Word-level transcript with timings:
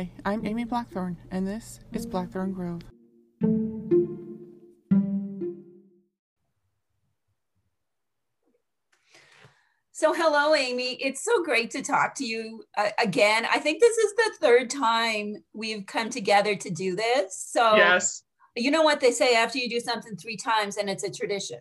Hi, 0.00 0.08
I'm 0.24 0.46
Amy 0.46 0.64
Blackthorn, 0.64 1.18
and 1.30 1.46
this 1.46 1.78
is 1.92 2.06
Blackthorn 2.06 2.54
Grove. 2.54 2.80
So, 9.92 10.14
hello, 10.14 10.54
Amy. 10.54 10.94
It's 11.02 11.22
so 11.22 11.44
great 11.44 11.70
to 11.72 11.82
talk 11.82 12.14
to 12.14 12.24
you 12.24 12.62
uh, 12.78 12.88
again. 12.98 13.46
I 13.52 13.58
think 13.58 13.82
this 13.82 13.98
is 13.98 14.14
the 14.14 14.32
third 14.40 14.70
time 14.70 15.34
we've 15.52 15.84
come 15.84 16.08
together 16.08 16.56
to 16.56 16.70
do 16.70 16.96
this. 16.96 17.36
So, 17.36 17.76
yes, 17.76 18.22
you 18.56 18.70
know 18.70 18.82
what 18.82 19.00
they 19.00 19.10
say 19.10 19.34
after 19.34 19.58
you 19.58 19.68
do 19.68 19.80
something 19.80 20.16
three 20.16 20.38
times 20.38 20.78
and 20.78 20.88
it's 20.88 21.04
a 21.04 21.10
tradition. 21.10 21.58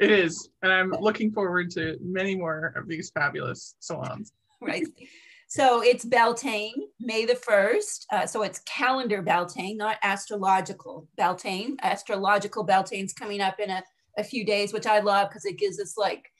it 0.00 0.10
is. 0.10 0.50
And 0.62 0.72
I'm 0.72 0.90
looking 0.90 1.30
forward 1.30 1.70
to 1.74 1.96
many 2.02 2.34
more 2.34 2.72
of 2.74 2.88
these 2.88 3.12
fabulous 3.14 3.76
salons. 3.78 4.32
right? 4.60 4.88
So 5.50 5.82
it's 5.82 6.04
Beltane, 6.04 6.74
May 7.00 7.24
the 7.24 7.34
1st. 7.34 8.06
Uh, 8.12 8.24
so 8.24 8.42
it's 8.42 8.60
calendar 8.60 9.20
Beltane, 9.20 9.76
not 9.76 9.96
astrological 10.00 11.08
Beltane. 11.16 11.76
Astrological 11.82 12.64
Beltane's 12.64 13.12
coming 13.12 13.40
up 13.40 13.58
in 13.58 13.68
a, 13.68 13.82
a 14.16 14.22
few 14.22 14.46
days, 14.46 14.72
which 14.72 14.86
I 14.86 15.00
love 15.00 15.28
because 15.28 15.44
it 15.44 15.58
gives 15.58 15.80
us 15.80 15.98
like 15.98 16.30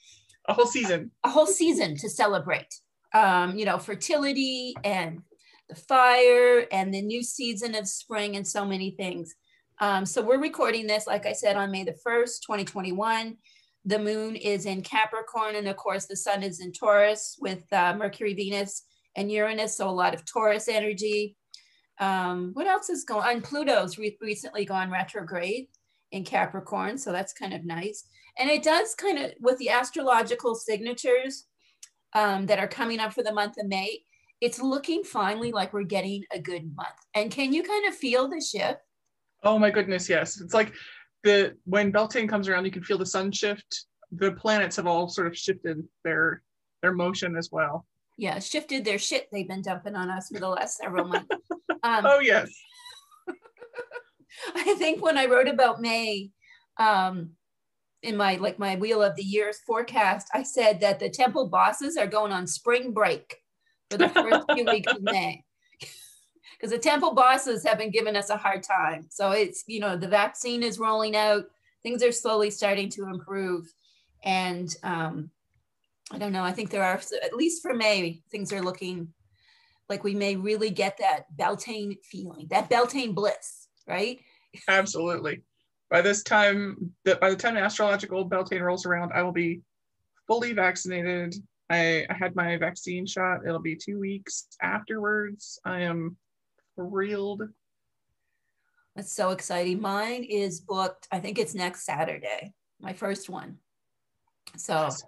A 0.47 0.53
whole 0.53 0.65
season. 0.65 1.11
a 1.25 1.29
whole 1.29 1.45
season 1.45 1.97
to 1.97 2.09
celebrate. 2.09 2.73
Um, 3.13 3.57
you 3.57 3.65
know, 3.65 3.77
fertility 3.77 4.75
and 4.85 5.19
the 5.67 5.75
fire 5.75 6.65
and 6.71 6.93
the 6.93 7.01
new 7.01 7.21
season 7.21 7.75
of 7.75 7.89
spring 7.89 8.37
and 8.37 8.47
so 8.47 8.63
many 8.63 8.91
things. 8.91 9.35
Um, 9.81 10.05
so 10.05 10.21
we're 10.21 10.39
recording 10.39 10.87
this, 10.87 11.05
like 11.05 11.25
I 11.25 11.33
said, 11.33 11.57
on 11.57 11.69
May 11.69 11.83
the 11.83 11.97
1st, 12.07 12.43
2021. 12.47 13.35
The 13.83 13.99
moon 13.99 14.37
is 14.37 14.65
in 14.65 14.83
Capricorn, 14.83 15.55
and 15.55 15.67
of 15.67 15.75
course, 15.75 16.05
the 16.05 16.15
sun 16.15 16.43
is 16.43 16.61
in 16.61 16.71
Taurus 16.71 17.37
with 17.41 17.63
uh, 17.73 17.93
Mercury, 17.97 18.33
Venus, 18.35 18.83
and 19.15 19.31
Uranus. 19.31 19.77
So 19.77 19.89
a 19.89 19.91
lot 19.91 20.13
of 20.13 20.25
Taurus 20.25 20.67
energy. 20.67 21.35
Um, 21.99 22.51
what 22.53 22.67
else 22.67 22.89
is 22.89 23.03
going 23.03 23.23
on? 23.23 23.41
Pluto's 23.41 23.97
re- 23.97 24.17
recently 24.21 24.65
gone 24.65 24.89
retrograde 24.89 25.67
in 26.11 26.23
Capricorn. 26.23 26.97
So 26.97 27.11
that's 27.11 27.33
kind 27.33 27.53
of 27.53 27.63
nice. 27.65 28.05
And 28.39 28.49
it 28.49 28.63
does 28.63 28.95
kind 28.95 29.19
of, 29.19 29.31
with 29.39 29.57
the 29.59 29.69
astrological 29.69 30.55
signatures 30.55 31.45
um, 32.13 32.45
that 32.47 32.59
are 32.59 32.67
coming 32.67 32.99
up 32.99 33.13
for 33.13 33.23
the 33.23 33.33
month 33.33 33.55
of 33.59 33.67
May, 33.67 33.99
it's 34.39 34.59
looking 34.59 35.03
finally 35.03 35.51
like 35.51 35.73
we're 35.73 35.83
getting 35.83 36.23
a 36.33 36.39
good 36.39 36.63
month. 36.75 36.89
And 37.13 37.29
can 37.29 37.53
you 37.53 37.61
kind 37.61 37.87
of 37.87 37.95
feel 37.95 38.27
the 38.27 38.41
shift? 38.41 38.79
Oh 39.43 39.59
my 39.59 39.69
goodness, 39.69 40.09
yes. 40.09 40.41
It's 40.41 40.53
like 40.53 40.73
the 41.23 41.55
when 41.65 41.91
Beltane 41.91 42.27
comes 42.27 42.47
around, 42.47 42.65
you 42.65 42.71
can 42.71 42.83
feel 42.83 42.97
the 42.97 43.05
sun 43.05 43.31
shift. 43.31 43.85
The 44.11 44.31
planets 44.31 44.75
have 44.77 44.87
all 44.87 45.07
sort 45.07 45.27
of 45.27 45.37
shifted 45.37 45.83
their 46.03 46.41
their 46.81 46.93
motion 46.93 47.35
as 47.37 47.49
well. 47.51 47.85
Yeah, 48.17 48.39
shifted 48.39 48.85
their 48.85 48.99
shit 48.99 49.27
they've 49.31 49.47
been 49.47 49.61
dumping 49.61 49.95
on 49.95 50.09
us 50.09 50.29
for 50.29 50.39
the 50.39 50.49
last 50.49 50.77
several 50.77 51.05
months. 51.05 51.29
Um, 51.83 52.05
Oh 52.05 52.19
yes. 52.19 52.51
I 54.55 54.75
think 54.75 55.03
when 55.03 55.17
I 55.17 55.25
wrote 55.25 55.47
about 55.47 55.81
May, 55.81 56.29
um, 56.77 57.31
in 58.03 58.17
my 58.17 58.35
like 58.35 58.59
my 58.59 58.75
wheel 58.75 59.01
of 59.01 59.15
the 59.15 59.23
years 59.23 59.59
forecast, 59.65 60.27
I 60.33 60.43
said 60.43 60.79
that 60.81 60.99
the 60.99 61.09
temple 61.09 61.47
bosses 61.47 61.97
are 61.97 62.07
going 62.07 62.31
on 62.31 62.47
spring 62.47 62.93
break 62.93 63.37
for 63.89 63.97
the 63.97 64.09
first 64.09 64.45
few 64.53 64.65
weeks 64.65 64.91
of 64.91 65.01
May. 65.01 65.43
Because 65.79 66.71
the 66.71 66.79
temple 66.79 67.13
bosses 67.13 67.65
have 67.65 67.77
been 67.77 67.91
giving 67.91 68.15
us 68.15 68.29
a 68.29 68.37
hard 68.37 68.63
time. 68.63 69.07
So 69.09 69.31
it's, 69.31 69.63
you 69.67 69.79
know, 69.79 69.97
the 69.97 70.07
vaccine 70.07 70.63
is 70.63 70.79
rolling 70.79 71.15
out, 71.15 71.45
things 71.83 72.03
are 72.03 72.11
slowly 72.11 72.51
starting 72.51 72.89
to 72.89 73.05
improve. 73.05 73.71
And 74.23 74.73
um, 74.83 75.31
I 76.11 76.17
don't 76.17 76.33
know, 76.33 76.43
I 76.43 76.51
think 76.51 76.69
there 76.69 76.83
are, 76.83 76.99
at 77.23 77.33
least 77.33 77.61
for 77.61 77.73
May, 77.73 78.21
things 78.31 78.51
are 78.51 78.61
looking 78.61 79.13
like 79.89 80.03
we 80.03 80.13
may 80.13 80.35
really 80.35 80.69
get 80.69 80.97
that 80.99 81.35
Beltane 81.35 81.97
feeling, 82.03 82.47
that 82.49 82.69
Beltane 82.69 83.13
bliss, 83.13 83.67
right? 83.87 84.19
Absolutely. 84.67 85.41
By 85.89 86.01
this 86.01 86.23
time, 86.23 86.93
by 87.05 87.29
the 87.29 87.35
time 87.35 87.55
the 87.55 87.61
astrological 87.61 88.23
Beltane 88.25 88.61
rolls 88.61 88.85
around, 88.85 89.11
I 89.13 89.23
will 89.23 89.31
be 89.31 89.61
fully 90.27 90.53
vaccinated. 90.53 91.35
I, 91.69 92.05
I 92.09 92.13
had 92.13 92.35
my 92.35 92.57
vaccine 92.57 93.05
shot. 93.05 93.45
It'll 93.45 93.59
be 93.59 93.75
two 93.75 93.99
weeks 93.99 94.47
afterwards. 94.61 95.59
I 95.65 95.81
am 95.81 96.17
thrilled. 96.75 97.43
That's 98.95 99.13
so 99.13 99.31
exciting. 99.31 99.81
Mine 99.81 100.23
is 100.23 100.59
booked, 100.59 101.07
I 101.11 101.19
think 101.19 101.37
it's 101.37 101.55
next 101.55 101.85
Saturday, 101.85 102.53
my 102.79 102.93
first 102.93 103.29
one. 103.29 103.57
So 104.57 104.73
Yes. 104.73 105.03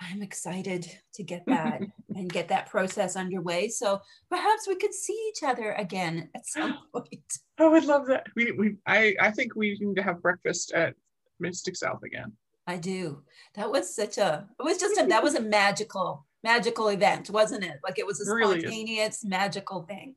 I'm 0.00 0.22
excited 0.22 0.90
to 1.14 1.22
get 1.22 1.44
that 1.46 1.82
and 2.14 2.32
get 2.32 2.48
that 2.48 2.68
process 2.70 3.16
underway. 3.16 3.68
So 3.68 4.00
perhaps 4.30 4.68
we 4.68 4.76
could 4.76 4.94
see 4.94 5.30
each 5.30 5.42
other 5.42 5.72
again 5.72 6.28
at 6.34 6.46
some 6.46 6.78
point. 6.92 7.38
I 7.58 7.66
would 7.66 7.84
love 7.84 8.06
that. 8.06 8.26
We, 8.36 8.52
we 8.52 8.76
I, 8.86 9.14
I 9.20 9.30
think 9.30 9.54
we 9.54 9.76
need 9.80 9.96
to 9.96 10.02
have 10.02 10.22
breakfast 10.22 10.72
at 10.72 10.94
Mystic 11.40 11.76
South 11.76 12.02
again. 12.04 12.32
I 12.66 12.76
do. 12.76 13.22
That 13.54 13.70
was 13.70 13.94
such 13.94 14.18
a, 14.18 14.46
it 14.58 14.62
was 14.62 14.78
just 14.78 15.00
a, 15.00 15.06
that 15.06 15.22
was 15.22 15.34
a 15.34 15.40
magical, 15.40 16.26
magical 16.44 16.88
event, 16.88 17.30
wasn't 17.30 17.64
it? 17.64 17.78
Like 17.82 17.98
it 17.98 18.06
was 18.06 18.20
a 18.20 18.30
It 18.30 18.34
really 18.34 18.60
spontaneous, 18.60 19.24
magical 19.24 19.82
thing. 19.82 20.14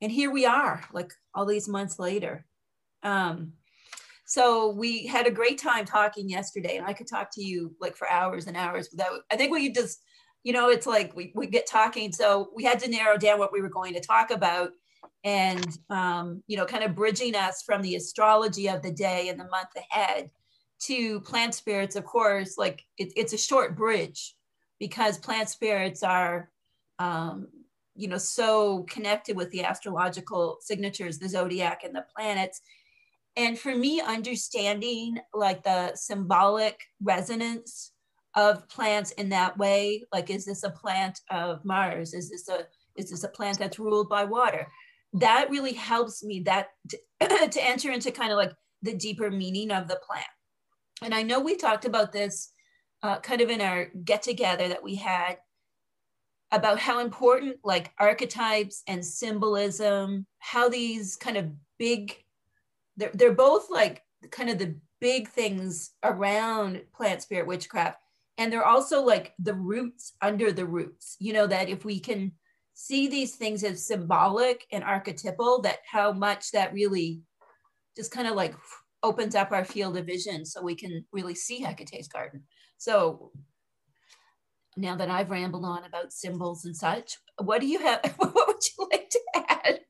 And 0.00 0.10
here 0.10 0.30
we 0.30 0.46
are, 0.46 0.82
like 0.92 1.12
all 1.34 1.46
these 1.46 1.68
months 1.68 1.98
later. 1.98 2.44
Um, 3.02 3.52
so 4.26 4.70
we 4.70 5.06
had 5.06 5.26
a 5.26 5.30
great 5.30 5.56
time 5.56 5.84
talking 5.84 6.28
yesterday, 6.28 6.76
and 6.76 6.86
I 6.86 6.92
could 6.92 7.06
talk 7.06 7.30
to 7.34 7.42
you 7.42 7.74
like 7.80 7.96
for 7.96 8.10
hours 8.10 8.48
and 8.48 8.56
hours 8.56 8.88
without, 8.90 9.20
I 9.30 9.36
think 9.36 9.52
we 9.52 9.70
just, 9.70 10.02
you 10.42 10.52
know, 10.52 10.68
it's 10.68 10.86
like 10.86 11.14
we, 11.14 11.32
we 11.34 11.46
get 11.46 11.66
talking. 11.66 12.12
So 12.12 12.50
we 12.54 12.64
had 12.64 12.80
to 12.80 12.90
narrow 12.90 13.16
down 13.16 13.38
what 13.38 13.52
we 13.52 13.62
were 13.62 13.68
going 13.68 13.94
to 13.94 14.00
talk 14.00 14.32
about 14.32 14.72
and, 15.22 15.78
um, 15.90 16.42
you 16.48 16.56
know, 16.56 16.66
kind 16.66 16.82
of 16.82 16.96
bridging 16.96 17.36
us 17.36 17.62
from 17.62 17.82
the 17.82 17.94
astrology 17.94 18.68
of 18.68 18.82
the 18.82 18.92
day 18.92 19.28
and 19.28 19.38
the 19.38 19.44
month 19.48 19.70
ahead 19.76 20.30
to 20.78 21.20
plant 21.20 21.54
spirits, 21.54 21.96
of 21.96 22.04
course, 22.04 22.58
like 22.58 22.82
it, 22.98 23.12
it's 23.16 23.32
a 23.32 23.38
short 23.38 23.76
bridge 23.76 24.34
because 24.78 25.18
plant 25.18 25.48
spirits 25.48 26.02
are, 26.02 26.50
um, 26.98 27.46
you 27.94 28.08
know, 28.08 28.18
so 28.18 28.82
connected 28.90 29.36
with 29.36 29.50
the 29.52 29.64
astrological 29.64 30.58
signatures, 30.60 31.18
the 31.18 31.28
zodiac 31.28 31.82
and 31.84 31.94
the 31.94 32.04
planets. 32.14 32.60
And 33.36 33.58
for 33.58 33.74
me, 33.74 34.00
understanding 34.00 35.18
like 35.34 35.62
the 35.62 35.94
symbolic 35.94 36.80
resonance 37.02 37.92
of 38.34 38.68
plants 38.68 39.12
in 39.12 39.28
that 39.30 39.56
way, 39.58 40.04
like 40.12 40.30
is 40.30 40.44
this 40.44 40.62
a 40.62 40.70
plant 40.70 41.20
of 41.30 41.64
Mars? 41.64 42.14
Is 42.14 42.30
this 42.30 42.48
a 42.48 42.66
is 42.96 43.10
this 43.10 43.24
a 43.24 43.28
plant 43.28 43.58
that's 43.58 43.78
ruled 43.78 44.08
by 44.08 44.24
water? 44.24 44.68
That 45.12 45.50
really 45.50 45.74
helps 45.74 46.24
me 46.24 46.40
that 46.40 46.68
to, 46.90 46.98
to 47.50 47.64
enter 47.64 47.90
into 47.90 48.10
kind 48.10 48.32
of 48.32 48.38
like 48.38 48.52
the 48.82 48.94
deeper 48.94 49.30
meaning 49.30 49.70
of 49.70 49.88
the 49.88 50.00
plant. 50.06 50.26
And 51.02 51.14
I 51.14 51.22
know 51.22 51.40
we 51.40 51.56
talked 51.56 51.84
about 51.84 52.12
this 52.12 52.52
uh, 53.02 53.20
kind 53.20 53.40
of 53.40 53.50
in 53.50 53.60
our 53.60 53.86
get 54.04 54.22
together 54.22 54.68
that 54.68 54.82
we 54.82 54.96
had 54.96 55.36
about 56.52 56.78
how 56.78 57.00
important 57.00 57.56
like 57.64 57.92
archetypes 57.98 58.82
and 58.86 59.04
symbolism, 59.04 60.26
how 60.38 60.68
these 60.68 61.16
kind 61.16 61.36
of 61.36 61.50
big, 61.78 62.16
they're, 62.96 63.10
they're 63.14 63.34
both 63.34 63.70
like 63.70 64.02
kind 64.30 64.50
of 64.50 64.58
the 64.58 64.76
big 65.00 65.28
things 65.28 65.92
around 66.02 66.82
plant 66.94 67.22
spirit 67.22 67.46
witchcraft. 67.46 67.98
And 68.38 68.52
they're 68.52 68.66
also 68.66 69.02
like 69.02 69.34
the 69.38 69.54
roots 69.54 70.14
under 70.20 70.52
the 70.52 70.66
roots, 70.66 71.16
you 71.18 71.32
know, 71.32 71.46
that 71.46 71.68
if 71.68 71.84
we 71.84 72.00
can 72.00 72.32
see 72.74 73.08
these 73.08 73.36
things 73.36 73.64
as 73.64 73.86
symbolic 73.86 74.66
and 74.70 74.84
archetypal, 74.84 75.62
that 75.62 75.78
how 75.90 76.12
much 76.12 76.50
that 76.52 76.74
really 76.74 77.22
just 77.96 78.10
kind 78.10 78.28
of 78.28 78.34
like 78.34 78.54
opens 79.02 79.34
up 79.34 79.52
our 79.52 79.64
field 79.64 79.96
of 79.96 80.04
vision 80.04 80.44
so 80.44 80.62
we 80.62 80.74
can 80.74 81.04
really 81.12 81.34
see 81.34 81.62
Hecate's 81.62 82.08
garden. 82.08 82.42
So 82.76 83.32
now 84.76 84.96
that 84.96 85.08
I've 85.08 85.30
rambled 85.30 85.64
on 85.64 85.84
about 85.84 86.12
symbols 86.12 86.66
and 86.66 86.76
such, 86.76 87.16
what 87.42 87.60
do 87.60 87.66
you 87.66 87.78
have? 87.78 88.00
What 88.18 88.46
would 88.48 88.62
you 88.78 88.88
like 88.90 89.08
to 89.10 89.20
add? 89.34 89.80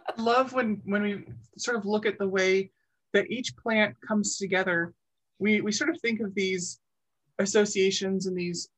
love 0.16 0.52
when 0.52 0.80
when 0.84 1.02
we 1.02 1.24
sort 1.56 1.76
of 1.76 1.84
look 1.84 2.06
at 2.06 2.18
the 2.18 2.28
way 2.28 2.70
that 3.12 3.30
each 3.30 3.56
plant 3.56 3.94
comes 4.06 4.36
together 4.36 4.94
we 5.38 5.60
we 5.60 5.72
sort 5.72 5.90
of 5.90 6.00
think 6.00 6.20
of 6.20 6.34
these 6.34 6.80
associations 7.38 8.26
and 8.26 8.36
these 8.36 8.68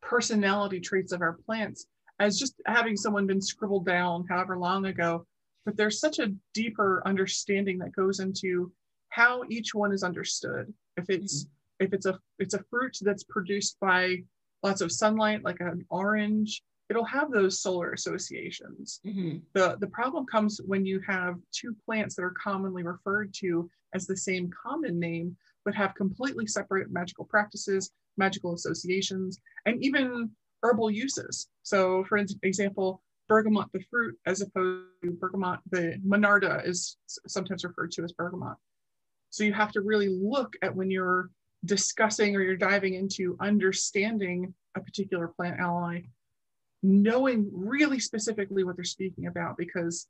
personality 0.00 0.80
traits 0.80 1.12
of 1.12 1.20
our 1.22 1.38
plants 1.44 1.86
as 2.20 2.38
just 2.38 2.54
having 2.66 2.96
someone 2.96 3.26
been 3.26 3.40
scribbled 3.40 3.86
down 3.86 4.24
however 4.28 4.56
long 4.58 4.86
ago 4.86 5.26
but 5.68 5.76
there's 5.76 6.00
such 6.00 6.18
a 6.18 6.32
deeper 6.54 7.02
understanding 7.04 7.78
that 7.78 7.92
goes 7.92 8.20
into 8.20 8.72
how 9.10 9.42
each 9.50 9.74
one 9.74 9.92
is 9.92 10.02
understood. 10.02 10.72
If 10.96 11.10
it's 11.10 11.46
if 11.80 11.92
it's 11.92 12.06
a 12.06 12.18
it's 12.38 12.54
a 12.54 12.64
fruit 12.70 12.96
that's 13.02 13.24
produced 13.24 13.78
by 13.78 14.22
lots 14.62 14.80
of 14.80 14.90
sunlight 14.90 15.44
like 15.44 15.60
an 15.60 15.84
orange 15.90 16.62
it'll 16.90 17.04
have 17.04 17.30
those 17.30 17.60
solar 17.60 17.92
associations. 17.92 19.00
Mhm. 19.04 19.42
the 19.54 19.76
the 19.80 19.86
problem 19.88 20.26
comes 20.26 20.60
when 20.66 20.84
you 20.86 21.00
have 21.00 21.36
two 21.52 21.74
plants 21.84 22.14
that 22.16 22.22
are 22.22 22.30
commonly 22.42 22.82
referred 22.82 23.32
to 23.34 23.70
as 23.94 24.06
the 24.06 24.16
same 24.16 24.50
common 24.50 24.98
name 24.98 25.36
but 25.64 25.74
have 25.74 25.94
completely 25.94 26.46
separate 26.46 26.90
magical 26.90 27.24
practices 27.24 27.90
magical 28.16 28.54
associations 28.54 29.38
and 29.66 29.82
even 29.84 30.30
herbal 30.62 30.90
uses. 30.90 31.48
So 31.62 32.04
for 32.04 32.18
example 32.42 33.02
bergamot 33.28 33.70
the 33.72 33.82
fruit 33.90 34.18
as 34.26 34.40
opposed 34.40 34.86
to 35.02 35.10
bergamot 35.12 35.60
the 35.70 36.00
monarda 36.06 36.66
is 36.66 36.96
sometimes 37.26 37.64
referred 37.64 37.92
to 37.92 38.02
as 38.04 38.12
bergamot. 38.12 38.56
So 39.30 39.44
you 39.44 39.52
have 39.52 39.72
to 39.72 39.82
really 39.82 40.08
look 40.08 40.56
at 40.62 40.74
when 40.74 40.90
you're 40.90 41.30
discussing 41.64 42.34
or 42.34 42.40
you're 42.40 42.56
diving 42.56 42.94
into 42.94 43.36
understanding 43.40 44.54
a 44.74 44.80
particular 44.80 45.28
plant 45.28 45.60
ally 45.60 46.02
knowing 46.82 47.50
really 47.52 47.98
specifically 47.98 48.64
what 48.64 48.76
they're 48.76 48.84
speaking 48.84 49.26
about 49.26 49.56
because 49.56 50.06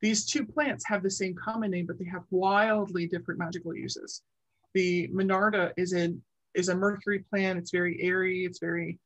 these 0.00 0.24
two 0.26 0.44
plants 0.44 0.84
have 0.86 1.02
the 1.02 1.10
same 1.10 1.34
common 1.34 1.70
name 1.70 1.86
but 1.86 1.98
they 1.98 2.04
have 2.04 2.22
wildly 2.30 3.06
different 3.06 3.38
magical 3.38 3.74
uses. 3.74 4.22
The 4.74 5.08
monarda 5.08 5.72
is 5.76 5.92
in 5.92 6.22
is 6.54 6.68
a 6.68 6.74
mercury 6.74 7.24
plant. 7.30 7.58
It's 7.58 7.70
very 7.70 8.00
airy. 8.02 8.44
It's 8.44 8.58
very 8.58 8.98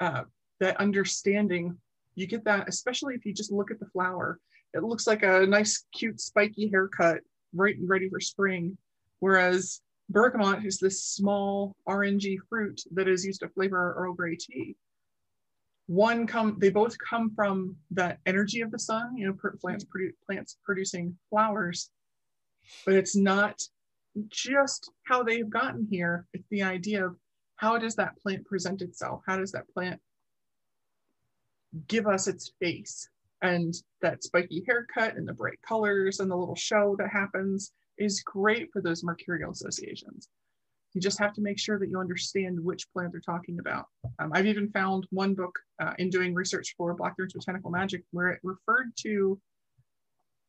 uh, 0.00 0.24
that 0.60 0.76
understanding 0.78 1.76
you 2.14 2.26
get 2.26 2.44
that 2.44 2.68
especially 2.68 3.14
if 3.14 3.24
you 3.24 3.32
just 3.32 3.52
look 3.52 3.70
at 3.70 3.78
the 3.78 3.86
flower. 3.86 4.38
It 4.74 4.82
looks 4.82 5.06
like 5.06 5.22
a 5.22 5.46
nice 5.46 5.84
cute 5.92 6.20
spiky 6.20 6.68
haircut 6.68 7.20
right 7.54 7.76
and 7.76 7.88
ready 7.88 8.08
for 8.08 8.20
spring. 8.20 8.76
Whereas 9.20 9.80
bergamot 10.10 10.64
is 10.64 10.78
this 10.78 11.04
small 11.04 11.76
orangey 11.88 12.38
fruit 12.48 12.80
that 12.92 13.08
is 13.08 13.24
used 13.24 13.40
to 13.40 13.48
flavor 13.50 13.94
earl 13.96 14.14
grey 14.14 14.36
tea 14.36 14.76
one 15.88 16.26
come 16.26 16.54
they 16.58 16.68
both 16.68 16.94
come 16.98 17.34
from 17.34 17.74
that 17.90 18.18
energy 18.26 18.60
of 18.60 18.70
the 18.70 18.78
sun 18.78 19.16
you 19.16 19.26
know 19.26 19.34
plants 19.58 19.84
produ- 19.84 20.12
plants 20.24 20.58
producing 20.64 21.16
flowers. 21.30 21.90
But 22.84 22.94
it's 22.94 23.16
not 23.16 23.58
just 24.28 24.90
how 25.04 25.22
they've 25.22 25.48
gotten 25.48 25.88
here 25.90 26.26
it's 26.34 26.46
the 26.50 26.62
idea 26.62 27.06
of 27.06 27.16
how 27.56 27.78
does 27.78 27.96
that 27.96 28.16
plant 28.18 28.44
present 28.44 28.82
itself? 28.82 29.22
How 29.26 29.36
does 29.36 29.50
that 29.52 29.68
plant 29.74 30.00
give 31.88 32.06
us 32.06 32.28
its 32.28 32.52
face? 32.60 33.08
And 33.40 33.74
that 34.02 34.22
spiky 34.22 34.64
haircut 34.66 35.16
and 35.16 35.26
the 35.26 35.32
bright 35.32 35.58
colors 35.66 36.20
and 36.20 36.30
the 36.30 36.36
little 36.36 36.54
show 36.54 36.96
that 36.98 37.08
happens 37.10 37.72
is 37.96 38.22
great 38.22 38.70
for 38.72 38.82
those 38.82 39.02
mercurial 39.02 39.52
associations 39.52 40.28
you 40.94 41.00
just 41.00 41.18
have 41.18 41.34
to 41.34 41.40
make 41.40 41.58
sure 41.58 41.78
that 41.78 41.88
you 41.88 41.98
understand 41.98 42.62
which 42.62 42.90
plant 42.92 43.12
they're 43.12 43.20
talking 43.20 43.58
about. 43.58 43.86
Um, 44.18 44.30
I've 44.34 44.46
even 44.46 44.70
found 44.70 45.06
one 45.10 45.34
book 45.34 45.58
uh, 45.80 45.92
in 45.98 46.10
doing 46.10 46.34
research 46.34 46.74
for 46.76 46.94
Blackthorn's 46.94 47.34
Botanical 47.34 47.70
Magic 47.70 48.02
where 48.10 48.28
it 48.28 48.40
referred 48.42 48.92
to 49.00 49.38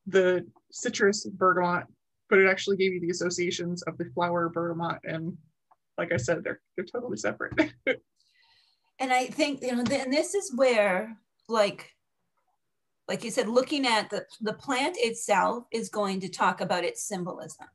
the 0.08 0.46
citrus 0.72 1.26
bergamot, 1.26 1.86
but 2.30 2.40
it 2.40 2.50
actually 2.50 2.78
gave 2.78 2.94
you 2.94 3.02
the 3.02 3.10
associations 3.10 3.82
of 3.84 3.98
the 3.98 4.06
flower 4.14 4.50
bergamot. 4.50 5.00
And 5.04 5.38
like 5.98 6.14
I 6.14 6.18
said, 6.18 6.44
they're, 6.44 6.62
they're 6.76 6.86
totally 6.86 7.18
separate. 7.18 7.54
and 9.00 9.12
I 9.12 9.26
think, 9.28 9.62
you 9.62 9.76
know, 9.76 9.84
and 9.84 10.14
this 10.14 10.34
is 10.34 10.54
where 10.56 11.18
like, 11.50 11.94
like 13.10 13.24
you 13.24 13.32
said, 13.32 13.50
looking 13.50 13.86
at 13.86 14.10
the, 14.10 14.26
the 14.40 14.54
plant 14.54 14.96
itself 15.00 15.66
is 15.72 15.90
going 15.90 16.22
to 16.22 16.30
talk 16.30 16.62
about 16.62 16.86
its 16.86 17.04
symbolism 17.04 17.68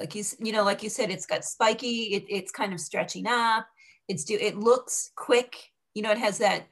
like 0.00 0.14
you 0.14 0.24
you 0.38 0.52
know 0.52 0.64
like 0.64 0.82
you 0.82 0.88
said 0.88 1.10
it's 1.10 1.26
got 1.26 1.44
spiky 1.44 2.14
it, 2.14 2.24
it's 2.28 2.52
kind 2.52 2.72
of 2.72 2.80
stretching 2.80 3.26
up. 3.26 3.66
It's 4.08 4.24
do 4.24 4.38
it 4.40 4.56
looks 4.56 5.10
quick. 5.16 5.56
You 5.94 6.02
know 6.02 6.10
it 6.10 6.18
has 6.18 6.38
that 6.38 6.68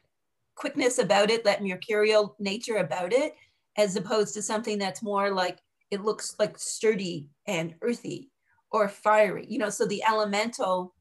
quickness 0.55 0.99
about 0.99 1.31
it 1.31 1.45
that 1.45 1.63
mercurial 1.63 2.37
nature 2.39 2.77
about 2.77 3.13
it 3.13 3.35
as 3.77 3.97
opposed 3.97 4.35
to 4.35 4.43
something 4.43 4.79
that's 4.79 5.03
more 5.03 5.31
like 5.31 5.59
it 5.91 6.03
looks 6.03 6.35
like 6.39 6.59
sturdy 6.59 7.29
and 7.47 7.75
earthy 7.83 8.31
or 8.71 8.89
fiery. 8.89 9.47
You 9.49 9.59
know 9.59 9.71
so 9.71 9.87
the 9.87 10.03
elemental 10.09 10.95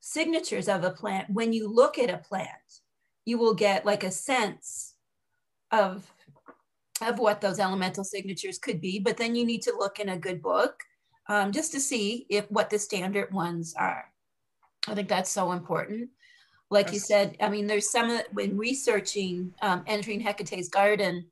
signatures 0.00 0.68
of 0.68 0.84
a 0.84 0.90
plant 0.90 1.28
when 1.30 1.52
you 1.52 1.68
look 1.68 1.98
at 1.98 2.10
a 2.10 2.18
plant 2.18 2.48
you 3.26 3.36
will 3.38 3.54
get 3.54 3.84
like 3.84 4.02
a 4.02 4.10
sense 4.10 4.94
of 5.70 6.10
of 7.02 7.18
what 7.18 7.40
those 7.40 7.58
elemental 7.58 8.02
signatures 8.02 8.58
could 8.58 8.80
be 8.80 8.98
but 8.98 9.18
then 9.18 9.34
you 9.34 9.44
need 9.44 9.60
to 9.60 9.76
look 9.78 10.00
in 10.00 10.08
a 10.08 10.18
good 10.18 10.40
book 10.40 10.82
um, 11.30 11.52
just 11.52 11.70
to 11.72 11.80
see 11.80 12.26
if 12.28 12.50
what 12.50 12.68
the 12.68 12.78
standard 12.78 13.32
ones 13.32 13.72
are. 13.78 14.04
I 14.88 14.94
think 14.94 15.08
that's 15.08 15.30
so 15.30 15.52
important. 15.52 16.10
Like 16.70 16.86
yes. 16.86 16.94
you 16.94 17.00
said, 17.00 17.36
I 17.40 17.48
mean, 17.48 17.68
there's 17.68 17.90
some 17.90 18.20
when 18.32 18.58
researching 18.58 19.54
um, 19.62 19.84
entering 19.86 20.20
Hecate's 20.20 20.68
garden, 20.68 21.26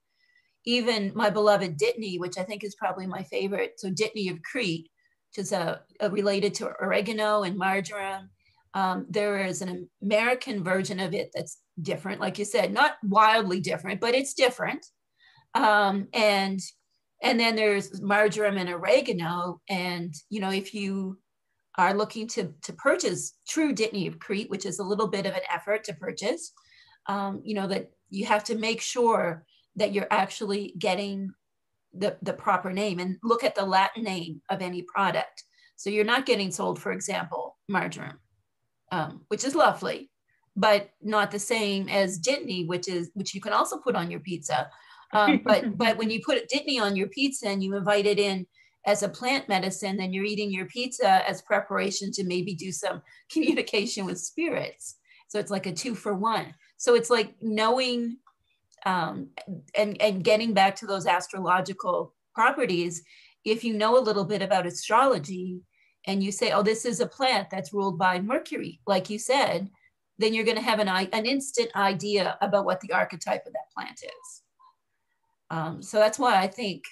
even 0.64 1.12
my 1.14 1.30
beloved 1.30 1.76
Dittany, 1.76 2.18
which 2.20 2.38
I 2.38 2.44
think 2.44 2.62
is 2.62 2.76
probably 2.76 3.06
my 3.06 3.24
favorite. 3.24 3.74
So 3.78 3.90
Dittany 3.90 4.30
of 4.30 4.40
Crete, 4.42 4.88
which 5.30 5.44
is 5.44 5.52
a, 5.52 5.80
a 5.98 6.08
related 6.10 6.54
to 6.54 6.72
oregano 6.80 7.42
and 7.42 7.58
marjoram. 7.58 8.30
Um, 8.74 9.04
there 9.10 9.44
is 9.44 9.62
an 9.62 9.88
American 10.00 10.62
version 10.62 11.00
of 11.00 11.12
it 11.12 11.30
that's 11.34 11.58
different, 11.82 12.20
like 12.20 12.38
you 12.38 12.44
said, 12.44 12.72
not 12.72 12.98
wildly 13.02 13.58
different, 13.60 14.00
but 14.00 14.14
it's 14.14 14.34
different. 14.34 14.86
Um, 15.54 16.06
and 16.12 16.60
and 17.22 17.38
then 17.38 17.56
there's 17.56 18.00
marjoram 18.00 18.58
and 18.58 18.68
oregano. 18.68 19.60
And, 19.68 20.14
you 20.30 20.40
know, 20.40 20.50
if 20.50 20.74
you 20.74 21.18
are 21.76 21.94
looking 21.94 22.26
to, 22.28 22.52
to 22.62 22.72
purchase 22.74 23.34
true 23.48 23.74
Dittany 23.74 24.08
of 24.08 24.18
Crete, 24.18 24.50
which 24.50 24.66
is 24.66 24.78
a 24.78 24.84
little 24.84 25.08
bit 25.08 25.26
of 25.26 25.34
an 25.34 25.42
effort 25.52 25.84
to 25.84 25.94
purchase, 25.94 26.52
um, 27.06 27.40
you 27.44 27.54
know, 27.54 27.66
that 27.66 27.90
you 28.10 28.26
have 28.26 28.44
to 28.44 28.56
make 28.56 28.80
sure 28.80 29.44
that 29.76 29.92
you're 29.92 30.08
actually 30.10 30.74
getting 30.78 31.30
the, 31.94 32.16
the 32.22 32.32
proper 32.32 32.72
name 32.72 32.98
and 32.98 33.16
look 33.22 33.44
at 33.44 33.54
the 33.54 33.64
Latin 33.64 34.02
name 34.02 34.42
of 34.50 34.60
any 34.60 34.82
product. 34.82 35.42
So 35.76 35.90
you're 35.90 36.04
not 36.04 36.26
getting 36.26 36.50
sold, 36.50 36.80
for 36.80 36.92
example, 36.92 37.56
marjoram, 37.68 38.18
um, 38.92 39.22
which 39.28 39.44
is 39.44 39.54
lovely, 39.54 40.10
but 40.56 40.90
not 41.00 41.30
the 41.30 41.38
same 41.38 41.88
as 41.88 42.20
Dittany, 42.20 42.66
which 42.66 42.88
is 42.88 43.10
which 43.14 43.34
you 43.34 43.40
can 43.40 43.52
also 43.52 43.78
put 43.78 43.94
on 43.94 44.10
your 44.10 44.20
pizza 44.20 44.68
um, 45.12 45.40
but 45.44 45.76
but 45.76 45.96
when 45.96 46.10
you 46.10 46.20
put 46.24 46.48
Dittany 46.48 46.80
on 46.80 46.96
your 46.96 47.08
pizza 47.08 47.48
and 47.48 47.62
you 47.62 47.74
invite 47.76 48.06
it 48.06 48.18
in 48.18 48.46
as 48.86 49.02
a 49.02 49.08
plant 49.08 49.48
medicine, 49.48 49.96
then 49.96 50.12
you're 50.12 50.24
eating 50.24 50.50
your 50.50 50.66
pizza 50.66 51.28
as 51.28 51.42
preparation 51.42 52.10
to 52.12 52.24
maybe 52.24 52.54
do 52.54 52.72
some 52.72 53.02
communication 53.32 54.06
with 54.06 54.20
spirits. 54.20 54.96
So 55.28 55.38
it's 55.38 55.50
like 55.50 55.66
a 55.66 55.72
two 55.72 55.94
for 55.94 56.14
one. 56.14 56.54
So 56.78 56.94
it's 56.94 57.10
like 57.10 57.34
knowing 57.42 58.18
um, 58.86 59.28
and 59.74 60.00
and 60.00 60.24
getting 60.24 60.54
back 60.54 60.76
to 60.76 60.86
those 60.86 61.06
astrological 61.06 62.14
properties. 62.34 63.02
If 63.44 63.64
you 63.64 63.74
know 63.74 63.98
a 63.98 64.00
little 64.00 64.24
bit 64.24 64.42
about 64.42 64.66
astrology 64.66 65.60
and 66.06 66.22
you 66.22 66.32
say, 66.32 66.52
"Oh, 66.52 66.62
this 66.62 66.84
is 66.84 67.00
a 67.00 67.06
plant 67.06 67.50
that's 67.50 67.72
ruled 67.72 67.98
by 67.98 68.20
Mercury," 68.20 68.80
like 68.86 69.10
you 69.10 69.18
said, 69.18 69.68
then 70.18 70.32
you're 70.32 70.44
going 70.44 70.56
to 70.56 70.62
have 70.62 70.78
an 70.78 70.88
an 70.88 71.26
instant 71.26 71.74
idea 71.74 72.38
about 72.40 72.64
what 72.64 72.80
the 72.80 72.92
archetype 72.92 73.44
of 73.46 73.52
that 73.52 73.72
plant 73.74 74.00
is. 74.02 74.42
Um, 75.50 75.82
so 75.82 75.98
that's 75.98 76.18
why 76.18 76.40
I 76.40 76.46
think, 76.46 76.84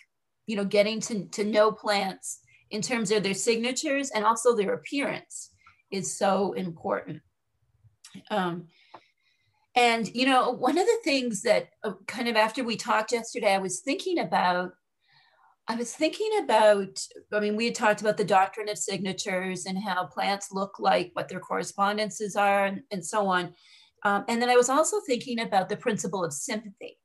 you 0.46 0.56
know, 0.56 0.64
getting 0.64 1.00
to, 1.00 1.26
to 1.26 1.44
know 1.44 1.72
plants 1.72 2.40
in 2.70 2.82
terms 2.82 3.10
of 3.10 3.22
their 3.22 3.34
signatures 3.34 4.10
and 4.10 4.24
also 4.24 4.54
their 4.54 4.74
appearance 4.74 5.50
is 5.90 6.16
so 6.16 6.52
important. 6.54 7.20
Um, 8.30 8.68
and, 9.76 10.12
you 10.14 10.26
know, 10.26 10.50
one 10.52 10.78
of 10.78 10.86
the 10.86 10.98
things 11.04 11.42
that 11.42 11.68
uh, 11.84 11.92
kind 12.06 12.28
of 12.28 12.36
after 12.36 12.64
we 12.64 12.76
talked 12.76 13.12
yesterday, 13.12 13.54
I 13.54 13.58
was 13.58 13.80
thinking 13.80 14.18
about, 14.18 14.70
I 15.68 15.76
was 15.76 15.94
thinking 15.94 16.30
about, 16.42 16.98
I 17.32 17.40
mean, 17.40 17.56
we 17.56 17.66
had 17.66 17.74
talked 17.74 18.00
about 18.00 18.16
the 18.16 18.24
doctrine 18.24 18.70
of 18.70 18.78
signatures 18.78 19.66
and 19.66 19.78
how 19.78 20.06
plants 20.06 20.48
look 20.50 20.78
like, 20.78 21.10
what 21.12 21.28
their 21.28 21.40
correspondences 21.40 22.36
are, 22.36 22.64
and, 22.64 22.82
and 22.90 23.04
so 23.04 23.26
on. 23.26 23.52
Um, 24.04 24.24
and 24.28 24.40
then 24.40 24.48
I 24.48 24.56
was 24.56 24.70
also 24.70 24.98
thinking 25.06 25.40
about 25.40 25.68
the 25.68 25.76
principle 25.76 26.24
of 26.24 26.32
sympathy 26.32 26.96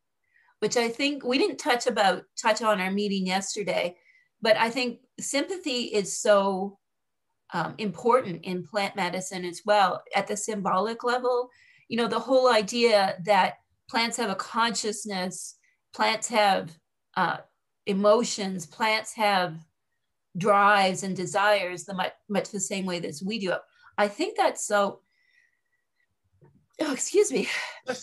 which 0.62 0.78
I 0.78 0.90
think 0.90 1.24
we 1.24 1.40
didn't 1.40 1.58
touch 1.58 1.88
about 1.88 2.24
touch 2.40 2.62
on 2.62 2.80
our 2.80 2.92
meeting 2.92 3.26
yesterday, 3.26 3.98
but 4.44 4.56
I 4.58 4.70
think 4.70 5.00
sympathy 5.20 5.86
is 5.86 6.20
so 6.20 6.78
um, 7.52 7.74
important 7.80 8.46
in 8.46 8.64
plant 8.64 8.96
medicine 8.96 9.44
as 9.44 9.62
well 9.66 10.04
at 10.16 10.28
the 10.28 10.38
symbolic 10.38 11.04
level. 11.04 11.50
You 11.88 11.98
know, 11.98 12.08
the 12.08 12.20
whole 12.20 12.48
idea 12.48 13.16
that 13.26 13.56
plants 13.90 14.18
have 14.18 14.30
a 14.30 14.36
consciousness, 14.36 15.56
plants 15.96 16.28
have 16.28 16.78
uh, 17.18 17.38
emotions, 17.88 18.68
plants 18.68 19.16
have 19.16 19.58
drives 20.38 21.02
and 21.02 21.16
desires 21.16 21.86
the 21.86 21.96
much, 21.96 22.14
much 22.30 22.52
the 22.52 22.60
same 22.60 22.86
way 22.86 23.00
that 23.00 23.20
we 23.26 23.40
do. 23.40 23.54
I 23.98 24.08
think 24.08 24.38
that's 24.38 24.66
so 24.66 25.02
oh, 26.82 26.94
excuse 26.94 27.32
me. 27.32 27.48
I 27.88 27.94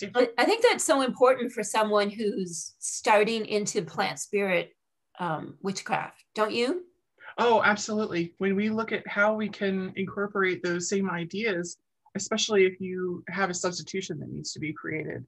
think 0.45 0.63
that's 0.63 0.85
so 0.85 1.03
important 1.03 1.53
for 1.53 1.63
someone 1.63 2.11
who's 2.11 2.75
starting 2.79 3.47
into 3.47 3.83
plant 3.83 4.19
spirit 4.19 4.73
um, 5.19 5.57
witchcraft, 5.63 6.25
don't 6.35 6.53
you? 6.53 6.85
Oh, 7.39 7.63
absolutely. 7.63 8.35
When 8.39 8.57
we 8.57 8.69
look 8.69 8.93
at 8.93 9.07
how 9.07 9.35
we 9.35 9.49
can 9.49 9.93
incorporate 9.97 10.63
those 10.63 10.89
same 10.89 11.09
ideas, 11.09 11.77
especially 12.17 12.67
if 12.67 12.81
you 12.81 13.23
have 13.29 13.51
a 13.51 13.55
substitution 13.55 14.19
that 14.19 14.31
needs 14.31 14.53
to 14.53 14.61
be 14.61 14.73
created, 14.73 15.25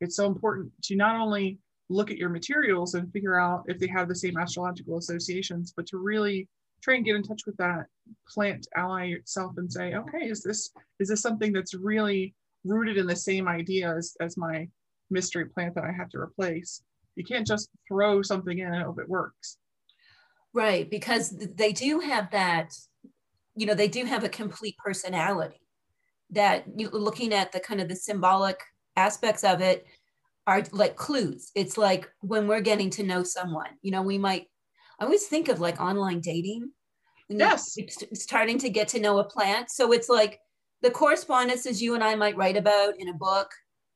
it's 0.00 0.16
so 0.16 0.26
important 0.26 0.70
to 0.84 0.96
not 0.96 1.16
only 1.16 1.58
look 1.88 2.10
at 2.10 2.18
your 2.18 2.28
materials 2.28 2.94
and 2.94 3.12
figure 3.12 3.40
out 3.40 3.64
if 3.66 3.78
they 3.78 3.88
have 3.88 4.08
the 4.08 4.14
same 4.14 4.36
astrological 4.36 4.98
associations, 4.98 5.72
but 5.76 5.86
to 5.86 5.98
really 5.98 6.46
try 6.82 6.94
and 6.94 7.04
get 7.04 7.16
in 7.16 7.22
touch 7.22 7.42
with 7.46 7.56
that 7.56 7.86
plant 8.28 8.68
ally 8.76 9.06
itself 9.06 9.54
and 9.56 9.72
say, 9.72 9.94
okay, 9.94 10.26
is 10.28 10.42
this 10.42 10.70
is 11.00 11.08
this 11.08 11.20
something 11.20 11.52
that's 11.52 11.74
really 11.74 12.34
rooted 12.64 12.96
in 12.96 13.06
the 13.06 13.16
same 13.16 13.48
idea 13.48 13.94
as, 13.94 14.16
as 14.20 14.36
my 14.36 14.68
mystery 15.10 15.46
plant 15.46 15.74
that 15.74 15.84
I 15.84 15.92
have 15.92 16.08
to 16.10 16.18
replace. 16.18 16.82
You 17.16 17.24
can't 17.24 17.46
just 17.46 17.68
throw 17.88 18.22
something 18.22 18.58
in 18.58 18.72
and 18.72 18.82
hope 18.82 19.00
it 19.00 19.08
works. 19.08 19.58
Right, 20.54 20.88
because 20.90 21.30
they 21.30 21.72
do 21.72 22.00
have 22.00 22.30
that, 22.30 22.72
you 23.54 23.66
know, 23.66 23.74
they 23.74 23.88
do 23.88 24.04
have 24.04 24.24
a 24.24 24.28
complete 24.28 24.76
personality 24.78 25.60
that 26.30 26.64
you 26.76 26.90
looking 26.90 27.32
at 27.32 27.52
the 27.52 27.60
kind 27.60 27.80
of 27.80 27.88
the 27.88 27.96
symbolic 27.96 28.60
aspects 28.96 29.44
of 29.44 29.60
it 29.60 29.86
are 30.46 30.62
like 30.72 30.96
clues. 30.96 31.50
It's 31.54 31.76
like 31.76 32.10
when 32.20 32.46
we're 32.46 32.60
getting 32.60 32.90
to 32.90 33.02
know 33.02 33.22
someone, 33.22 33.70
you 33.82 33.90
know, 33.90 34.02
we 34.02 34.18
might, 34.18 34.46
I 34.98 35.04
always 35.04 35.26
think 35.26 35.48
of 35.48 35.60
like 35.60 35.80
online 35.80 36.20
dating. 36.20 36.70
Yes. 37.28 37.76
Starting 38.14 38.58
to 38.58 38.70
get 38.70 38.88
to 38.88 39.00
know 39.00 39.18
a 39.18 39.24
plant. 39.24 39.70
So 39.70 39.92
it's 39.92 40.08
like 40.08 40.40
the 40.82 40.90
correspondences 40.90 41.82
you 41.82 41.94
and 41.94 42.04
I 42.04 42.14
might 42.14 42.36
write 42.36 42.56
about 42.56 42.94
in 42.98 43.08
a 43.08 43.14
book. 43.14 43.50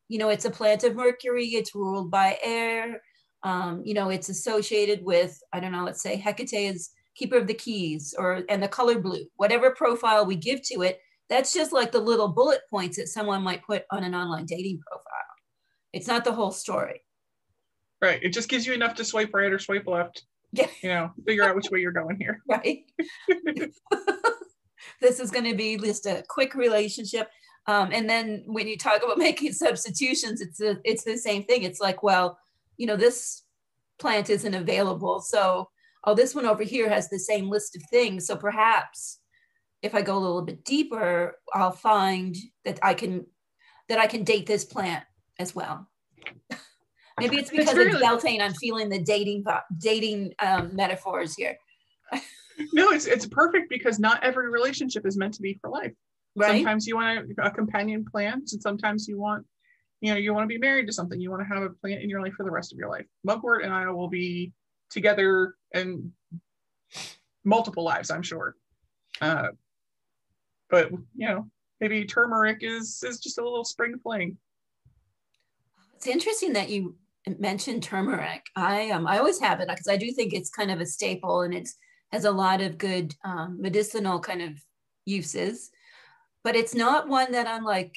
You 0.09 0.19
know, 0.19 0.29
it's 0.29 0.45
a 0.45 0.51
plant 0.51 0.85
of 0.85 0.97
Mercury, 0.97 1.47
it's 1.49 1.75
ruled 1.75 2.11
by 2.11 2.39
air. 2.43 3.01
Um, 3.43 3.83
you 3.85 3.95
know, 3.95 4.11
it's 4.11 4.29
associated 4.29 5.03
with, 5.03 5.41
I 5.53 5.61
don't 5.61 5.73
know, 5.73 5.85
let's 5.85 6.03
say 6.03 6.17
Hecate 6.17 6.53
is 6.53 6.91
keeper 7.15 7.37
of 7.37 7.47
the 7.47 7.55
keys 7.55 8.15
or 8.17 8.43
and 8.49 8.63
the 8.63 8.69
color 8.69 8.99
blue, 8.99 9.25
whatever 9.37 9.71
profile 9.71 10.25
we 10.25 10.37
give 10.37 10.63
to 10.63 10.83
it, 10.83 11.01
that's 11.29 11.53
just 11.53 11.73
like 11.73 11.93
the 11.93 12.01
little 12.01 12.29
bullet 12.29 12.61
points 12.71 12.97
that 12.97 13.09
someone 13.09 13.43
might 13.43 13.65
put 13.65 13.85
on 13.91 14.05
an 14.05 14.15
online 14.15 14.47
dating 14.47 14.81
profile. 14.87 15.03
It's 15.93 16.07
not 16.07 16.25
the 16.25 16.33
whole 16.33 16.51
story. 16.51 17.03
Right. 18.01 18.23
It 18.23 18.31
just 18.31 18.49
gives 18.49 18.67
you 18.67 18.73
enough 18.73 18.95
to 18.97 19.05
swipe 19.05 19.31
right 19.33 19.53
or 19.53 19.59
swipe 19.59 19.87
left. 19.87 20.25
Yeah. 20.53 20.67
You 20.83 20.89
know, 20.89 21.11
figure 21.27 21.45
out 21.45 21.57
which 21.57 21.71
way 21.71 21.81
you're 21.81 21.93
going 21.93 22.19
here. 22.19 22.43
Right. 22.49 22.85
this 25.01 25.21
is 25.21 25.31
going 25.31 25.45
to 25.45 25.55
be 25.55 25.77
just 25.77 26.07
a 26.07 26.25
quick 26.29 26.55
relationship. 26.55 27.31
Um, 27.67 27.91
and 27.93 28.09
then 28.09 28.43
when 28.47 28.69
you 28.69 28.77
talk 28.77 29.03
about 29.03 29.19
making 29.29 29.53
substitutions, 29.53 30.41
it's 30.41 30.61
a, 30.61 30.79
it's 30.85 31.05
the 31.05 31.17
same 31.17 31.45
thing. 31.45 31.63
It's 31.63 31.81
like, 31.81 32.03
well, 32.03 32.39
you 32.77 32.87
know, 32.87 32.97
this 32.97 33.43
plant 33.99 34.31
isn't 34.31 34.55
available. 34.55 35.21
So, 35.21 35.69
oh, 36.05 36.15
this 36.15 36.35
one 36.35 36.47
over 36.47 36.63
here 36.63 36.89
has 36.89 37.09
the 37.09 37.19
same 37.19 37.49
list 37.49 37.77
of 37.77 37.83
things. 37.91 38.27
So 38.27 38.37
perhaps 38.37 39.19
if 39.83 39.95
I 39.95 40.03
go 40.03 40.17
a 40.17 40.19
little 40.19 40.43
bit 40.43 40.65
deeper, 40.65 41.37
I'll 41.53 41.73
find 41.73 42.37
that 42.65 42.79
I 42.83 42.95
can 42.95 43.27
that 43.89 43.99
I 43.99 44.07
can 44.07 44.25
date 44.25 44.47
this 44.47 44.65
plant 44.65 45.05
as 45.39 45.55
well. 45.55 45.89
Maybe 47.21 47.37
it's 47.37 47.51
because 47.51 47.69
it's, 47.69 47.77
really, 47.77 48.01
Beltane. 48.01 48.41
I'm 48.41 48.55
feeling 48.55 48.89
the 48.89 49.01
dating 49.01 49.45
dating 49.79 50.35
um, 50.39 50.75
metaphors 50.75 51.35
here. 51.35 51.59
no, 52.73 52.91
it's 52.91 53.07
it's 53.07 53.27
perfect 53.27 53.69
because 53.69 53.99
not 53.99 54.23
every 54.23 54.49
relationship 54.51 55.07
is 55.07 55.17
meant 55.17 55.35
to 55.35 55.43
be 55.43 55.59
for 55.61 55.71
life. 55.71 55.93
Right? 56.35 56.57
Sometimes 56.57 56.87
you 56.87 56.97
want 56.97 57.31
a, 57.39 57.47
a 57.47 57.51
companion 57.51 58.05
plant, 58.05 58.53
and 58.53 58.63
sometimes 58.63 59.07
you 59.07 59.19
want, 59.19 59.45
you 60.01 60.13
know, 60.13 60.19
you 60.19 60.33
want 60.33 60.45
to 60.45 60.49
be 60.49 60.59
married 60.59 60.87
to 60.87 60.93
something. 60.93 61.21
You 61.21 61.31
want 61.31 61.43
to 61.43 61.55
have 61.55 61.63
a 61.63 61.71
plant 61.71 62.03
in 62.03 62.09
your 62.09 62.23
life 62.23 62.35
for 62.35 62.45
the 62.45 62.51
rest 62.51 62.73
of 62.73 62.79
your 62.79 62.89
life. 62.89 63.07
Mugwort 63.25 63.65
and 63.65 63.73
I 63.73 63.91
will 63.91 64.09
be 64.09 64.53
together 64.91 65.55
in 65.75 66.13
multiple 67.45 67.85
lives, 67.85 68.11
I'm 68.11 68.23
sure. 68.23 68.57
Uh, 69.21 69.49
but 70.71 70.91
you 70.91 71.29
know, 71.29 71.51
maybe 71.81 72.05
turmeric 72.05 72.59
is 72.61 73.03
is 73.07 73.21
just 73.21 73.39
a 73.39 73.43
little 73.43 73.65
spring 73.65 73.99
fling. 74.03 74.37
It's 75.97 76.07
interesting 76.07 76.55
that 76.55 76.71
you 76.71 76.97
mentioned 77.39 77.83
turmeric. 77.83 78.43
I 78.57 78.91
um 78.91 79.07
I 79.07 79.19
always 79.19 79.39
have 79.41 79.61
it 79.61 79.69
because 79.69 79.89
I 79.89 79.97
do 79.97 80.11
think 80.13 80.33
it's 80.33 80.51
kind 80.51 80.71
of 80.71 80.81
a 80.81 80.87
staple 80.87 81.43
and 81.43 81.55
it 81.55 81.69
has 82.13 82.25
a 82.25 82.31
lot 82.31 82.61
of 82.61 82.79
good 82.79 83.15
um, 83.25 83.57
medicinal 83.61 84.21
kind 84.21 84.43
of 84.43 84.53
uses, 85.07 85.71
but 86.45 86.57
it's 86.57 86.75
not 86.75 87.09
one 87.09 87.33
that 87.33 87.47
I'm 87.47 87.65
like 87.65 87.97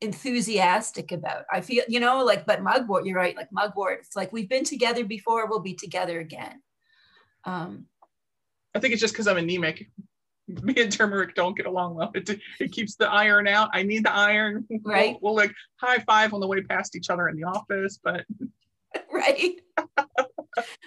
enthusiastic 0.00 1.12
about. 1.12 1.44
I 1.50 1.60
feel 1.60 1.84
you 1.88 2.00
know 2.00 2.24
like 2.24 2.44
but 2.46 2.62
mugwort. 2.62 3.06
You're 3.06 3.16
right. 3.16 3.36
Like 3.36 3.52
mugwort. 3.52 4.00
It's 4.00 4.16
like 4.16 4.32
we've 4.32 4.48
been 4.48 4.64
together 4.64 5.04
before. 5.04 5.48
We'll 5.48 5.60
be 5.60 5.74
together 5.74 6.20
again. 6.20 6.62
Um, 7.44 7.86
I 8.74 8.80
think 8.80 8.92
it's 8.92 9.00
just 9.00 9.14
because 9.14 9.28
I'm 9.28 9.36
anemic. 9.36 9.88
me 10.62 10.74
and 10.76 10.92
turmeric 10.92 11.34
don't 11.34 11.56
get 11.56 11.66
along 11.66 11.94
well. 11.94 12.10
It, 12.14 12.28
it 12.60 12.72
keeps 12.72 12.96
the 12.96 13.08
iron 13.08 13.46
out. 13.46 13.70
I 13.72 13.82
need 13.82 14.04
the 14.04 14.12
iron. 14.12 14.66
Right. 14.84 15.16
We'll, 15.20 15.34
we'll 15.34 15.44
like 15.44 15.54
high 15.76 15.98
five 15.98 16.34
on 16.34 16.40
the 16.40 16.46
way 16.46 16.60
past 16.62 16.96
each 16.96 17.10
other 17.10 17.28
in 17.28 17.36
the 17.36 17.44
office, 17.44 17.98
but 18.02 18.24
right. 19.12 19.60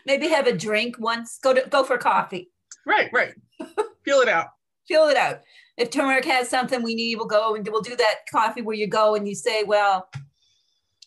Maybe 0.06 0.28
have 0.28 0.48
a 0.48 0.56
drink 0.56 0.98
once. 1.00 1.40
Go 1.42 1.54
to 1.54 1.68
go 1.68 1.84
for 1.84 1.98
coffee. 1.98 2.52
Right, 2.86 3.10
right. 3.12 3.34
Feel 4.06 4.20
it 4.20 4.30
out. 4.30 4.48
Feel 4.88 5.08
it 5.08 5.18
out. 5.18 5.42
If 5.78 5.90
turmeric 5.90 6.26
has 6.26 6.50
something 6.50 6.84
we 6.84 6.96
need, 6.96 7.16
we'll 7.16 7.26
go 7.26 7.56
and 7.56 7.68
we'll 7.68 7.82
do 7.82 7.96
that 7.96 8.20
coffee 8.32 8.62
where 8.62 8.76
you 8.76 8.88
go 8.88 9.16
and 9.16 9.28
you 9.28 9.36
say, 9.36 9.64
well, 9.64 10.08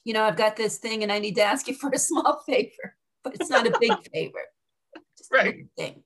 you 0.05 0.13
know, 0.13 0.25
I've 0.25 0.37
got 0.37 0.57
this 0.57 0.79
thing 0.79 1.03
and 1.03 1.13
I 1.13 1.19
need 1.19 1.37
to 1.37 1.43
ask 1.43 1.69
you 1.69 1.75
for 1.75 1.91
a 1.91 1.99
small 1.99 2.43
favor, 2.47 2.97
but 3.23 3.35
it's 3.35 3.51
not 3.51 3.67
a 3.67 3.79
big 3.79 3.93
favor. 4.13 4.41
right. 5.33 5.67
thing. 5.77 6.03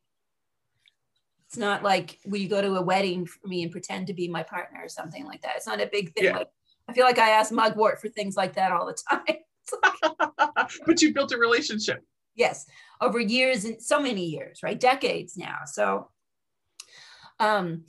It's 1.48 1.56
not 1.58 1.82
like 1.82 2.18
we 2.26 2.48
go 2.48 2.62
to 2.62 2.76
a 2.76 2.82
wedding 2.82 3.26
for 3.26 3.46
me 3.46 3.62
and 3.62 3.70
pretend 3.70 4.06
to 4.06 4.14
be 4.14 4.26
my 4.28 4.42
partner 4.42 4.80
or 4.82 4.88
something 4.88 5.24
like 5.26 5.42
that. 5.42 5.56
It's 5.56 5.66
not 5.66 5.80
a 5.82 5.88
big 5.90 6.14
thing. 6.14 6.24
Yeah. 6.24 6.38
Like, 6.38 6.48
I 6.88 6.94
feel 6.94 7.04
like 7.04 7.18
I 7.18 7.30
ask 7.30 7.52
Mugwort 7.52 8.00
for 8.00 8.08
things 8.08 8.36
like 8.36 8.54
that 8.54 8.72
all 8.72 8.86
the 8.86 8.96
time. 9.08 9.22
Like, 9.26 10.70
but 10.86 11.02
you 11.02 11.12
built 11.12 11.32
a 11.32 11.38
relationship. 11.38 12.02
Yes, 12.34 12.66
over 13.00 13.20
years 13.20 13.64
and 13.64 13.80
so 13.80 14.00
many 14.00 14.24
years, 14.26 14.60
right? 14.62 14.78
Decades 14.78 15.36
now. 15.36 15.58
So, 15.66 16.08
um, 17.38 17.84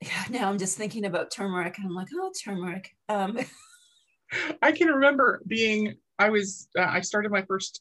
now 0.30 0.48
I'm 0.48 0.58
just 0.58 0.76
thinking 0.76 1.04
about 1.04 1.30
turmeric 1.30 1.78
and 1.78 1.86
I'm 1.86 1.94
like, 1.94 2.08
oh, 2.14 2.32
turmeric. 2.44 2.90
Um, 3.08 3.38
I 4.62 4.72
can 4.72 4.88
remember 4.88 5.40
being, 5.46 5.94
I 6.18 6.30
was, 6.30 6.68
uh, 6.78 6.86
I 6.88 7.00
started 7.00 7.30
my 7.30 7.42
first 7.42 7.80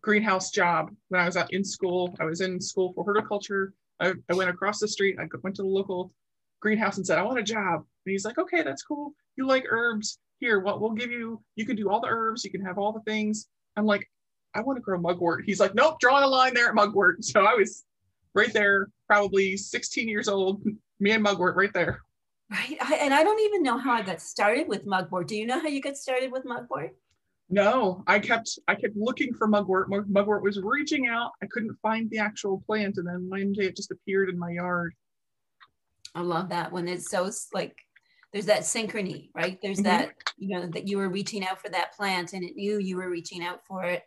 greenhouse 0.00 0.50
job 0.50 0.90
when 1.08 1.20
I 1.20 1.26
was 1.26 1.36
in 1.50 1.64
school. 1.64 2.16
I 2.20 2.24
was 2.24 2.40
in 2.40 2.60
school 2.60 2.92
for 2.94 3.04
horticulture. 3.04 3.74
I, 4.00 4.12
I 4.30 4.34
went 4.34 4.50
across 4.50 4.78
the 4.78 4.88
street. 4.88 5.16
I 5.18 5.26
went 5.42 5.56
to 5.56 5.62
the 5.62 5.68
local 5.68 6.12
greenhouse 6.60 6.96
and 6.96 7.06
said, 7.06 7.18
I 7.18 7.22
want 7.22 7.38
a 7.38 7.42
job. 7.42 7.80
And 7.80 8.12
he's 8.12 8.24
like, 8.24 8.38
okay, 8.38 8.62
that's 8.62 8.82
cool. 8.82 9.12
You 9.36 9.46
like 9.46 9.66
herbs. 9.68 10.18
Here, 10.38 10.60
what 10.60 10.80
we'll 10.80 10.92
give 10.92 11.10
you, 11.10 11.42
you 11.54 11.64
can 11.64 11.76
do 11.76 11.88
all 11.88 12.00
the 12.00 12.08
herbs, 12.08 12.44
you 12.44 12.50
can 12.50 12.60
have 12.60 12.76
all 12.76 12.92
the 12.92 13.00
things. 13.00 13.48
I'm 13.74 13.86
like, 13.86 14.06
I 14.56 14.62
want 14.62 14.76
to 14.76 14.82
grow 14.82 14.98
mugwort. 14.98 15.44
He's 15.44 15.60
like, 15.60 15.74
nope, 15.74 16.00
drawing 16.00 16.24
a 16.24 16.28
line 16.28 16.54
there 16.54 16.68
at 16.68 16.74
mugwort. 16.74 17.24
So 17.24 17.44
I 17.44 17.54
was 17.54 17.84
right 18.34 18.52
there, 18.52 18.88
probably 19.06 19.56
16 19.56 20.08
years 20.08 20.28
old, 20.28 20.62
me 21.00 21.10
and 21.12 21.22
mugwort 21.22 21.56
right 21.56 21.72
there. 21.72 22.00
Right. 22.50 22.76
I, 22.80 22.94
and 22.96 23.12
I 23.12 23.24
don't 23.24 23.40
even 23.40 23.62
know 23.62 23.76
how 23.76 23.92
I 23.92 24.02
got 24.02 24.20
started 24.20 24.68
with 24.68 24.86
mugwort. 24.86 25.28
Do 25.28 25.36
you 25.36 25.46
know 25.46 25.60
how 25.60 25.68
you 25.68 25.80
got 25.80 25.96
started 25.96 26.30
with 26.30 26.44
mugwort? 26.44 26.94
No, 27.48 28.02
I 28.06 28.18
kept 28.18 28.58
I 28.66 28.74
kept 28.74 28.96
looking 28.96 29.32
for 29.32 29.46
mugwort. 29.46 29.88
Mugwort 29.88 30.42
was 30.42 30.60
reaching 30.60 31.06
out. 31.06 31.30
I 31.42 31.46
couldn't 31.46 31.76
find 31.80 32.10
the 32.10 32.18
actual 32.18 32.62
plant, 32.66 32.96
and 32.96 33.06
then 33.06 33.28
one 33.28 33.52
day 33.52 33.66
it 33.66 33.76
just 33.76 33.92
appeared 33.92 34.30
in 34.30 34.38
my 34.38 34.50
yard. 34.50 34.94
I 36.14 36.22
love 36.22 36.48
that 36.48 36.72
when 36.72 36.88
it's 36.88 37.08
so 37.08 37.30
like 37.54 37.76
there's 38.32 38.46
that 38.46 38.62
synchrony, 38.62 39.30
right? 39.34 39.58
There's 39.62 39.78
mm-hmm. 39.78 39.84
that 39.84 40.14
you 40.36 40.56
know 40.56 40.66
that 40.66 40.88
you 40.88 40.98
were 40.98 41.08
reaching 41.08 41.46
out 41.46 41.60
for 41.60 41.68
that 41.68 41.94
plant, 41.94 42.32
and 42.32 42.42
it 42.42 42.56
knew 42.56 42.78
you 42.78 42.96
were 42.96 43.10
reaching 43.10 43.44
out 43.44 43.64
for 43.64 43.84
it. 43.84 44.02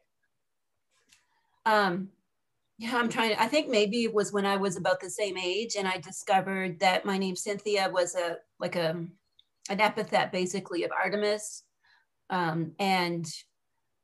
Um, 1.70 2.10
yeah, 2.78 2.96
I'm 2.98 3.10
trying. 3.10 3.36
I 3.38 3.48
think 3.48 3.70
maybe 3.70 4.04
it 4.04 4.14
was 4.14 4.32
when 4.32 4.46
I 4.46 4.56
was 4.56 4.78
about 4.78 5.00
the 5.02 5.10
same 5.10 5.38
age, 5.38 5.76
and 5.78 5.88
I 5.88 5.98
discovered 5.98 6.80
that 6.80 7.06
my 7.06 7.18
name 7.18 7.36
Cynthia 7.36 7.90
was 7.92 8.16
a 8.16 8.38
like 8.60 8.76
a 8.76 9.06
an 9.70 9.82
epithet, 9.82 10.32
basically, 10.32 10.84
of 10.84 10.92
Artemis 10.92 11.64
um, 12.30 12.74
and 12.80 13.26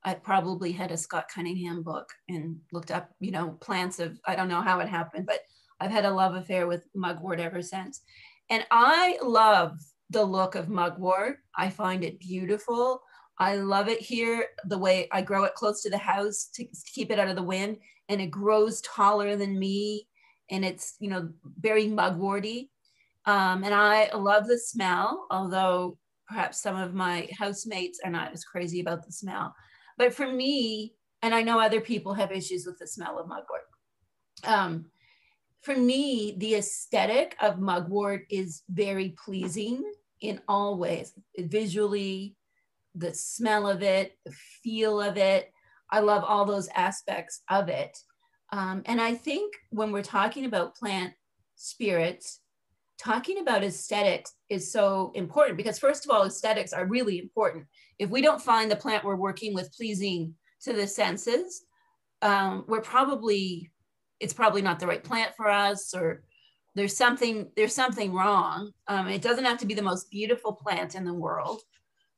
I 0.03 0.13
probably 0.13 0.72
had 0.72 0.91
a 0.91 0.98
Scott 0.98 1.27
Cunningham 1.34 1.84
book 1.84 2.10
and 2.29 2.57
looked 2.72 2.91
up, 2.91 3.10
you 3.19 3.31
know, 3.31 3.51
plants 3.62 4.00
of, 4.00 4.19
I 4.27 4.36
don't 4.36 4.48
know 4.50 4.62
how 4.62 4.79
it 4.79 4.89
happened, 4.89 5.25
but 5.25 5.39
I've 5.79 5.91
had 5.91 6.05
a 6.05 6.13
love 6.13 6.36
affair 6.36 6.67
with 6.67 6.88
mugwort 6.95 7.39
ever 7.39 7.62
since. 7.62 8.01
And 8.50 8.65
I 8.72 9.17
love 9.24 9.79
the 10.12 10.24
look 10.24 10.55
of 10.55 10.69
mugwort. 10.69 11.38
I 11.55 11.69
find 11.69 12.03
it 12.03 12.19
beautiful. 12.19 13.01
I 13.38 13.58
love 13.58 13.88
it 13.88 14.01
here, 14.01 14.48
the 14.65 14.77
way 14.77 15.08
I 15.12 15.22
grow 15.22 15.44
it 15.44 15.56
close 15.56 15.82
to 15.84 15.89
the 15.89 15.98
house 15.98 16.50
to 16.54 16.65
keep 16.94 17.12
it 17.12 17.20
out 17.20 17.27
of 17.27 17.36
the 17.36 17.44
wind. 17.44 17.77
And 18.08 18.22
it 18.22 18.32
grows 18.32 18.82
taller 18.82 19.36
than 19.36 19.60
me. 19.60 20.08
And 20.50 20.63
it's, 20.63 20.96
you 21.00 21.10
know, 21.10 21.30
very 21.60 21.88
mugworty. 21.88 22.70
Um, 23.25 23.63
and 23.63 23.74
I 23.74 24.13
love 24.13 24.48
the 24.48 24.60
smell, 24.60 25.25
although 25.32 25.98
perhaps 26.27 26.62
some 26.62 26.75
of 26.75 26.94
my 26.94 27.27
housemates 27.38 28.00
are 28.06 28.12
not 28.12 28.32
as 28.34 28.44
crazy 28.44 28.80
about 28.80 29.06
the 29.06 29.12
smell. 29.12 29.54
But 29.98 30.13
for 30.13 30.32
me, 30.32 30.94
and 31.22 31.34
I 31.34 31.42
know 31.42 31.60
other 31.60 31.82
people 31.82 32.13
have 32.13 32.32
issues 32.32 32.65
with 32.65 32.77
the 32.77 32.88
smell 32.88 33.18
of 33.18 33.27
mugwort. 33.27 33.63
Um, 34.44 34.86
for 35.62 35.75
me, 35.75 36.36
the 36.38 36.56
aesthetic 36.56 37.36
of 37.42 37.60
mugwort 37.60 38.25
is 38.30 38.62
very 38.70 39.15
pleasing 39.24 39.84
in 40.22 40.39
all 40.48 40.77
ways 40.77 41.13
visually, 41.38 42.36
the 42.96 43.14
smell 43.14 43.68
of 43.68 43.84
it, 43.84 44.18
the 44.25 44.34
feel 44.64 45.02
of 45.02 45.18
it. 45.18 45.52
I 45.90 46.00
love 46.00 46.24
all 46.24 46.46
those 46.46 46.70
aspects 46.70 47.42
of 47.50 47.70
it. 47.70 47.98
Um, 48.52 48.84
and 48.86 49.02
I 49.02 49.14
think 49.14 49.54
when 49.70 49.92
we're 49.92 50.04
talking 50.04 50.46
about 50.46 50.75
plant 50.75 51.14
spirits, 51.56 52.40
talking 52.98 53.40
about 53.40 53.64
aesthetics 53.64 54.34
is 54.50 54.72
so 54.72 55.12
important 55.16 55.58
because 55.58 55.80
first 55.80 56.06
of 56.06 56.12
all 56.12 56.24
aesthetics 56.24 56.74
are 56.74 56.86
really 56.86 57.20
important 57.20 57.66
if 58.00 58.10
we 58.10 58.22
don't 58.22 58.42
find 58.42 58.72
the 58.72 58.75
plant 58.75 59.04
we're 59.04 59.16
working 59.16 59.54
with 59.54 59.74
pleasing 59.75 60.34
to 60.62 60.74
the 60.74 60.88
senses 60.88 61.64
um, 62.22 62.64
we're 62.68 62.82
probably 62.82 63.70
it's 64.20 64.34
probably 64.34 64.62
not 64.62 64.80
the 64.80 64.88
right 64.88 65.04
plant 65.04 65.34
for 65.36 65.50
us 65.50 65.94
or 65.94 66.24
there's 66.75 66.96
something 66.96 67.50
there's 67.58 67.75
something 67.75 68.14
wrong 68.14 68.72
um, 68.88 69.08
it 69.08 69.22
doesn't 69.22 69.46
have 69.46 69.58
to 69.58 69.66
be 69.66 69.74
the 69.74 69.82
most 69.82 70.10
beautiful 70.10 70.54
plant 70.54 70.96
in 70.96 71.04
the 71.04 71.14
world 71.14 71.62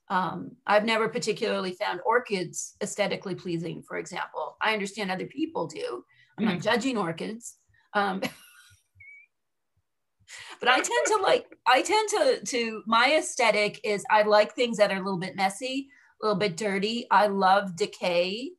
um, 0.09 0.51
i've 0.65 0.85
never 0.85 1.09
particularly 1.09 1.73
found 1.73 1.99
orchids 2.05 2.75
aesthetically 2.81 3.35
pleasing 3.35 3.81
for 3.81 3.97
example 3.97 4.55
i 4.61 4.73
understand 4.73 5.11
other 5.11 5.27
people 5.27 5.67
do 5.67 6.03
i'm 6.37 6.45
not 6.45 6.61
judging 6.61 6.97
orchids 6.97 7.57
um, 7.93 8.21
but 10.59 10.69
I 10.69 10.75
tend 10.75 11.05
to 11.07 11.19
like 11.21 11.45
I 11.65 11.81
tend 11.81 12.09
to 12.09 12.41
to 12.45 12.83
my 12.85 13.15
aesthetic 13.17 13.79
is 13.83 14.03
I 14.09 14.23
like 14.23 14.53
things 14.53 14.77
that 14.77 14.91
are 14.91 14.97
a 14.97 15.03
little 15.03 15.19
bit 15.19 15.35
messy, 15.35 15.89
a 16.21 16.25
little 16.25 16.39
bit 16.39 16.57
dirty. 16.57 17.05
I 17.11 17.27
love 17.27 17.75
decay. 17.75 18.51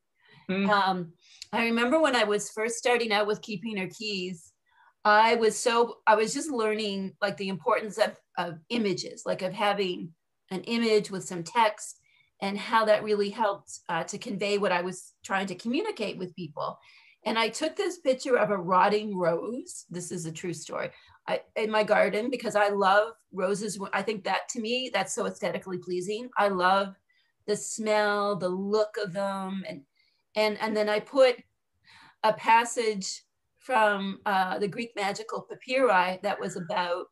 Mm. 0.50 0.68
Um, 0.68 1.12
I 1.52 1.64
remember 1.64 2.00
when 2.00 2.16
I 2.16 2.24
was 2.24 2.50
first 2.50 2.76
starting 2.76 3.12
out 3.12 3.26
with 3.26 3.42
keeping 3.42 3.76
her 3.76 3.88
keys, 3.88 4.52
I 5.04 5.34
was 5.36 5.58
so 5.58 5.98
I 6.06 6.14
was 6.14 6.34
just 6.34 6.50
learning 6.50 7.14
like 7.20 7.36
the 7.36 7.48
importance 7.48 7.98
of, 7.98 8.16
of 8.36 8.58
images, 8.70 9.22
like 9.26 9.42
of 9.42 9.52
having 9.52 10.12
an 10.50 10.62
image 10.62 11.10
with 11.10 11.24
some 11.24 11.42
text 11.42 12.00
and 12.40 12.56
how 12.56 12.84
that 12.84 13.02
really 13.02 13.30
helped 13.30 13.80
uh, 13.88 14.04
to 14.04 14.18
convey 14.18 14.58
what 14.58 14.72
I 14.72 14.82
was 14.82 15.12
trying 15.24 15.46
to 15.46 15.54
communicate 15.54 16.18
with 16.18 16.36
people. 16.36 16.78
And 17.24 17.38
I 17.38 17.48
took 17.48 17.76
this 17.76 17.98
picture 17.98 18.36
of 18.36 18.50
a 18.50 18.56
rotting 18.56 19.16
rose. 19.16 19.84
This 19.90 20.12
is 20.12 20.24
a 20.24 20.32
true 20.32 20.54
story. 20.54 20.90
I, 21.26 21.42
in 21.56 21.70
my 21.70 21.82
garden 21.82 22.30
because 22.30 22.56
I 22.56 22.68
love 22.68 23.12
roses. 23.32 23.78
I 23.92 24.02
think 24.02 24.24
that 24.24 24.48
to 24.50 24.60
me, 24.60 24.90
that's 24.92 25.14
so 25.14 25.26
aesthetically 25.26 25.78
pleasing. 25.78 26.30
I 26.38 26.48
love 26.48 26.94
the 27.46 27.56
smell, 27.56 28.36
the 28.36 28.48
look 28.48 28.96
of 29.02 29.12
them. 29.12 29.62
And, 29.68 29.82
and, 30.36 30.58
and 30.60 30.76
then 30.76 30.88
I 30.88 31.00
put 31.00 31.36
a 32.22 32.32
passage 32.32 33.24
from 33.58 34.20
uh, 34.24 34.58
the 34.58 34.68
Greek 34.68 34.92
magical 34.96 35.42
papyri 35.42 36.20
that 36.22 36.40
was 36.40 36.56
about 36.56 37.06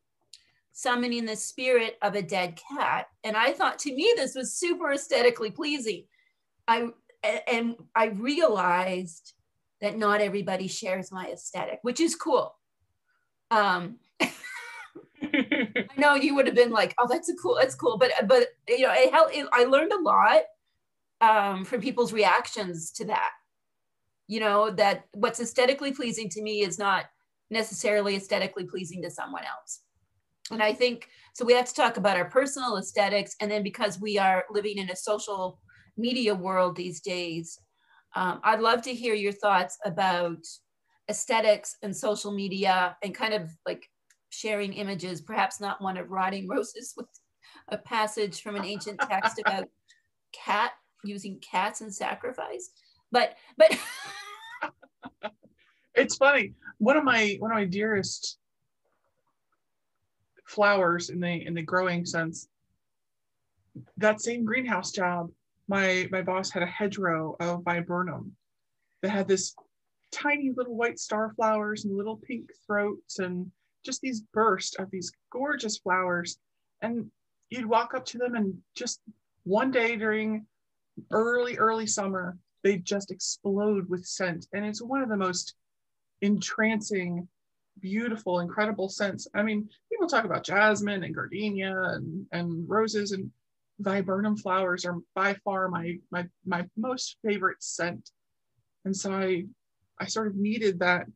summoning 0.77 1.25
the 1.25 1.35
spirit 1.35 1.97
of 2.03 2.13
a 2.13 2.21
dead 2.21 2.55
cat. 2.55 3.07
And 3.23 3.35
I 3.35 3.51
thought 3.51 3.79
to 3.79 3.95
me, 3.95 4.13
this 4.15 4.35
was 4.35 4.53
super 4.53 4.91
aesthetically 4.91 5.49
pleasing. 5.49 6.03
I, 6.67 6.89
and 7.47 7.77
I 7.95 8.09
realized 8.09 9.33
that 9.81 9.97
not 9.97 10.21
everybody 10.21 10.67
shares 10.67 11.11
my 11.11 11.29
aesthetic, 11.29 11.79
which 11.81 11.99
is 11.99 12.15
cool. 12.15 12.55
Um, 13.49 13.97
I 14.21 15.87
know 15.97 16.13
you 16.13 16.35
would 16.35 16.45
have 16.45 16.55
been 16.55 16.69
like, 16.69 16.93
oh, 16.99 17.07
that's 17.09 17.29
a 17.29 17.35
cool, 17.41 17.57
that's 17.59 17.73
cool. 17.73 17.97
But, 17.97 18.11
but, 18.27 18.49
you 18.67 18.83
know, 18.83 18.93
it 18.93 19.11
it, 19.33 19.49
I 19.51 19.63
learned 19.63 19.93
a 19.93 19.99
lot 19.99 20.41
um, 21.21 21.65
from 21.65 21.81
people's 21.81 22.13
reactions 22.13 22.91
to 22.91 23.05
that. 23.05 23.31
You 24.27 24.41
know, 24.41 24.69
that 24.69 25.05
what's 25.13 25.39
aesthetically 25.39 25.91
pleasing 25.91 26.29
to 26.29 26.41
me 26.43 26.61
is 26.61 26.77
not 26.77 27.05
necessarily 27.49 28.15
aesthetically 28.15 28.65
pleasing 28.65 29.01
to 29.01 29.09
someone 29.09 29.43
else. 29.43 29.81
And 30.51 30.63
I 30.63 30.73
think, 30.73 31.09
so 31.33 31.45
we 31.45 31.53
have 31.53 31.67
to 31.67 31.73
talk 31.73 31.97
about 31.97 32.17
our 32.17 32.29
personal 32.29 32.77
aesthetics. 32.77 33.35
And 33.41 33.51
then 33.51 33.63
because 33.63 33.99
we 33.99 34.17
are 34.17 34.45
living 34.49 34.77
in 34.77 34.89
a 34.89 34.95
social 34.95 35.59
media 35.97 36.33
world 36.33 36.75
these 36.75 37.01
days, 37.01 37.59
um, 38.15 38.39
I'd 38.43 38.61
love 38.61 38.81
to 38.83 38.93
hear 38.93 39.13
your 39.13 39.33
thoughts 39.33 39.77
about 39.85 40.39
aesthetics 41.09 41.75
and 41.83 41.95
social 41.95 42.31
media 42.31 42.97
and 43.03 43.13
kind 43.13 43.33
of 43.33 43.49
like 43.65 43.89
sharing 44.29 44.73
images, 44.73 45.21
perhaps 45.21 45.59
not 45.59 45.81
one 45.81 45.97
of 45.97 46.11
rotting 46.11 46.47
roses 46.47 46.93
with 46.97 47.07
a 47.69 47.77
passage 47.77 48.41
from 48.41 48.55
an 48.55 48.65
ancient 48.65 48.99
text 49.01 49.39
about 49.39 49.67
cat 50.33 50.71
using 51.03 51.39
cats 51.39 51.81
in 51.81 51.91
sacrifice. 51.91 52.69
But 53.11 53.35
but 53.57 53.77
it's 55.95 56.17
funny. 56.17 56.53
One 56.77 56.97
of 56.97 57.03
my 57.03 57.37
one 57.39 57.51
of 57.51 57.55
my 57.55 57.65
dearest 57.65 58.37
flowers 60.47 61.09
in 61.09 61.19
the 61.19 61.45
in 61.45 61.53
the 61.53 61.61
growing 61.61 62.05
sense. 62.05 62.47
That 63.97 64.21
same 64.21 64.43
greenhouse 64.43 64.91
job, 64.91 65.29
my 65.67 66.07
my 66.11 66.21
boss 66.21 66.49
had 66.49 66.63
a 66.63 66.67
hedgerow 66.67 67.35
of 67.39 67.63
viburnum 67.63 68.35
that 69.01 69.09
had 69.09 69.27
this 69.27 69.55
tiny 70.11 70.51
little 70.55 70.75
white 70.75 70.99
star 70.99 71.33
flowers 71.35 71.85
and 71.85 71.95
little 71.95 72.17
pink 72.17 72.49
throats 72.65 73.19
and 73.19 73.51
just 73.85 74.01
these 74.01 74.21
bursts 74.33 74.75
of 74.79 74.89
these 74.89 75.11
gorgeous 75.31 75.77
flowers. 75.77 76.39
And 76.81 77.11
you'd 77.49 77.65
walk 77.65 77.93
up 77.93 78.05
to 78.05 78.17
them 78.17 78.35
and 78.35 78.57
just 78.75 79.01
one 79.43 79.71
day 79.71 79.95
during 79.95 80.45
early, 81.11 81.57
early 81.57 81.87
summer, 81.87 82.37
they 82.63 82.77
just 82.77 83.11
explode 83.11 83.87
with 83.89 84.05
scent. 84.05 84.47
And 84.53 84.65
it's 84.65 84.81
one 84.81 85.01
of 85.01 85.09
the 85.09 85.17
most 85.17 85.55
entrancing, 86.21 87.27
beautiful, 87.79 88.39
incredible 88.39 88.89
scents. 88.89 89.27
I 89.33 89.43
mean, 89.43 89.69
people 89.97 90.07
talk 90.07 90.25
about 90.25 90.43
jasmine 90.43 91.03
and 91.03 91.15
gardenia 91.15 91.75
and, 91.93 92.25
and 92.31 92.69
roses 92.69 93.13
and 93.13 93.31
viburnum 93.79 94.37
flowers 94.37 94.85
are 94.85 94.97
by 95.15 95.33
far 95.43 95.69
my 95.69 95.95
my 96.11 96.25
my 96.45 96.65
most 96.77 97.17
favorite 97.25 97.61
scent. 97.61 98.11
And 98.85 98.95
so 98.95 99.11
I 99.11 99.45
I 99.99 100.05
sort 100.05 100.27
of 100.27 100.35
needed 100.35 100.79
that 100.79 101.07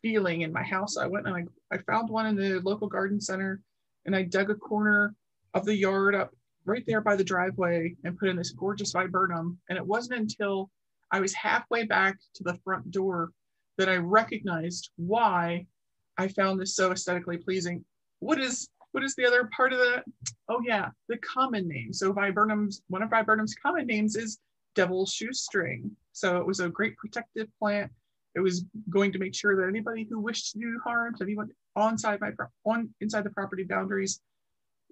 feeling 0.00 0.42
in 0.42 0.52
my 0.52 0.62
house. 0.62 0.96
I 0.96 1.06
went 1.06 1.26
and 1.26 1.36
I, 1.36 1.44
I 1.74 1.78
found 1.78 2.08
one 2.08 2.26
in 2.26 2.36
the 2.36 2.60
local 2.60 2.88
garden 2.88 3.20
center 3.20 3.60
and 4.06 4.14
I 4.14 4.22
dug 4.22 4.50
a 4.50 4.54
corner 4.54 5.14
of 5.54 5.64
the 5.64 5.74
yard 5.74 6.14
up 6.14 6.30
right 6.64 6.84
there 6.86 7.00
by 7.00 7.16
the 7.16 7.24
driveway 7.24 7.94
and 8.04 8.18
put 8.18 8.28
in 8.28 8.36
this 8.36 8.50
gorgeous 8.50 8.92
viburnum. 8.92 9.58
And 9.68 9.76
it 9.76 9.86
wasn't 9.86 10.20
until 10.20 10.70
I 11.10 11.20
was 11.20 11.32
halfway 11.32 11.84
back 11.84 12.18
to 12.34 12.44
the 12.44 12.58
front 12.64 12.90
door 12.90 13.30
that 13.76 13.88
I 13.88 13.96
recognized 13.96 14.90
why 14.96 15.66
I 16.18 16.28
found 16.28 16.60
this 16.60 16.74
so 16.74 16.92
aesthetically 16.92 17.38
pleasing. 17.38 17.84
What 18.20 18.40
is 18.40 18.68
what 18.92 19.04
is 19.04 19.14
the 19.14 19.26
other 19.26 19.48
part 19.54 19.72
of 19.72 19.78
that? 19.78 20.04
Oh 20.48 20.60
yeah, 20.64 20.90
the 21.08 21.18
common 21.18 21.68
name. 21.68 21.92
So 21.92 22.12
viburnums, 22.12 22.80
one 22.88 23.02
of 23.02 23.10
viburnum's 23.10 23.54
common 23.54 23.86
names 23.86 24.16
is 24.16 24.38
devil's 24.74 25.12
shoestring. 25.12 25.90
So 26.12 26.38
it 26.38 26.46
was 26.46 26.60
a 26.60 26.68
great 26.68 26.96
protective 26.96 27.48
plant 27.58 27.90
it 28.38 28.40
was 28.40 28.64
going 28.88 29.10
to 29.12 29.18
make 29.18 29.34
sure 29.34 29.56
that 29.56 29.68
anybody 29.68 30.06
who 30.08 30.20
wished 30.20 30.52
to 30.52 30.58
do 30.58 30.80
harm 30.84 31.16
to 31.16 31.24
anyone 31.24 31.50
on 31.74 31.96
my 32.04 32.30
on 32.64 32.88
inside 33.00 33.24
the 33.24 33.30
property 33.30 33.64
boundaries, 33.64 34.20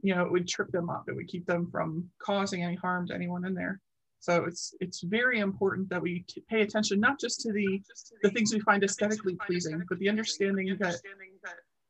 you 0.03 0.15
know, 0.15 0.25
it 0.25 0.33
would 0.33 0.49
trip 0.49 0.71
them 0.73 0.91
up. 0.91 1.05
It 1.09 1.15
would 1.15 1.29
keep 1.29 1.47
them 1.47 1.69
from 1.71 2.11
causing 2.19 2.65
any 2.65 2.75
harm 2.75 3.07
to 3.07 3.15
anyone 3.15 3.45
in 3.45 3.55
there. 3.55 3.81
So 4.20 4.44
it's 4.44 4.74
it's 4.81 5.02
very 5.02 5.40
important 5.40 5.88
that 5.90 6.02
we 6.02 6.24
pay 6.48 6.62
attention 6.62 6.98
not 6.98 7.20
just 7.20 7.40
to 7.42 7.52
the 7.52 7.81
the 8.22 8.31
things 8.31 8.52
we 8.52 8.61
find 8.61 8.83
aesthetically 8.83 9.37
pleasing, 9.46 9.83
but 9.88 9.98
the 9.98 10.09
understanding 10.09 10.76
that 10.81 10.96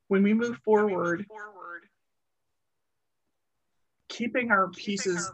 when 0.08 0.22
we 0.22 0.34
move 0.34 0.58
forward, 0.64 1.26
keeping 4.08 4.50
our 4.50 4.68
pieces 4.68 5.32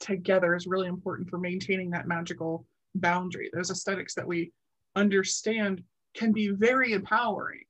together 0.00 0.54
is 0.54 0.66
really 0.66 0.88
important 0.88 1.28
for 1.28 1.38
maintaining 1.38 1.90
that 1.90 2.06
magical 2.06 2.66
boundary. 2.94 3.50
Those 3.52 3.70
aesthetics 3.70 4.14
that 4.14 4.26
we 4.26 4.52
understand 4.94 5.82
can 6.14 6.32
be 6.32 6.48
very 6.48 6.92
empowering. 6.92 7.64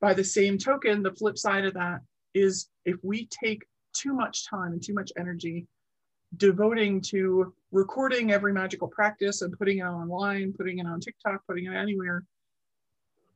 By 0.00 0.14
the 0.14 0.24
same 0.24 0.58
token, 0.58 1.02
the 1.02 1.12
flip 1.12 1.38
side 1.38 1.64
of 1.64 1.74
that 1.74 2.00
is 2.34 2.68
if 2.84 2.96
we 3.02 3.26
take 3.26 3.64
too 3.92 4.12
much 4.12 4.48
time 4.48 4.72
and 4.72 4.82
too 4.82 4.94
much 4.94 5.12
energy 5.16 5.66
devoting 6.36 7.00
to 7.00 7.52
recording 7.72 8.32
every 8.32 8.52
magical 8.52 8.88
practice 8.88 9.42
and 9.42 9.56
putting 9.58 9.78
it 9.78 9.82
online, 9.82 10.52
putting 10.52 10.78
it 10.78 10.86
on 10.86 11.00
TikTok, 11.00 11.42
putting 11.46 11.66
it 11.66 11.74
anywhere, 11.74 12.24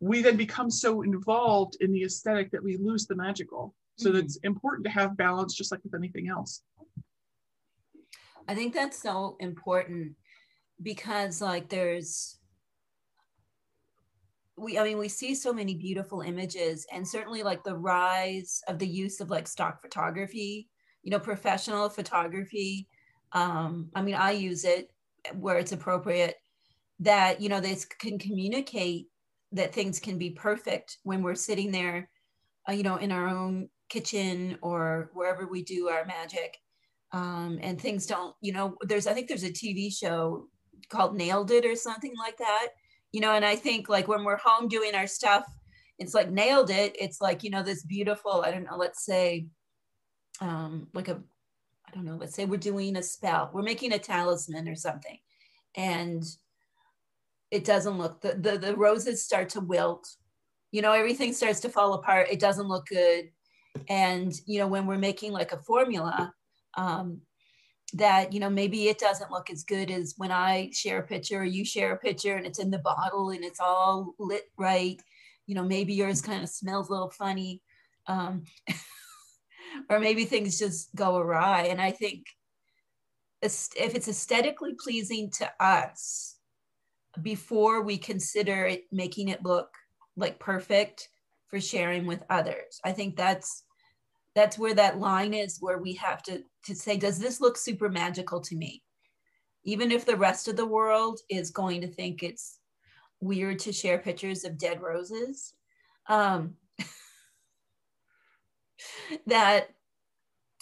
we 0.01 0.23
then 0.23 0.37
become 0.37 0.71
so 0.71 1.03
involved 1.03 1.77
in 1.81 1.93
the 1.93 2.05
aesthetic 2.05 2.51
that 2.51 2.63
we 2.63 2.77
lose 2.77 3.07
the 3.07 3.17
magical. 3.17 3.75
So 3.97 4.11
mm-hmm. 4.11 4.19
it's 4.19 4.37
important 4.37 4.85
to 4.85 4.91
have 4.91 5.17
balance 5.17 5.55
just 5.55 5.73
like 5.73 5.83
with 5.85 5.95
anything 5.95 6.29
else. 6.29 6.63
I 8.49 8.55
think 8.55 8.75
that's 8.75 9.01
so 9.01 9.37
important 9.41 10.15
because 10.83 11.41
like 11.41 11.69
there's 11.69 12.39
we 14.57 14.79
i 14.79 14.85
mean 14.85 14.99
we 14.99 15.09
see 15.09 15.35
so 15.35 15.53
many 15.53 15.75
beautiful 15.75 16.21
images 16.21 16.87
and 16.93 17.07
certainly 17.07 17.43
like 17.43 17.63
the 17.65 17.77
rise 17.77 18.63
of 18.69 18.79
the 18.79 18.87
use 18.87 19.21
of 19.21 19.31
like 19.31 19.47
stock 19.47 19.81
photography 19.81 20.69
you 21.03 21.11
know 21.11 21.19
professional 21.19 21.89
photography 21.89 22.89
um 23.33 23.89
i 23.95 24.03
mean 24.03 24.15
i 24.15 24.31
use 24.31 24.65
it 24.65 24.91
where 25.35 25.59
it's 25.59 25.73
appropriate 25.73 26.37
that 27.01 27.41
you 27.41 27.49
know 27.49 27.61
this 27.61 27.85
can 27.85 28.19
communicate 28.19 29.07
that 29.53 29.75
things 29.75 29.99
can 29.99 30.19
be 30.19 30.31
perfect 30.31 30.99
when 31.03 31.23
we're 31.23 31.35
sitting 31.35 31.71
there 31.71 32.09
uh, 32.69 32.73
you 32.73 32.83
know 32.83 32.97
in 32.97 33.13
our 33.13 33.29
own 33.29 33.69
kitchen 33.89 34.59
or 34.63 35.11
wherever 35.15 35.47
we 35.47 35.63
do 35.63 35.89
our 35.89 36.05
magic 36.07 36.57
um, 37.13 37.59
and 37.63 37.81
things 37.81 38.07
don't 38.07 38.35
you 38.41 38.53
know 38.53 38.77
there's 38.83 39.07
i 39.07 39.13
think 39.13 39.29
there's 39.29 39.45
a 39.45 39.51
tv 39.51 39.93
show 39.93 40.49
called 40.89 41.17
Nailed 41.17 41.51
It 41.51 41.65
or 41.65 41.77
something 41.77 42.15
like 42.17 42.37
that. 42.39 42.69
You 43.13 43.21
know, 43.21 43.33
and 43.33 43.45
I 43.45 43.57
think 43.57 43.89
like 43.89 44.09
when 44.09 44.25
we're 44.25 44.39
home 44.39 44.69
doing 44.69 44.95
our 44.95 45.07
stuff 45.07 45.45
it's 45.99 46.15
like 46.15 46.31
nailed 46.31 46.71
it. 46.71 46.97
It's 46.99 47.21
like 47.21 47.43
you 47.43 47.51
know 47.51 47.63
this 47.63 47.83
beautiful 47.83 48.43
i 48.47 48.51
don't 48.51 48.65
know 48.65 48.77
let's 48.77 49.05
say 49.05 49.47
um 50.41 50.89
like 50.93 51.09
a 51.09 51.23
i 51.87 51.95
don't 51.95 52.05
know 52.05 52.17
let's 52.17 52.35
say 52.35 52.45
we're 52.45 52.57
doing 52.59 52.97
a 52.97 53.03
spell. 53.03 53.51
We're 53.53 53.63
making 53.63 53.93
a 53.93 53.99
talisman 53.99 54.69
or 54.69 54.77
something. 54.77 55.19
And 55.77 56.23
it 57.51 57.65
doesn't 57.65 57.99
look 57.99 58.21
the, 58.21 58.35
the 58.35 58.59
the 58.59 58.77
roses 58.77 59.25
start 59.25 59.51
to 59.51 59.61
wilt. 59.61 60.09
You 60.73 60.83
know 60.83 60.93
everything 60.93 61.33
starts 61.33 61.61
to 61.61 61.69
fall 61.69 61.95
apart. 61.95 62.29
It 62.31 62.41
doesn't 62.41 62.69
look 62.69 62.87
good. 62.87 63.31
And 63.89 64.33
you 64.47 64.59
know 64.59 64.67
when 64.67 64.87
we're 64.87 64.99
making 64.99 65.33
like 65.33 65.53
a 65.53 65.59
formula 65.59 66.33
um 66.77 67.23
that 67.95 68.33
you 68.33 68.41
know 68.41 68.51
maybe 68.51 68.89
it 68.89 68.99
doesn't 68.99 69.31
look 69.31 69.51
as 69.51 69.63
good 69.63 69.91
as 69.91 70.15
when 70.17 70.33
i 70.33 70.69
share 70.73 70.99
a 70.99 71.07
picture 71.07 71.41
or 71.41 71.45
you 71.45 71.65
share 71.65 71.93
a 71.93 71.99
picture 71.99 72.37
and 72.37 72.47
it's 72.47 72.59
in 72.59 72.71
the 72.71 72.79
bottle 72.79 73.31
and 73.31 73.45
it's 73.45 73.61
all 73.61 74.15
lit 74.19 74.51
right 74.59 75.01
you 75.47 75.55
know 75.55 75.63
maybe 75.63 75.95
yours 75.95 76.21
kind 76.21 76.43
of 76.43 76.49
smells 76.49 76.89
a 76.89 76.93
little 76.93 77.11
funny 77.11 77.63
um 78.09 78.43
or 79.91 80.01
maybe 80.01 80.25
things 80.25 80.59
just 80.59 80.95
go 80.95 81.17
awry. 81.17 81.63
And 81.65 81.81
i 81.81 81.91
think 81.91 82.27
if 83.43 83.95
it's 83.95 84.09
aesthetically 84.09 84.75
pleasing 84.83 85.31
to 85.31 85.49
us 85.61 86.37
before 87.23 87.83
we 87.83 87.97
consider 87.97 88.67
it 88.67 88.85
making 88.91 89.29
it 89.29 89.45
look 89.45 89.69
like 90.17 90.39
perfect 90.39 91.09
for 91.49 91.61
sharing 91.61 92.07
with 92.07 92.23
others. 92.29 92.81
I 92.85 92.93
think 92.93 93.17
that's 93.17 93.63
that's 94.35 94.59
where 94.59 94.75
that 94.75 94.99
line 94.99 95.33
is 95.33 95.59
where 95.61 95.79
we 95.79 95.95
have 95.95 96.23
to 96.25 96.43
to 96.67 96.75
say 96.75 96.97
does 96.97 97.19
this 97.19 97.41
look 97.41 97.57
super 97.57 97.89
magical 97.89 98.41
to 98.41 98.57
me 98.57 98.83
even 99.65 99.91
if 99.91 100.05
the 100.05 100.17
rest 100.17 100.49
of 100.49 100.57
the 100.57 100.67
world 100.67 101.21
is 101.29 101.51
going 101.51 101.81
to 101.81 101.89
think 101.89 102.23
it's 102.23 102.59
weird 103.21 103.59
to 103.59 103.73
share 103.73 103.99
pictures 103.99 104.45
of 104.45 104.59
dead 104.59 104.81
roses 104.81 105.55
um, 106.09 106.55
that 109.27 109.71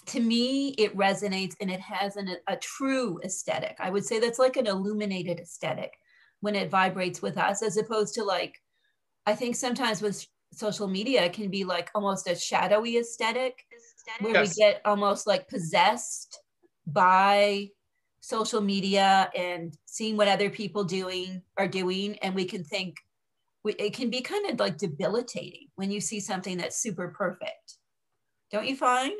to 0.06 0.20
me 0.20 0.68
it 0.78 0.96
resonates 0.96 1.54
and 1.60 1.70
it 1.70 1.80
has 1.80 2.16
an, 2.16 2.36
a 2.46 2.56
true 2.56 3.18
aesthetic 3.24 3.76
i 3.80 3.90
would 3.90 4.04
say 4.04 4.20
that's 4.20 4.38
like 4.38 4.56
an 4.56 4.66
illuminated 4.66 5.40
aesthetic 5.40 5.98
when 6.40 6.54
it 6.54 6.70
vibrates 6.70 7.22
with 7.22 7.38
us 7.38 7.62
as 7.62 7.76
opposed 7.76 8.14
to 8.14 8.22
like 8.22 8.60
i 9.26 9.34
think 9.34 9.56
sometimes 9.56 10.02
with 10.02 10.26
social 10.52 10.88
media 10.88 11.24
it 11.24 11.32
can 11.32 11.48
be 11.48 11.64
like 11.64 11.90
almost 11.94 12.28
a 12.28 12.34
shadowy 12.34 12.98
aesthetic, 12.98 13.64
aesthetic. 13.74 13.93
Where 14.20 14.34
yes. 14.34 14.56
we 14.56 14.62
get 14.62 14.80
almost 14.84 15.26
like 15.26 15.48
possessed 15.48 16.40
by 16.86 17.68
social 18.20 18.60
media 18.60 19.30
and 19.36 19.76
seeing 19.86 20.16
what 20.16 20.28
other 20.28 20.50
people 20.50 20.84
doing 20.84 21.42
are 21.58 21.68
doing 21.68 22.16
and 22.22 22.34
we 22.34 22.44
can 22.44 22.64
think 22.64 22.96
we, 23.64 23.72
it 23.74 23.94
can 23.94 24.10
be 24.10 24.20
kind 24.20 24.48
of 24.50 24.58
like 24.58 24.78
debilitating 24.78 25.68
when 25.76 25.90
you 25.90 26.00
see 26.00 26.20
something 26.20 26.58
that's 26.58 26.76
super 26.80 27.08
perfect. 27.08 27.78
Don't 28.50 28.66
you 28.66 28.76
find? 28.76 29.12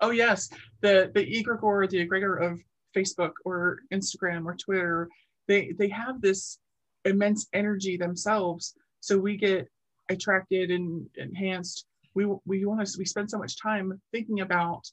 Oh 0.00 0.10
yes. 0.10 0.50
The 0.82 1.10
the 1.14 1.24
egregore 1.24 1.88
the 1.88 2.06
egregore 2.06 2.52
of 2.52 2.60
facebook 2.96 3.32
or 3.44 3.80
instagram 3.92 4.46
or 4.46 4.54
twitter 4.54 5.08
they 5.48 5.72
they 5.78 5.88
have 5.88 6.20
this 6.20 6.58
immense 7.04 7.46
energy 7.52 7.96
themselves. 7.96 8.74
So 9.00 9.18
we 9.18 9.36
get 9.36 9.68
attracted 10.08 10.70
and 10.70 11.06
enhanced 11.16 11.86
we 12.16 12.26
we 12.46 12.64
want 12.64 12.84
to 12.84 12.98
we 12.98 13.04
spend 13.04 13.30
so 13.30 13.38
much 13.38 13.60
time 13.60 14.00
thinking 14.10 14.40
about 14.40 14.90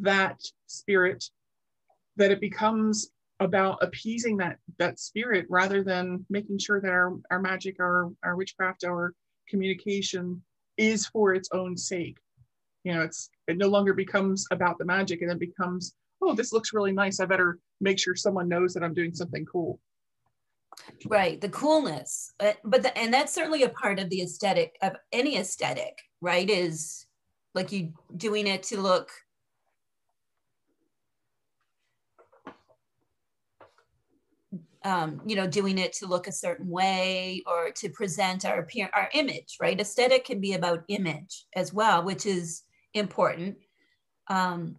that 0.00 0.40
spirit 0.66 1.22
that 2.16 2.30
it 2.30 2.40
becomes 2.40 3.08
about 3.40 3.82
appeasing 3.82 4.36
that 4.38 4.58
that 4.78 4.98
spirit 4.98 5.44
rather 5.50 5.82
than 5.82 6.24
making 6.30 6.58
sure 6.58 6.80
that 6.80 6.90
our, 6.90 7.12
our 7.30 7.40
magic 7.40 7.76
our 7.80 8.10
our 8.22 8.36
witchcraft 8.36 8.84
our 8.84 9.12
communication 9.48 10.40
is 10.76 11.06
for 11.06 11.34
its 11.34 11.48
own 11.52 11.76
sake. 11.76 12.16
You 12.84 12.94
know 12.94 13.02
it's 13.02 13.28
it 13.48 13.58
no 13.58 13.68
longer 13.68 13.92
becomes 13.92 14.46
about 14.52 14.78
the 14.78 14.84
magic 14.84 15.22
and 15.22 15.30
it 15.30 15.40
becomes 15.40 15.94
oh 16.22 16.34
this 16.34 16.52
looks 16.52 16.72
really 16.72 16.92
nice. 16.92 17.18
I 17.18 17.26
better 17.26 17.58
make 17.80 17.98
sure 17.98 18.14
someone 18.14 18.48
knows 18.48 18.72
that 18.72 18.84
i'm 18.84 18.94
doing 18.94 19.12
something 19.12 19.44
cool 19.44 19.80
right 21.06 21.40
the 21.40 21.48
coolness 21.48 22.32
uh, 22.40 22.52
but 22.64 22.82
the, 22.82 22.96
and 22.98 23.12
that's 23.12 23.32
certainly 23.32 23.62
a 23.62 23.68
part 23.68 23.98
of 23.98 24.08
the 24.10 24.22
aesthetic 24.22 24.76
of 24.82 24.96
any 25.12 25.38
aesthetic 25.38 25.98
right 26.20 26.50
is 26.50 27.06
like 27.54 27.72
you 27.72 27.92
doing 28.16 28.46
it 28.46 28.62
to 28.62 28.80
look 28.80 29.10
um, 34.84 35.20
you 35.24 35.34
know 35.34 35.46
doing 35.46 35.78
it 35.78 35.92
to 35.94 36.06
look 36.06 36.26
a 36.26 36.32
certain 36.32 36.68
way 36.68 37.42
or 37.46 37.70
to 37.70 37.88
present 37.88 38.44
our 38.44 38.58
appear 38.60 38.90
our 38.92 39.08
image 39.14 39.56
right? 39.60 39.80
Aesthetic 39.80 40.24
can 40.24 40.40
be 40.40 40.52
about 40.52 40.84
image 40.88 41.46
as 41.56 41.72
well 41.72 42.04
which 42.04 42.26
is 42.26 42.62
important. 42.92 43.56
Um, 44.28 44.76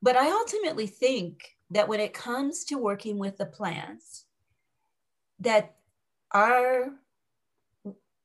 but 0.00 0.14
i 0.16 0.30
ultimately 0.30 0.86
think 0.86 1.42
that 1.70 1.88
when 1.88 2.00
it 2.00 2.14
comes 2.14 2.64
to 2.64 2.78
working 2.78 3.18
with 3.18 3.36
the 3.36 3.46
plants 3.46 4.24
that 5.40 5.76
our 6.32 6.92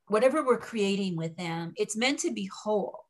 whatever 0.08 0.46
we're 0.46 0.58
creating 0.58 1.16
with 1.16 1.36
them, 1.38 1.74
it's 1.76 1.96
meant 1.96 2.20
to 2.20 2.32
be 2.32 2.50
whole, 2.64 3.06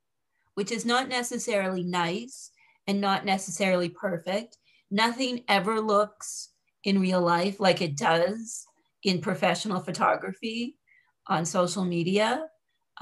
which 0.53 0.71
is 0.71 0.85
not 0.85 1.09
necessarily 1.09 1.83
nice 1.83 2.51
and 2.87 3.01
not 3.01 3.25
necessarily 3.25 3.89
perfect. 3.89 4.57
Nothing 4.91 5.43
ever 5.47 5.81
looks 5.81 6.49
in 6.83 7.01
real 7.01 7.21
life 7.21 7.59
like 7.59 7.81
it 7.81 7.97
does 7.97 8.65
in 9.03 9.21
professional 9.21 9.79
photography 9.79 10.77
on 11.27 11.45
social 11.45 11.83
media. 11.83 12.45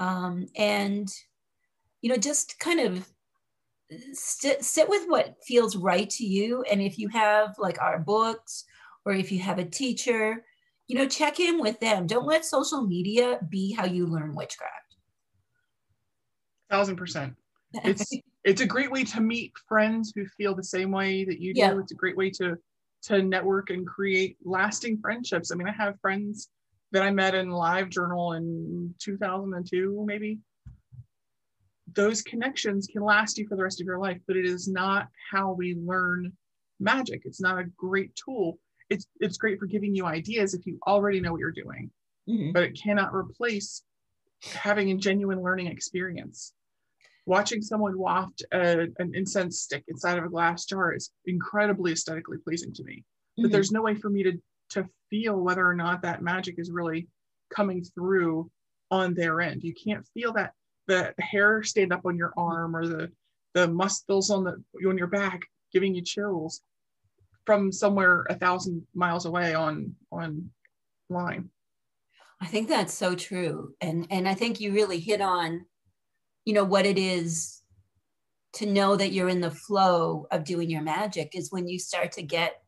Um, 0.00 0.46
and, 0.56 1.08
you 2.00 2.10
know, 2.10 2.16
just 2.16 2.58
kind 2.58 2.80
of 2.80 3.08
sit, 4.12 4.64
sit 4.64 4.88
with 4.88 5.04
what 5.06 5.36
feels 5.44 5.76
right 5.76 6.08
to 6.10 6.24
you. 6.24 6.62
And 6.70 6.80
if 6.80 6.98
you 6.98 7.08
have 7.08 7.54
like 7.58 7.80
our 7.80 7.98
books 7.98 8.64
or 9.04 9.12
if 9.12 9.30
you 9.30 9.40
have 9.40 9.58
a 9.58 9.64
teacher 9.64 10.44
you 10.88 10.96
know, 10.96 11.06
check 11.06 11.40
in 11.40 11.60
with 11.60 11.80
them. 11.80 12.06
Don't 12.06 12.26
let 12.26 12.44
social 12.44 12.86
media 12.86 13.38
be 13.48 13.72
how 13.72 13.86
you 13.86 14.06
learn 14.06 14.34
witchcraft. 14.34 14.96
Thousand 16.70 16.96
percent. 16.96 17.34
It's 17.84 18.06
it's 18.44 18.60
a 18.60 18.66
great 18.66 18.90
way 18.90 19.02
to 19.04 19.20
meet 19.20 19.52
friends 19.66 20.12
who 20.14 20.26
feel 20.36 20.54
the 20.54 20.64
same 20.64 20.90
way 20.90 21.24
that 21.24 21.40
you 21.40 21.54
do. 21.54 21.60
Yeah. 21.60 21.78
It's 21.78 21.92
a 21.92 21.96
great 21.96 22.16
way 22.16 22.28
to 22.32 22.56
to 23.04 23.22
network 23.22 23.70
and 23.70 23.86
create 23.86 24.36
lasting 24.44 24.98
friendships. 24.98 25.50
I 25.50 25.54
mean, 25.54 25.68
I 25.68 25.72
have 25.72 25.98
friends 26.00 26.50
that 26.92 27.02
I 27.02 27.10
met 27.10 27.34
in 27.34 27.50
Live 27.50 27.88
Journal 27.88 28.34
in 28.34 28.94
2002, 28.98 30.04
maybe. 30.06 30.38
Those 31.94 32.22
connections 32.22 32.86
can 32.86 33.02
last 33.02 33.38
you 33.38 33.48
for 33.48 33.56
the 33.56 33.62
rest 33.62 33.80
of 33.80 33.86
your 33.86 33.98
life, 33.98 34.20
but 34.26 34.36
it 34.36 34.44
is 34.44 34.68
not 34.68 35.08
how 35.30 35.52
we 35.52 35.74
learn 35.74 36.32
magic. 36.78 37.22
It's 37.24 37.40
not 37.40 37.58
a 37.58 37.64
great 37.76 38.14
tool 38.14 38.58
it's 38.92 39.06
it's 39.20 39.38
great 39.38 39.58
for 39.58 39.66
giving 39.66 39.94
you 39.94 40.04
ideas 40.04 40.54
if 40.54 40.66
you 40.66 40.78
already 40.86 41.20
know 41.20 41.32
what 41.32 41.40
you're 41.40 41.50
doing 41.50 41.90
mm-hmm. 42.28 42.52
but 42.52 42.62
it 42.62 42.78
cannot 42.80 43.14
replace 43.14 43.82
having 44.52 44.90
a 44.90 44.96
genuine 44.96 45.42
learning 45.42 45.66
experience 45.66 46.52
watching 47.24 47.62
someone 47.62 47.96
waft 47.98 48.42
a, 48.52 48.82
an 48.98 49.12
incense 49.14 49.60
stick 49.60 49.84
inside 49.88 50.18
of 50.18 50.24
a 50.24 50.28
glass 50.28 50.64
jar 50.66 50.92
is 50.92 51.10
incredibly 51.24 51.92
aesthetically 51.92 52.38
pleasing 52.38 52.72
to 52.72 52.84
me 52.84 52.96
mm-hmm. 52.96 53.42
but 53.42 53.52
there's 53.52 53.72
no 53.72 53.82
way 53.82 53.94
for 53.94 54.10
me 54.10 54.22
to 54.22 54.32
to 54.68 54.86
feel 55.10 55.36
whether 55.36 55.66
or 55.66 55.74
not 55.74 56.02
that 56.02 56.22
magic 56.22 56.56
is 56.58 56.70
really 56.70 57.08
coming 57.54 57.82
through 57.82 58.50
on 58.90 59.14
their 59.14 59.40
end 59.40 59.62
you 59.62 59.74
can't 59.74 60.06
feel 60.12 60.32
that 60.32 60.52
the, 60.88 61.14
hair 61.20 61.62
stand 61.62 61.92
up 61.92 62.04
on 62.04 62.16
your 62.16 62.32
arm 62.36 62.76
or 62.76 62.86
the 62.86 63.10
the 63.54 63.68
muscles 63.68 64.30
on 64.30 64.44
the 64.44 64.62
on 64.86 64.98
your 64.98 65.06
back 65.06 65.42
giving 65.72 65.94
you 65.94 66.02
chills 66.02 66.60
from 67.44 67.72
somewhere 67.72 68.24
a 68.28 68.34
thousand 68.34 68.86
miles 68.94 69.26
away 69.26 69.54
on 69.54 69.94
on 70.10 70.50
line. 71.08 71.50
I 72.40 72.46
think 72.46 72.68
that's 72.68 72.94
so 72.94 73.14
true. 73.14 73.74
And 73.80 74.06
and 74.10 74.28
i 74.28 74.34
think 74.34 74.60
you 74.60 74.72
really 74.72 75.00
hit 75.00 75.20
on 75.20 75.64
you 76.44 76.54
know 76.54 76.64
what 76.64 76.86
it 76.86 76.98
is 76.98 77.62
to 78.54 78.66
know 78.66 78.96
that 78.96 79.12
you're 79.12 79.28
in 79.28 79.40
the 79.40 79.50
flow 79.50 80.26
of 80.30 80.44
doing 80.44 80.68
your 80.68 80.82
magic 80.82 81.30
is 81.34 81.50
when 81.50 81.66
you 81.66 81.78
start 81.78 82.12
to 82.12 82.22
get 82.22 82.62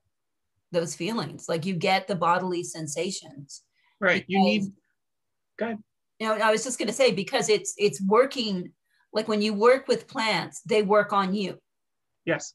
those 0.72 0.94
feelings. 0.94 1.46
Like 1.46 1.66
you 1.66 1.74
get 1.74 2.08
the 2.08 2.14
bodily 2.14 2.64
sensations. 2.64 3.62
Right. 4.00 4.24
You 4.26 4.40
need 4.40 4.72
good 5.58 5.78
you 6.18 6.26
know 6.26 6.34
i 6.34 6.50
was 6.50 6.64
just 6.64 6.78
going 6.78 6.88
to 6.88 6.94
say 6.94 7.12
because 7.12 7.48
it's 7.48 7.74
it's 7.76 8.02
working 8.02 8.72
like 9.12 9.28
when 9.28 9.42
you 9.42 9.54
work 9.54 9.86
with 9.88 10.08
plants 10.08 10.60
they 10.66 10.82
work 10.82 11.12
on 11.12 11.34
you. 11.34 11.58
Yes 12.24 12.54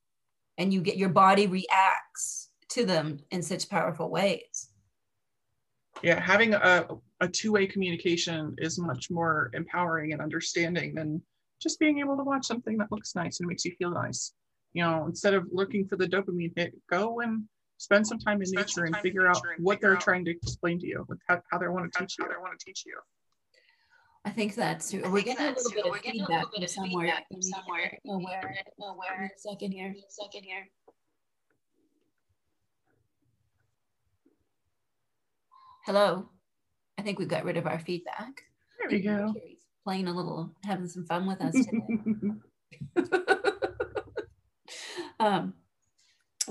and 0.59 0.73
you 0.73 0.81
get 0.81 0.97
your 0.97 1.09
body 1.09 1.45
mm-hmm. 1.45 1.53
reacts 1.53 2.49
to 2.69 2.85
them 2.85 3.19
in 3.31 3.41
such 3.41 3.67
powerful 3.69 4.11
ways. 4.11 4.69
Yeah 6.03 6.19
having 6.19 6.53
a, 6.53 6.85
a 7.19 7.27
two-way 7.27 7.65
communication 7.65 8.55
is 8.59 8.77
much 8.77 9.09
more 9.09 9.49
empowering 9.53 10.13
and 10.13 10.21
understanding 10.21 10.93
than 10.93 11.21
just 11.61 11.79
being 11.79 11.99
able 11.99 12.15
to 12.15 12.23
watch 12.23 12.45
something 12.45 12.77
that 12.77 12.91
looks 12.91 13.15
nice 13.15 13.39
and 13.39 13.47
makes 13.47 13.65
you 13.65 13.73
feel 13.79 13.91
nice. 13.91 14.33
You 14.73 14.83
know 14.83 15.05
instead 15.07 15.33
of 15.33 15.47
looking 15.51 15.87
for 15.87 15.95
the 15.95 16.07
dopamine 16.07 16.53
hit 16.55 16.73
go 16.89 17.21
and 17.21 17.45
spend 17.77 18.05
some 18.05 18.19
time 18.19 18.41
in 18.41 18.47
spend 18.47 18.67
nature 18.67 18.85
and 18.85 18.95
figure 18.97 19.25
out 19.27 19.41
what 19.57 19.79
they're 19.81 19.95
out. 19.95 20.01
trying 20.01 20.25
to 20.25 20.31
explain 20.31 20.79
to 20.79 20.85
you 20.85 21.07
how, 21.27 21.41
how 21.49 21.57
they 21.57 21.67
want 21.67 21.91
to 21.91 21.97
touch 21.99 22.15
you, 22.19 22.25
they 22.25 22.35
want 22.37 22.59
to 22.59 22.65
teach 22.65 22.83
you 22.85 22.91
they 22.91 22.97
want 22.97 23.05
to 23.09 23.55
teach 23.55 23.63
you 23.65 24.18
I 24.29 24.31
think 24.31 24.53
that's 24.53 24.91
true. 24.91 25.01
We're 25.11 25.23
getting 25.23 25.43
a 25.43 25.55
little 25.57 25.71
bit 25.71 25.85
of 25.87 25.95
feedback 26.03 26.45
from 26.53 26.67
somewhere. 26.67 27.13
From 27.31 27.41
somewhere. 27.41 27.97
Nowhere. 28.05 28.55
Nowhere. 28.77 29.31
Second 29.37 29.71
here. 29.71 29.95
Second 30.07 30.43
here. 30.43 30.69
Hello. 35.83 36.29
I 36.99 37.01
think 37.01 37.17
we 37.17 37.25
got 37.25 37.43
rid 37.43 37.57
of 37.57 37.65
our 37.65 37.79
feedback. 37.79 38.43
There 38.77 38.91
we 38.91 38.99
go. 39.01 39.33
Playing 39.83 40.07
a 40.07 40.13
little, 40.13 40.55
having 40.63 40.87
some 40.87 41.05
fun 41.07 41.25
with 41.25 41.41
us 41.41 41.55
today. 42.95 43.17
um, 45.19 45.55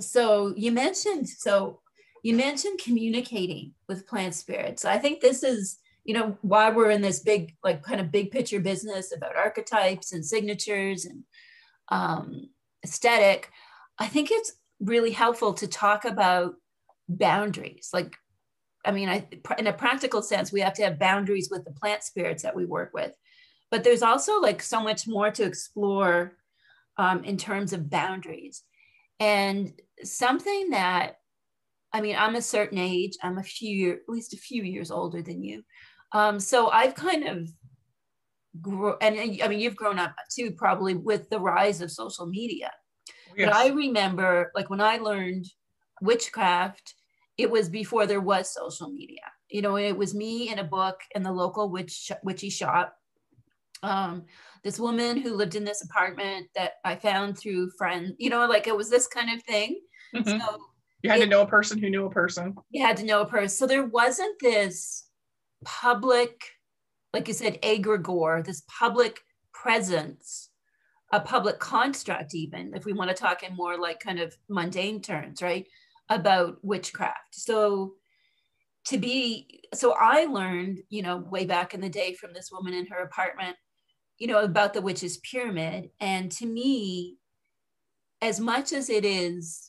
so 0.00 0.52
you 0.56 0.72
mentioned, 0.72 1.28
so 1.28 1.78
you 2.24 2.34
mentioned 2.34 2.80
communicating 2.82 3.74
with 3.86 4.08
plant 4.08 4.34
spirits. 4.34 4.84
I 4.84 4.98
think 4.98 5.20
this 5.20 5.44
is, 5.44 5.78
you 6.08 6.14
know, 6.14 6.38
why 6.40 6.70
we're 6.70 6.90
in 6.90 7.02
this 7.02 7.20
big, 7.20 7.54
like 7.62 7.82
kind 7.82 8.00
of 8.00 8.10
big 8.10 8.30
picture 8.30 8.60
business 8.60 9.12
about 9.14 9.36
archetypes 9.36 10.12
and 10.12 10.24
signatures 10.24 11.04
and 11.04 11.22
um, 11.90 12.48
aesthetic. 12.82 13.50
I 13.98 14.06
think 14.06 14.30
it's 14.32 14.54
really 14.80 15.10
helpful 15.10 15.52
to 15.52 15.66
talk 15.66 16.06
about 16.06 16.54
boundaries, 17.08 17.90
like 17.92 18.16
I 18.84 18.90
mean, 18.90 19.10
I, 19.10 19.26
in 19.58 19.66
a 19.66 19.72
practical 19.72 20.22
sense, 20.22 20.50
we 20.50 20.60
have 20.60 20.72
to 20.74 20.84
have 20.84 20.98
boundaries 20.98 21.48
with 21.50 21.64
the 21.64 21.72
plant 21.72 22.02
spirits 22.02 22.42
that 22.42 22.56
we 22.56 22.64
work 22.64 22.92
with. 22.94 23.12
But 23.70 23.84
there's 23.84 24.02
also 24.02 24.40
like 24.40 24.62
so 24.62 24.80
much 24.80 25.06
more 25.06 25.30
to 25.30 25.44
explore 25.44 26.38
um, 26.96 27.22
in 27.24 27.36
terms 27.36 27.74
of 27.74 27.90
boundaries. 27.90 28.62
And 29.20 29.72
something 30.04 30.70
that, 30.70 31.18
I 31.92 32.00
mean, 32.00 32.16
I'm 32.16 32.36
a 32.36 32.40
certain 32.40 32.78
age, 32.78 33.18
I'm 33.22 33.36
a 33.36 33.42
few, 33.42 33.92
at 33.92 34.08
least 34.08 34.32
a 34.32 34.38
few 34.38 34.62
years 34.62 34.90
older 34.90 35.20
than 35.20 35.42
you. 35.42 35.64
Um, 36.12 36.40
so 36.40 36.70
I've 36.70 36.94
kind 36.94 37.26
of, 37.28 37.48
grow, 38.60 38.96
and 39.00 39.18
I 39.42 39.48
mean, 39.48 39.60
you've 39.60 39.76
grown 39.76 39.98
up 39.98 40.14
too, 40.34 40.52
probably 40.52 40.94
with 40.94 41.28
the 41.30 41.38
rise 41.38 41.80
of 41.80 41.90
social 41.90 42.26
media. 42.26 42.70
Yes. 43.36 43.48
But 43.48 43.54
I 43.54 43.68
remember 43.68 44.50
like 44.54 44.70
when 44.70 44.80
I 44.80 44.96
learned 44.96 45.46
witchcraft 46.00 46.94
it 47.38 47.48
was 47.48 47.68
before 47.68 48.04
there 48.04 48.20
was 48.20 48.52
social 48.52 48.90
media. 48.90 49.22
You 49.48 49.62
know, 49.62 49.76
it 49.76 49.96
was 49.96 50.14
me 50.14 50.50
in 50.50 50.58
a 50.58 50.64
book 50.64 51.00
in 51.14 51.22
the 51.22 51.32
local 51.32 51.70
witch 51.70 52.10
witchy 52.22 52.50
shop. 52.50 52.94
Um, 53.84 54.24
this 54.64 54.80
woman 54.80 55.16
who 55.16 55.36
lived 55.36 55.54
in 55.54 55.64
this 55.64 55.82
apartment 55.82 56.48
that 56.56 56.72
I 56.84 56.96
found 56.96 57.38
through 57.38 57.70
friends. 57.78 58.12
You 58.18 58.28
know, 58.28 58.46
like 58.46 58.66
it 58.66 58.76
was 58.76 58.90
this 58.90 59.06
kind 59.06 59.30
of 59.30 59.42
thing. 59.44 59.80
Mm-hmm. 60.14 60.40
So 60.40 60.58
you 61.02 61.10
had 61.10 61.20
it, 61.20 61.24
to 61.24 61.30
know 61.30 61.42
a 61.42 61.46
person 61.46 61.78
who 61.78 61.88
knew 61.88 62.06
a 62.06 62.10
person. 62.10 62.56
You 62.70 62.84
had 62.84 62.96
to 62.98 63.04
know 63.04 63.22
a 63.22 63.26
person. 63.26 63.56
So 63.56 63.66
there 63.68 63.86
wasn't 63.86 64.36
this 64.40 65.07
public, 65.64 66.42
like 67.12 67.28
you 67.28 67.34
said, 67.34 67.60
egregore, 67.62 68.44
this 68.44 68.62
public 68.78 69.20
presence, 69.52 70.50
a 71.12 71.20
public 71.20 71.58
construct, 71.58 72.34
even 72.34 72.74
if 72.74 72.84
we 72.84 72.92
want 72.92 73.10
to 73.10 73.16
talk 73.16 73.42
in 73.42 73.56
more 73.56 73.78
like 73.78 74.00
kind 74.00 74.20
of 74.20 74.34
mundane 74.48 75.00
terms, 75.00 75.42
right? 75.42 75.66
about 76.08 76.58
witchcraft. 76.62 77.34
So 77.34 77.94
to 78.86 78.98
be 78.98 79.64
so 79.74 79.94
I 79.98 80.24
learned, 80.24 80.80
you 80.88 81.02
know, 81.02 81.18
way 81.18 81.44
back 81.44 81.74
in 81.74 81.80
the 81.80 81.88
day 81.88 82.14
from 82.14 82.32
this 82.32 82.50
woman 82.50 82.74
in 82.74 82.86
her 82.86 83.02
apartment, 83.02 83.56
you 84.18 84.26
know, 84.26 84.42
about 84.42 84.72
the 84.72 84.80
witch's 84.80 85.18
pyramid. 85.18 85.90
And 86.00 86.32
to 86.32 86.46
me, 86.46 87.18
as 88.22 88.40
much 88.40 88.72
as 88.72 88.88
it 88.88 89.04
is 89.04 89.67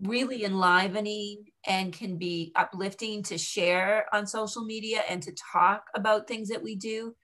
really 0.00 0.44
enlivening 0.44 1.44
and 1.66 1.92
can 1.92 2.18
be 2.18 2.52
uplifting 2.54 3.22
to 3.24 3.38
share 3.38 4.06
on 4.12 4.26
social 4.26 4.64
media 4.64 5.02
and 5.08 5.22
to 5.22 5.32
talk 5.52 5.84
about 5.94 6.28
things 6.28 6.48
that 6.48 6.62
we 6.62 6.76
do, 6.76 7.14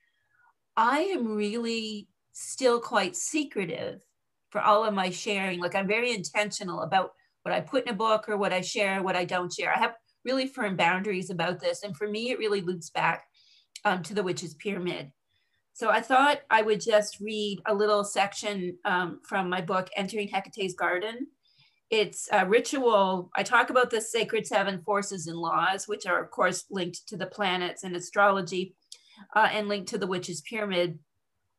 I 0.75 1.01
am 1.01 1.35
really 1.35 2.07
still 2.33 2.79
quite 2.79 3.15
secretive 3.15 4.01
for 4.49 4.61
all 4.61 4.83
of 4.83 4.93
my 4.93 5.09
sharing. 5.09 5.59
Like 5.59 5.75
I'm 5.75 5.87
very 5.87 6.13
intentional 6.13 6.81
about 6.81 7.11
what 7.43 7.53
I 7.53 7.61
put 7.61 7.83
in 7.83 7.93
a 7.93 7.97
book 7.97 8.27
or 8.27 8.37
what 8.37 8.53
I 8.53 8.61
share, 8.61 9.03
what 9.03 9.15
I 9.15 9.25
don't 9.25 9.53
share. 9.53 9.73
I 9.73 9.79
have 9.79 9.93
really 10.25 10.47
firm 10.47 10.75
boundaries 10.75 11.29
about 11.29 11.59
this. 11.59 11.83
And 11.83 11.95
for 11.95 12.07
me, 12.07 12.31
it 12.31 12.39
really 12.39 12.61
loops 12.61 12.89
back 12.89 13.25
um, 13.85 14.01
to 14.03 14.13
the 14.13 14.23
witch's 14.23 14.55
pyramid. 14.55 15.11
So 15.73 15.89
I 15.89 16.01
thought 16.01 16.41
I 16.49 16.61
would 16.61 16.79
just 16.79 17.19
read 17.19 17.61
a 17.65 17.73
little 17.73 18.03
section 18.03 18.77
um, 18.85 19.19
from 19.27 19.49
my 19.49 19.61
book, 19.61 19.89
Entering 19.95 20.27
Hecate's 20.27 20.75
Garden. 20.75 21.27
It's 21.89 22.27
a 22.31 22.45
ritual. 22.45 23.29
I 23.35 23.43
talk 23.43 23.69
about 23.69 23.91
the 23.91 24.01
sacred 24.01 24.47
seven 24.47 24.81
forces 24.81 25.27
and 25.27 25.37
laws, 25.37 25.87
which 25.87 26.05
are, 26.05 26.21
of 26.21 26.31
course, 26.31 26.65
linked 26.71 27.07
to 27.07 27.17
the 27.17 27.27
planets 27.27 27.83
and 27.83 27.95
astrology 27.95 28.75
uh, 29.35 29.49
and 29.51 29.67
linked 29.67 29.89
to 29.89 29.97
the 29.97 30.07
witch's 30.07 30.41
pyramid. 30.41 30.99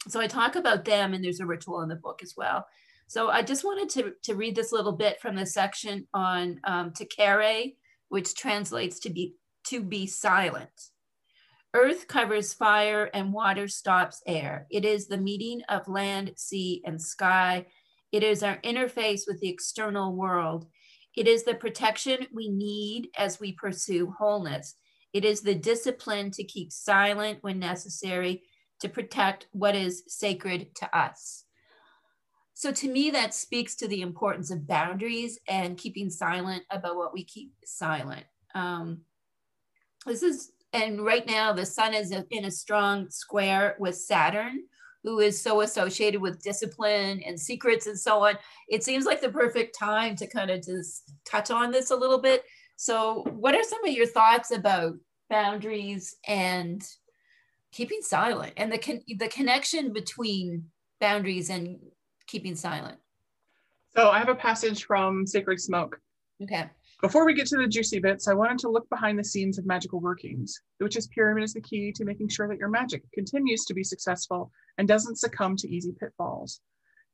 So 0.08 0.20
I 0.20 0.26
talk 0.26 0.56
about 0.56 0.84
them, 0.84 1.14
and 1.14 1.24
there's 1.24 1.40
a 1.40 1.46
ritual 1.46 1.82
in 1.82 1.88
the 1.88 1.96
book 1.96 2.20
as 2.22 2.34
well. 2.36 2.66
So 3.06 3.28
I 3.28 3.42
just 3.42 3.64
wanted 3.64 3.88
to, 3.90 4.12
to 4.24 4.34
read 4.34 4.56
this 4.56 4.72
little 4.72 4.92
bit 4.92 5.20
from 5.20 5.36
the 5.36 5.46
section 5.46 6.06
on 6.12 6.60
um, 6.64 6.92
Tacere, 6.92 7.74
which 8.08 8.34
translates 8.34 8.98
to 9.00 9.10
be 9.10 9.34
to 9.68 9.82
be 9.82 10.06
silent. 10.06 10.90
Earth 11.74 12.06
covers 12.06 12.54
fire 12.54 13.10
and 13.14 13.32
water 13.32 13.66
stops 13.66 14.22
air. 14.26 14.66
It 14.70 14.84
is 14.84 15.08
the 15.08 15.16
meeting 15.16 15.62
of 15.68 15.88
land, 15.88 16.32
sea, 16.36 16.82
and 16.84 17.00
sky. 17.00 17.66
It 18.14 18.22
is 18.22 18.44
our 18.44 18.58
interface 18.58 19.22
with 19.26 19.40
the 19.40 19.48
external 19.48 20.14
world. 20.14 20.66
It 21.16 21.26
is 21.26 21.42
the 21.42 21.56
protection 21.56 22.28
we 22.32 22.48
need 22.48 23.08
as 23.18 23.40
we 23.40 23.50
pursue 23.54 24.14
wholeness. 24.16 24.76
It 25.12 25.24
is 25.24 25.40
the 25.40 25.56
discipline 25.56 26.30
to 26.30 26.44
keep 26.44 26.70
silent 26.70 27.40
when 27.40 27.58
necessary 27.58 28.44
to 28.78 28.88
protect 28.88 29.48
what 29.50 29.74
is 29.74 30.04
sacred 30.06 30.76
to 30.76 30.96
us. 30.96 31.42
So 32.54 32.70
to 32.70 32.88
me, 32.88 33.10
that 33.10 33.34
speaks 33.34 33.74
to 33.76 33.88
the 33.88 34.02
importance 34.02 34.52
of 34.52 34.68
boundaries 34.68 35.40
and 35.48 35.76
keeping 35.76 36.08
silent 36.08 36.62
about 36.70 36.94
what 36.94 37.12
we 37.12 37.24
keep 37.24 37.50
silent. 37.64 38.26
Um, 38.54 39.00
this 40.06 40.22
is, 40.22 40.52
and 40.72 41.04
right 41.04 41.26
now 41.26 41.52
the 41.52 41.66
sun 41.66 41.94
is 41.94 42.12
in 42.12 42.44
a 42.44 42.50
strong 42.52 43.10
square 43.10 43.74
with 43.80 43.96
Saturn, 43.96 44.60
who 45.04 45.20
is 45.20 45.40
so 45.40 45.60
associated 45.60 46.20
with 46.20 46.42
discipline 46.42 47.22
and 47.24 47.38
secrets 47.38 47.86
and 47.86 47.98
so 47.98 48.24
on. 48.24 48.36
It 48.68 48.82
seems 48.82 49.04
like 49.04 49.20
the 49.20 49.28
perfect 49.28 49.78
time 49.78 50.16
to 50.16 50.26
kind 50.26 50.50
of 50.50 50.64
just 50.64 51.12
touch 51.26 51.50
on 51.50 51.70
this 51.70 51.90
a 51.90 51.96
little 51.96 52.18
bit. 52.18 52.42
So, 52.76 53.22
what 53.30 53.54
are 53.54 53.62
some 53.62 53.84
of 53.84 53.92
your 53.92 54.06
thoughts 54.06 54.50
about 54.50 54.94
boundaries 55.30 56.16
and 56.26 56.82
keeping 57.70 58.00
silent 58.00 58.54
and 58.56 58.72
the 58.72 58.78
con- 58.78 59.04
the 59.18 59.28
connection 59.28 59.92
between 59.92 60.64
boundaries 61.00 61.50
and 61.50 61.78
keeping 62.26 62.56
silent? 62.56 62.98
So 63.94 64.10
I 64.10 64.18
have 64.18 64.28
a 64.28 64.34
passage 64.34 64.86
from 64.86 65.24
Sacred 65.26 65.60
Smoke. 65.60 66.00
Okay. 66.42 66.64
Before 67.00 67.26
we 67.26 67.34
get 67.34 67.46
to 67.48 67.58
the 67.58 67.68
juicy 67.68 68.00
bits, 68.00 68.26
I 68.26 68.34
wanted 68.34 68.58
to 68.60 68.70
look 68.70 68.88
behind 68.88 69.18
the 69.18 69.24
scenes 69.24 69.58
of 69.58 69.66
magical 69.66 70.00
workings. 70.00 70.58
The 70.78 70.86
Witch's 70.86 71.06
Pyramid 71.08 71.44
is 71.44 71.52
the 71.52 71.60
key 71.60 71.92
to 71.92 72.04
making 72.04 72.28
sure 72.28 72.48
that 72.48 72.58
your 72.58 72.70
magic 72.70 73.02
continues 73.12 73.64
to 73.66 73.74
be 73.74 73.84
successful 73.84 74.50
and 74.78 74.88
doesn't 74.88 75.18
succumb 75.18 75.56
to 75.56 75.68
easy 75.68 75.92
pitfalls. 75.92 76.60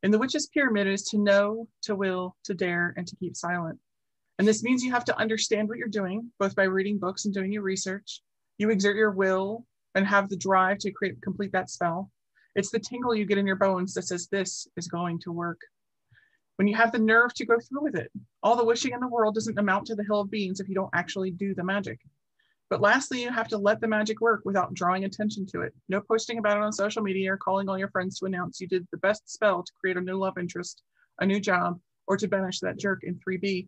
In 0.03 0.11
the 0.11 0.19
Witch's 0.19 0.47
Pyramid 0.47 0.87
is 0.87 1.05
to 1.09 1.19
know, 1.19 1.69
to 1.83 1.95
will, 1.95 2.37
to 2.45 2.55
dare, 2.55 2.95
and 2.97 3.07
to 3.07 3.17
keep 3.17 3.37
silent. 3.37 3.79
And 4.39 4.49
this 4.49 4.63
means 4.63 4.83
you 4.83 4.93
have 4.93 5.05
to 5.05 5.19
understand 5.19 5.69
what 5.69 5.77
you're 5.77 5.89
doing, 5.89 6.33
both 6.39 6.57
by 6.57 6.63
reading 6.65 6.99
books 6.99 7.27
and 7.27 7.35
doing 7.35 7.53
your 7.53 7.63
research. 7.63 8.23
You 8.57 8.71
exert 8.71 8.97
your 8.97 9.11
will 9.11 9.67
and 9.95 10.07
have 10.07 10.29
the 10.29 10.37
drive 10.37 10.79
to 10.79 10.91
create, 10.91 11.21
complete 11.21 11.53
that 11.53 11.69
spell. 11.69 12.11
It's 12.55 12.71
the 12.71 12.79
tingle 12.79 13.15
you 13.15 13.27
get 13.27 13.39
in 13.39 13.47
your 13.47 13.57
bones 13.57 13.93
that 13.95 14.07
says 14.07 14.27
this 14.27 14.67
is 14.77 14.89
going 14.89 15.21
to 15.21 15.33
work. 15.33 15.61
When 16.57 16.67
you 16.67 16.75
have 16.77 16.93
the 16.93 16.99
nerve 16.99 17.35
to 17.35 17.47
go 17.47 17.59
through 17.59 17.83
with 17.83 17.97
it, 17.97 18.11
all 18.43 18.57
the 18.57 18.65
wishing 18.65 18.93
in 18.93 19.01
the 19.01 19.09
world 19.09 19.35
doesn't 19.35 19.59
amount 19.59 19.87
to 19.87 19.95
the 19.95 20.05
hill 20.05 20.23
of 20.23 20.31
beans 20.31 20.61
if 20.61 20.69
you 20.69 20.75
don't 20.75 20.91
actually 20.95 21.31
do 21.31 21.55
the 21.55 21.65
magic. 21.65 22.01
But 22.71 22.81
lastly, 22.81 23.21
you 23.21 23.31
have 23.31 23.49
to 23.49 23.59
let 23.59 23.81
the 23.81 23.89
magic 23.89 24.21
work 24.21 24.43
without 24.45 24.75
drawing 24.75 25.05
attention 25.05 25.45
to 25.47 25.63
it. 25.63 25.75
No 25.89 26.01
posting 26.01 26.39
about 26.39 26.57
it 26.57 26.63
on 26.63 26.73
social 26.73 27.03
media 27.03 27.33
or 27.33 27.37
calling 27.37 27.69
all 27.69 27.77
your 27.77 27.91
friends 27.91 28.19
to 28.19 28.27
announce 28.27 28.61
you 28.61 28.69
did 28.69 28.87
the 28.93 28.99
best 28.99 29.29
spell 29.29 29.65
to 29.65 29.73
create 29.81 29.97
a 29.97 30.01
new 30.01 30.17
love 30.17 30.39
interest, 30.39 30.83
a 31.21 31.27
new 31.27 31.41
job, 31.41 31.81
or 32.07 32.17
to 32.17 32.29
banish 32.29 32.61
that 32.61 32.79
jerk 32.79 33.01
in 33.03 33.19
3B. 33.19 33.67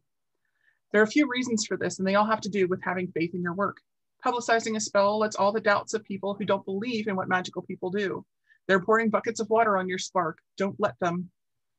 There 0.92 1.00
are 1.00 1.04
a 1.04 1.08
few 1.08 1.28
reasons 1.28 1.66
for 1.66 1.76
this, 1.76 1.98
and 1.98 2.06
they 2.06 2.14
all 2.14 2.26
have 2.26 2.42
to 2.42 2.48
do 2.48 2.68
with 2.68 2.80
having 2.82 3.10
faith 3.10 3.34
in 3.34 3.42
your 3.42 3.54
work. 3.54 3.78
Publicizing 4.24 4.76
a 4.76 4.80
spell 4.80 5.18
lets 5.18 5.34
all 5.34 5.50
the 5.50 5.60
doubts 5.60 5.94
of 5.94 6.04
people 6.04 6.34
who 6.34 6.44
don't 6.44 6.64
believe 6.64 7.08
in 7.08 7.16
what 7.16 7.28
magical 7.28 7.62
people 7.62 7.90
do. 7.90 8.24
They're 8.68 8.84
pouring 8.84 9.10
buckets 9.10 9.40
of 9.40 9.50
water 9.50 9.76
on 9.76 9.88
your 9.88 9.98
spark. 9.98 10.38
Don't 10.56 10.78
let 10.78 10.94
them. 11.00 11.28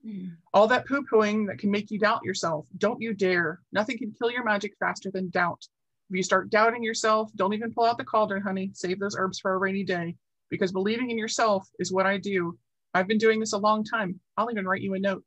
Mm. 0.05 0.36
All 0.53 0.67
that 0.67 0.86
poo 0.86 1.05
pooing 1.09 1.47
that 1.47 1.59
can 1.59 1.71
make 1.71 1.89
you 1.89 1.99
doubt 1.99 2.25
yourself, 2.25 2.65
don't 2.77 3.01
you 3.01 3.13
dare. 3.13 3.62
Nothing 3.71 3.97
can 3.97 4.12
kill 4.12 4.29
your 4.29 4.43
magic 4.43 4.73
faster 4.77 5.09
than 5.09 5.29
doubt. 5.29 5.65
If 6.09 6.17
you 6.17 6.23
start 6.23 6.49
doubting 6.49 6.83
yourself, 6.83 7.31
don't 7.35 7.53
even 7.53 7.73
pull 7.73 7.85
out 7.85 7.97
the 7.97 8.03
cauldron, 8.03 8.43
honey. 8.43 8.71
Save 8.73 8.99
those 8.99 9.15
herbs 9.17 9.39
for 9.39 9.53
a 9.53 9.57
rainy 9.57 9.83
day 9.83 10.15
because 10.49 10.71
believing 10.71 11.09
in 11.09 11.17
yourself 11.17 11.67
is 11.79 11.91
what 11.91 12.05
I 12.05 12.17
do. 12.17 12.57
I've 12.93 13.07
been 13.07 13.17
doing 13.17 13.39
this 13.39 13.53
a 13.53 13.57
long 13.57 13.83
time. 13.83 14.19
I'll 14.37 14.51
even 14.51 14.67
write 14.67 14.81
you 14.81 14.93
a 14.93 14.99
note. 14.99 15.23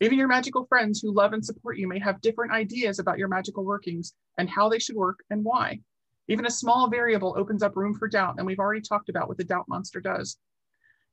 Even 0.00 0.18
your 0.18 0.28
magical 0.28 0.66
friends 0.66 1.00
who 1.00 1.12
love 1.12 1.32
and 1.32 1.44
support 1.44 1.78
you 1.78 1.86
may 1.86 1.98
have 1.98 2.20
different 2.20 2.52
ideas 2.52 2.98
about 2.98 3.18
your 3.18 3.28
magical 3.28 3.64
workings 3.64 4.14
and 4.38 4.48
how 4.48 4.68
they 4.68 4.78
should 4.78 4.96
work 4.96 5.20
and 5.30 5.44
why. 5.44 5.80
Even 6.28 6.46
a 6.46 6.50
small 6.50 6.88
variable 6.88 7.34
opens 7.36 7.62
up 7.62 7.76
room 7.76 7.94
for 7.94 8.08
doubt, 8.08 8.36
and 8.38 8.46
we've 8.46 8.58
already 8.58 8.80
talked 8.80 9.08
about 9.08 9.28
what 9.28 9.36
the 9.36 9.44
doubt 9.44 9.68
monster 9.68 10.00
does. 10.00 10.38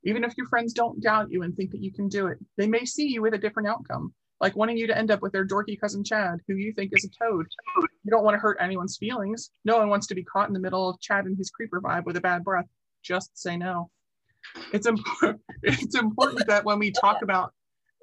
Even 0.03 0.23
if 0.23 0.35
your 0.37 0.47
friends 0.47 0.73
don't 0.73 1.01
doubt 1.01 1.31
you 1.31 1.43
and 1.43 1.55
think 1.55 1.71
that 1.71 1.83
you 1.83 1.91
can 1.91 2.07
do 2.07 2.27
it, 2.27 2.39
they 2.57 2.67
may 2.67 2.85
see 2.85 3.07
you 3.07 3.21
with 3.21 3.33
a 3.33 3.37
different 3.37 3.69
outcome, 3.69 4.13
like 4.41 4.55
wanting 4.55 4.75
you 4.75 4.87
to 4.87 4.97
end 4.97 5.11
up 5.11 5.21
with 5.21 5.31
their 5.31 5.45
dorky 5.45 5.79
cousin 5.79 6.03
Chad, 6.03 6.39
who 6.47 6.55
you 6.55 6.73
think 6.73 6.91
is 6.93 7.05
a 7.05 7.23
toad. 7.23 7.45
You 8.03 8.09
don't 8.09 8.23
want 8.23 8.33
to 8.33 8.39
hurt 8.39 8.57
anyone's 8.59 8.97
feelings. 8.97 9.51
No 9.63 9.77
one 9.77 9.87
wants 9.87 10.07
to 10.07 10.15
be 10.15 10.23
caught 10.23 10.47
in 10.47 10.53
the 10.53 10.59
middle 10.59 10.89
of 10.89 10.99
Chad 10.99 11.25
and 11.25 11.37
his 11.37 11.51
creeper 11.51 11.79
vibe 11.79 12.05
with 12.05 12.17
a 12.17 12.21
bad 12.21 12.43
breath. 12.43 12.65
Just 13.03 13.37
say 13.37 13.55
no. 13.55 13.89
It's 14.73 14.87
important. 14.87 15.41
It's 15.63 15.95
important 15.95 16.47
that 16.47 16.65
when 16.65 16.79
we 16.79 16.91
talk 16.91 17.21
about 17.21 17.53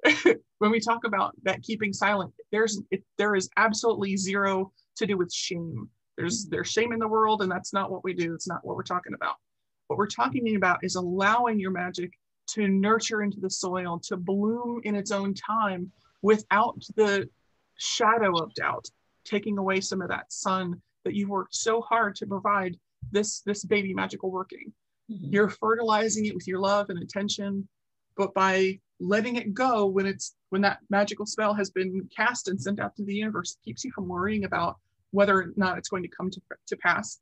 when 0.59 0.71
we 0.71 0.79
talk 0.79 1.03
about 1.03 1.35
that 1.43 1.61
keeping 1.61 1.91
silent, 1.91 2.33
there's 2.53 2.81
it, 2.89 3.03
there 3.17 3.35
is 3.35 3.49
absolutely 3.57 4.15
zero 4.15 4.71
to 4.95 5.05
do 5.05 5.17
with 5.17 5.31
shame. 5.33 5.89
There's 6.17 6.45
there's 6.45 6.71
shame 6.71 6.93
in 6.93 6.99
the 6.99 7.07
world, 7.07 7.41
and 7.41 7.51
that's 7.51 7.73
not 7.73 7.91
what 7.91 8.05
we 8.05 8.13
do. 8.13 8.33
It's 8.33 8.47
not 8.47 8.63
what 8.63 8.77
we're 8.77 8.83
talking 8.83 9.13
about. 9.13 9.35
What 9.87 9.99
we're 9.99 10.07
talking 10.07 10.55
about 10.55 10.81
is 10.83 10.95
allowing 10.95 11.59
your 11.59 11.71
magic 11.71 12.11
to 12.51 12.69
nurture 12.69 13.23
into 13.23 13.41
the 13.41 13.49
soil, 13.49 13.99
to 14.05 14.15
bloom 14.15 14.79
in 14.85 14.95
its 14.95 15.11
own 15.11 15.33
time 15.33 15.91
without 16.21 16.81
the 16.95 17.29
shadow 17.77 18.37
of 18.37 18.53
doubt, 18.53 18.87
taking 19.25 19.57
away 19.57 19.81
some 19.81 20.01
of 20.01 20.09
that 20.09 20.31
sun 20.31 20.81
that 21.05 21.13
you've 21.13 21.29
worked 21.29 21.55
so 21.55 21.81
hard 21.81 22.15
to 22.15 22.25
provide 22.25 22.77
this, 23.11 23.41
this 23.41 23.63
baby 23.63 23.93
magical 23.93 24.31
working. 24.31 24.73
Mm-hmm. 25.09 25.33
You're 25.33 25.49
fertilizing 25.49 26.25
it 26.25 26.35
with 26.35 26.47
your 26.47 26.59
love 26.59 26.89
and 26.89 27.01
attention, 27.01 27.67
but 28.17 28.33
by 28.33 28.79
letting 28.99 29.37
it 29.37 29.53
go 29.53 29.85
when 29.85 30.05
it's 30.05 30.35
when 30.49 30.61
that 30.61 30.79
magical 30.89 31.25
spell 31.25 31.53
has 31.53 31.69
been 31.69 32.09
cast 32.15 32.49
and 32.49 32.61
sent 32.61 32.79
out 32.79 32.95
to 32.97 33.05
the 33.05 33.13
universe, 33.13 33.57
keeps 33.63 33.85
you 33.85 33.91
from 33.91 34.07
worrying 34.07 34.43
about 34.43 34.77
whether 35.11 35.39
or 35.39 35.53
not 35.55 35.77
it's 35.77 35.89
going 35.89 36.03
to 36.03 36.09
come 36.09 36.29
to, 36.29 36.41
to 36.67 36.77
pass 36.77 37.19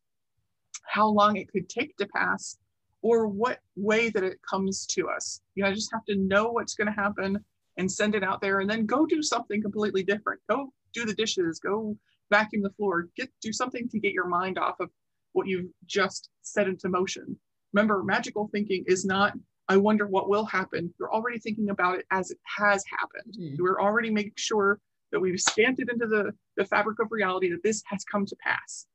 how 0.86 1.08
long 1.08 1.36
it 1.36 1.52
could 1.52 1.70
take 1.70 1.96
to 1.98 2.08
pass, 2.08 2.58
or 3.02 3.28
what 3.28 3.60
way 3.76 4.10
that 4.10 4.24
it 4.24 4.40
comes 4.50 4.86
to 4.88 5.10
us. 5.10 5.42
You 5.56 5.64
know, 5.64 5.70
I 5.70 5.74
just 5.74 5.92
have 5.94 6.06
to 6.06 6.16
know 6.16 6.50
what's 6.50 6.76
going 6.76 6.88
to 6.88 6.94
happen 6.94 7.44
and 7.78 7.92
send 7.92 8.16
it 8.16 8.24
out 8.24 8.42
there 8.42 8.60
and 8.60 8.70
then 8.70 8.86
go 8.86 9.06
do 9.06 9.22
something 9.22 9.62
completely 9.62 10.04
different. 10.04 10.42
Go 10.50 10.72
do 10.94 11.06
the 11.06 11.14
dishes, 11.14 11.60
go 11.60 11.96
vacuum 12.32 12.64
the 12.64 12.72
floor, 12.72 13.08
get 13.16 13.30
do 13.42 13.54
something 13.54 13.88
to 13.90 14.00
get 14.00 14.14
your 14.14 14.28
mind 14.28 14.58
off 14.58 14.80
of 14.80 14.90
what 15.34 15.48
you've 15.48 15.70
just 15.86 16.30
set 16.42 16.68
into 16.68 16.90
motion. 16.90 17.38
Remember, 17.74 18.04
magical 18.04 18.50
thinking 18.52 18.84
is 18.88 19.06
not 19.06 19.34
I 19.70 19.78
wonder 19.78 20.08
what 20.08 20.30
will 20.30 20.46
happen. 20.46 20.94
You're 20.98 21.14
already 21.14 21.40
thinking 21.40 21.70
about 21.70 22.00
it 22.00 22.06
as 22.12 22.32
it 22.32 22.38
has 22.58 22.84
happened. 22.90 23.36
Mm. 23.38 23.60
We're 23.60 23.82
already 23.82 24.10
making 24.10 24.34
sure 24.38 24.80
that 25.12 25.20
we've 25.20 25.40
stamped 25.40 25.82
it 25.82 25.90
into 25.92 26.08
the, 26.08 26.32
the 26.56 26.66
fabric 26.66 27.00
of 27.00 27.12
reality 27.12 27.52
that 27.52 27.64
this 27.64 27.84
has 27.88 28.04
come 28.06 28.26
to 28.26 28.36
pass. 28.38 28.86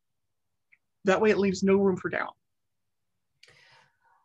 That 1.04 1.20
way 1.20 1.30
it 1.30 1.38
leaves 1.38 1.62
no 1.62 1.76
room 1.76 1.96
for 1.96 2.08
doubt. 2.08 2.34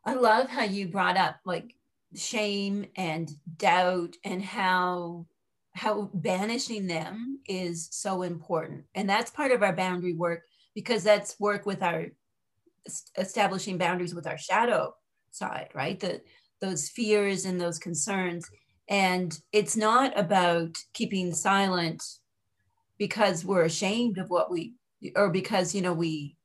I 0.05 0.13
love 0.13 0.49
how 0.49 0.63
you 0.63 0.87
brought 0.87 1.17
up 1.17 1.35
like 1.45 1.75
shame 2.15 2.85
and 2.95 3.29
doubt 3.57 4.15
and 4.23 4.43
how 4.43 5.25
how 5.73 6.09
banishing 6.13 6.87
them 6.87 7.39
is 7.47 7.87
so 7.91 8.23
important. 8.23 8.83
And 8.95 9.07
that's 9.07 9.29
part 9.29 9.51
of 9.51 9.61
our 9.61 9.75
boundary 9.75 10.15
work 10.15 10.41
because 10.73 11.03
that's 11.03 11.39
work 11.39 11.67
with 11.67 11.83
our 11.83 12.07
establishing 13.15 13.77
boundaries 13.77 14.15
with 14.15 14.25
our 14.25 14.39
shadow 14.39 14.95
side, 15.31 15.69
right? 15.75 15.99
The 15.99 16.21
those 16.61 16.89
fears 16.89 17.45
and 17.45 17.61
those 17.61 17.77
concerns. 17.77 18.49
And 18.89 19.37
it's 19.51 19.77
not 19.77 20.17
about 20.17 20.75
keeping 20.93 21.33
silent 21.33 22.03
because 22.97 23.45
we're 23.45 23.65
ashamed 23.65 24.17
of 24.17 24.29
what 24.29 24.49
we 24.51 24.73
or 25.15 25.29
because 25.29 25.75
you 25.75 25.81
know 25.81 25.93
we 25.93 26.35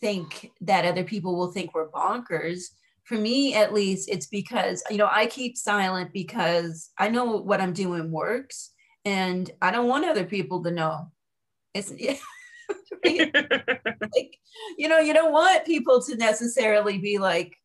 think 0.00 0.50
that 0.60 0.84
other 0.84 1.04
people 1.04 1.36
will 1.36 1.52
think 1.52 1.74
we're 1.74 1.90
bonkers. 1.90 2.64
For 3.04 3.16
me, 3.16 3.54
at 3.54 3.72
least, 3.72 4.08
it's 4.08 4.26
because, 4.26 4.82
you 4.90 4.96
know, 4.96 5.08
I 5.10 5.26
keep 5.26 5.56
silent 5.56 6.12
because 6.12 6.90
I 6.98 7.08
know 7.08 7.38
what 7.38 7.60
I'm 7.60 7.72
doing 7.72 8.10
works 8.10 8.70
and 9.04 9.50
I 9.60 9.70
don't 9.70 9.88
want 9.88 10.04
other 10.04 10.24
people 10.24 10.62
to 10.62 10.70
know. 10.70 11.10
It's 11.74 11.92
yeah, 11.98 12.16
like, 13.04 14.38
you 14.78 14.88
know, 14.88 14.98
you 14.98 15.12
don't 15.12 15.32
want 15.32 15.64
people 15.64 16.00
to 16.02 16.16
necessarily 16.16 16.98
be 16.98 17.18
like, 17.18 17.56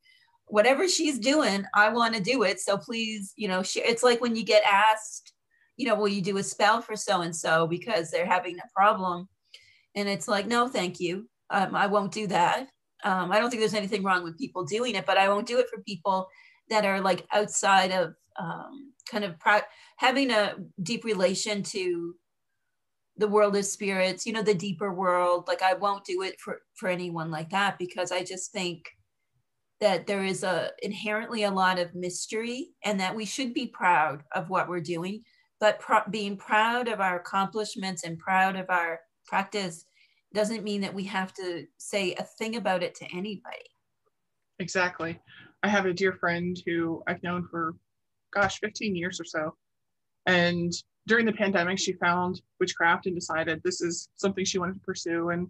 whatever 0.47 0.87
she's 0.87 1.19
doing, 1.19 1.65
I 1.75 1.89
want 1.89 2.15
to 2.15 2.21
do 2.21 2.43
it. 2.43 2.59
So 2.59 2.77
please, 2.77 3.33
you 3.35 3.47
know, 3.47 3.63
share. 3.63 3.83
it's 3.85 4.03
like 4.03 4.21
when 4.21 4.35
you 4.35 4.43
get 4.43 4.63
asked, 4.63 5.33
you 5.75 5.85
know, 5.85 5.95
will 5.95 6.07
you 6.07 6.21
do 6.21 6.37
a 6.37 6.43
spell 6.43 6.81
for 6.81 6.95
so 6.95 7.21
and 7.21 7.35
so 7.35 7.67
because 7.67 8.09
they're 8.09 8.25
having 8.25 8.57
a 8.57 8.69
problem? 8.75 9.27
And 9.95 10.07
it's 10.07 10.27
like, 10.27 10.47
no, 10.47 10.67
thank 10.67 10.99
you. 10.99 11.29
Um, 11.49 11.75
I 11.75 11.87
won't 11.87 12.11
do 12.11 12.27
that. 12.27 12.67
Um, 13.03 13.31
I 13.31 13.39
don't 13.39 13.49
think 13.49 13.61
there's 13.61 13.73
anything 13.73 14.03
wrong 14.03 14.23
with 14.23 14.37
people 14.37 14.65
doing 14.65 14.95
it, 14.95 15.05
but 15.05 15.17
I 15.17 15.29
won't 15.29 15.47
do 15.47 15.59
it 15.59 15.67
for 15.69 15.81
people 15.83 16.27
that 16.69 16.85
are 16.85 17.01
like 17.01 17.25
outside 17.31 17.91
of 17.91 18.13
um, 18.39 18.93
kind 19.09 19.23
of 19.23 19.39
pro- 19.39 19.61
having 19.97 20.31
a 20.31 20.55
deep 20.81 21.03
relation 21.03 21.63
to 21.63 22.15
the 23.17 23.27
world 23.27 23.55
of 23.55 23.65
spirits, 23.65 24.25
you 24.25 24.33
know, 24.33 24.43
the 24.43 24.53
deeper 24.53 24.93
world. 24.93 25.47
Like 25.47 25.61
I 25.61 25.73
won't 25.73 26.05
do 26.05 26.21
it 26.23 26.39
for 26.39 26.59
for 26.75 26.89
anyone 26.89 27.31
like 27.31 27.49
that 27.51 27.77
because 27.77 28.11
I 28.11 28.23
just 28.23 28.51
think 28.51 28.83
that 29.79 30.07
there 30.07 30.23
is 30.23 30.43
a 30.43 30.71
inherently 30.81 31.43
a 31.43 31.51
lot 31.51 31.79
of 31.79 31.95
mystery 31.95 32.69
and 32.83 32.99
that 32.99 33.15
we 33.15 33.25
should 33.25 33.53
be 33.53 33.67
proud 33.67 34.23
of 34.33 34.49
what 34.49 34.67
we're 34.67 34.81
doing 34.81 35.23
but 35.59 35.79
pro- 35.79 36.07
being 36.09 36.37
proud 36.37 36.87
of 36.87 36.99
our 36.99 37.17
accomplishments 37.17 38.03
and 38.03 38.19
proud 38.19 38.55
of 38.55 38.65
our 38.69 38.99
practice 39.25 39.85
doesn't 40.33 40.63
mean 40.63 40.81
that 40.81 40.93
we 40.93 41.03
have 41.05 41.33
to 41.35 41.65
say 41.77 42.13
a 42.15 42.23
thing 42.23 42.55
about 42.55 42.83
it 42.83 42.95
to 42.95 43.05
anybody. 43.05 43.69
Exactly. 44.59 45.19
I 45.63 45.67
have 45.67 45.85
a 45.85 45.93
dear 45.93 46.13
friend 46.13 46.57
who 46.65 47.03
I've 47.07 47.23
known 47.23 47.47
for, 47.49 47.75
gosh, 48.33 48.59
15 48.59 48.95
years 48.95 49.19
or 49.19 49.25
so. 49.25 49.55
And 50.25 50.73
during 51.07 51.25
the 51.25 51.33
pandemic, 51.33 51.79
she 51.79 51.93
found 51.93 52.41
witchcraft 52.59 53.05
and 53.05 53.15
decided 53.15 53.61
this 53.63 53.81
is 53.81 54.09
something 54.15 54.43
she 54.43 54.59
wanted 54.59 54.73
to 54.73 54.81
pursue. 54.81 55.29
And 55.29 55.49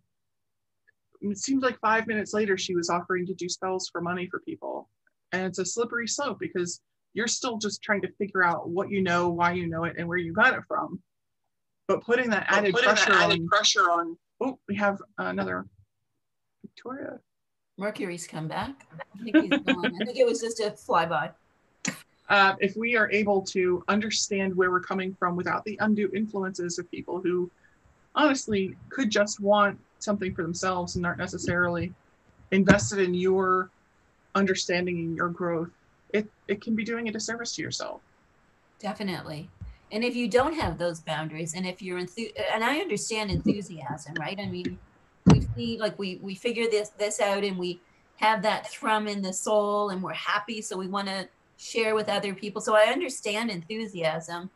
it 1.22 1.38
seems 1.38 1.64
like 1.64 1.80
five 1.80 2.06
minutes 2.08 2.34
later, 2.34 2.58
she 2.58 2.76
was 2.76 2.90
offering 2.90 3.26
to 3.26 3.34
do 3.34 3.50
spells 3.50 3.90
for 3.90 4.02
money 4.02 4.28
for 4.30 4.40
people. 4.42 4.90
And 5.32 5.46
it's 5.46 5.60
a 5.60 5.66
slippery 5.66 6.08
slope 6.08 6.38
because 6.40 6.80
you're 7.14 7.28
still 7.28 7.58
just 7.58 7.82
trying 7.82 8.02
to 8.04 8.12
figure 8.14 8.44
out 8.44 8.70
what 8.70 8.92
you 8.92 9.02
know, 9.02 9.30
why 9.30 9.54
you 9.54 9.68
know 9.68 9.86
it, 9.86 9.96
and 9.98 10.08
where 10.08 10.18
you 10.18 10.34
got 10.34 10.54
it 10.54 10.62
from. 10.68 11.02
But 11.88 12.04
putting 12.04 12.30
that 12.30 12.46
added, 12.48 12.74
putting 12.74 12.90
pressure, 12.90 13.12
that 13.12 13.24
added 13.24 13.42
on, 13.42 13.48
pressure 13.48 13.90
on 13.90 14.18
Oh, 14.40 14.60
we 14.68 14.76
have 14.76 15.02
another 15.18 15.66
Victoria. 16.62 17.20
Mercury's 17.78 18.28
come 18.28 18.48
back. 18.48 18.88
I 18.94 19.24
think, 19.24 19.36
he's 19.36 19.62
gone. 19.62 19.86
I 20.02 20.06
think 20.06 20.18
it 20.18 20.26
was 20.26 20.42
just 20.42 20.60
a 20.60 20.72
flyby. 20.72 21.32
Uh, 22.30 22.56
if 22.60 22.76
we 22.76 22.96
are 22.96 23.10
able 23.12 23.42
to 23.42 23.84
understand 23.88 24.56
where 24.56 24.70
we're 24.70 24.82
coming 24.82 25.16
from 25.18 25.36
without 25.36 25.64
the 25.64 25.78
undue 25.82 26.12
influences 26.14 26.78
of 26.78 26.90
people 26.92 27.22
who 27.22 27.50
honestly 28.16 28.76
could 28.90 29.10
just 29.10 29.40
want 29.40 29.80
something 30.00 30.34
for 30.34 30.42
themselves 30.42 30.96
and 30.96 31.06
aren't 31.06 31.20
necessarily 31.20 31.94
invested 32.52 33.00
in 33.00 33.14
your 33.14 33.70
understanding 34.36 34.98
and 35.00 35.16
your 35.16 35.30
growth, 35.30 35.70
it, 36.14 36.28
it 36.48 36.62
can 36.62 36.76
be 36.76 36.84
doing 36.84 37.08
a 37.08 37.12
disservice 37.12 37.56
to 37.56 37.62
yourself. 37.62 38.02
Definitely 38.80 39.50
and 39.92 40.04
if 40.04 40.16
you 40.16 40.28
don't 40.28 40.54
have 40.54 40.78
those 40.78 41.00
boundaries 41.00 41.54
and 41.54 41.66
if 41.66 41.82
you're 41.82 42.00
enth- 42.00 42.34
and 42.54 42.64
i 42.64 42.80
understand 42.80 43.32
enthusiasm 43.32 44.14
right? 44.20 44.40
I 44.40 44.46
mean 44.48 44.78
we 45.28 45.42
see 45.56 45.78
like 45.80 45.98
we 46.00 46.20
we 46.22 46.36
figure 46.36 46.70
this 46.70 46.90
this 46.90 47.20
out 47.20 47.44
and 47.44 47.58
we 47.58 47.80
have 48.18 48.42
that 48.42 48.68
thrum 48.70 49.08
in 49.08 49.22
the 49.22 49.34
soul 49.34 49.90
and 49.90 50.02
we're 50.02 50.14
happy 50.14 50.62
so 50.62 50.78
we 50.78 50.88
want 50.88 51.08
to 51.08 51.28
share 51.58 51.96
with 51.96 52.08
other 52.10 52.34
people. 52.34 52.62
So 52.62 52.76
i 52.76 52.84
understand 52.84 53.50
enthusiasm 53.50 54.50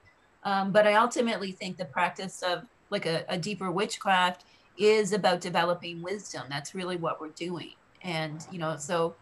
um, 0.44 0.72
but 0.72 0.88
i 0.88 0.94
ultimately 0.94 1.52
think 1.52 1.78
the 1.78 1.86
practice 1.86 2.42
of 2.42 2.64
like 2.90 3.06
a, 3.06 3.24
a 3.30 3.38
deeper 3.38 3.72
witchcraft 3.72 4.44
is 4.78 5.14
about 5.14 5.42
developing 5.42 6.02
wisdom. 6.02 6.44
That's 6.50 6.74
really 6.74 6.96
what 6.96 7.22
we're 7.22 7.30
doing. 7.30 7.74
And 8.04 8.46
you 8.52 8.60
know 8.60 8.78
so 8.78 9.16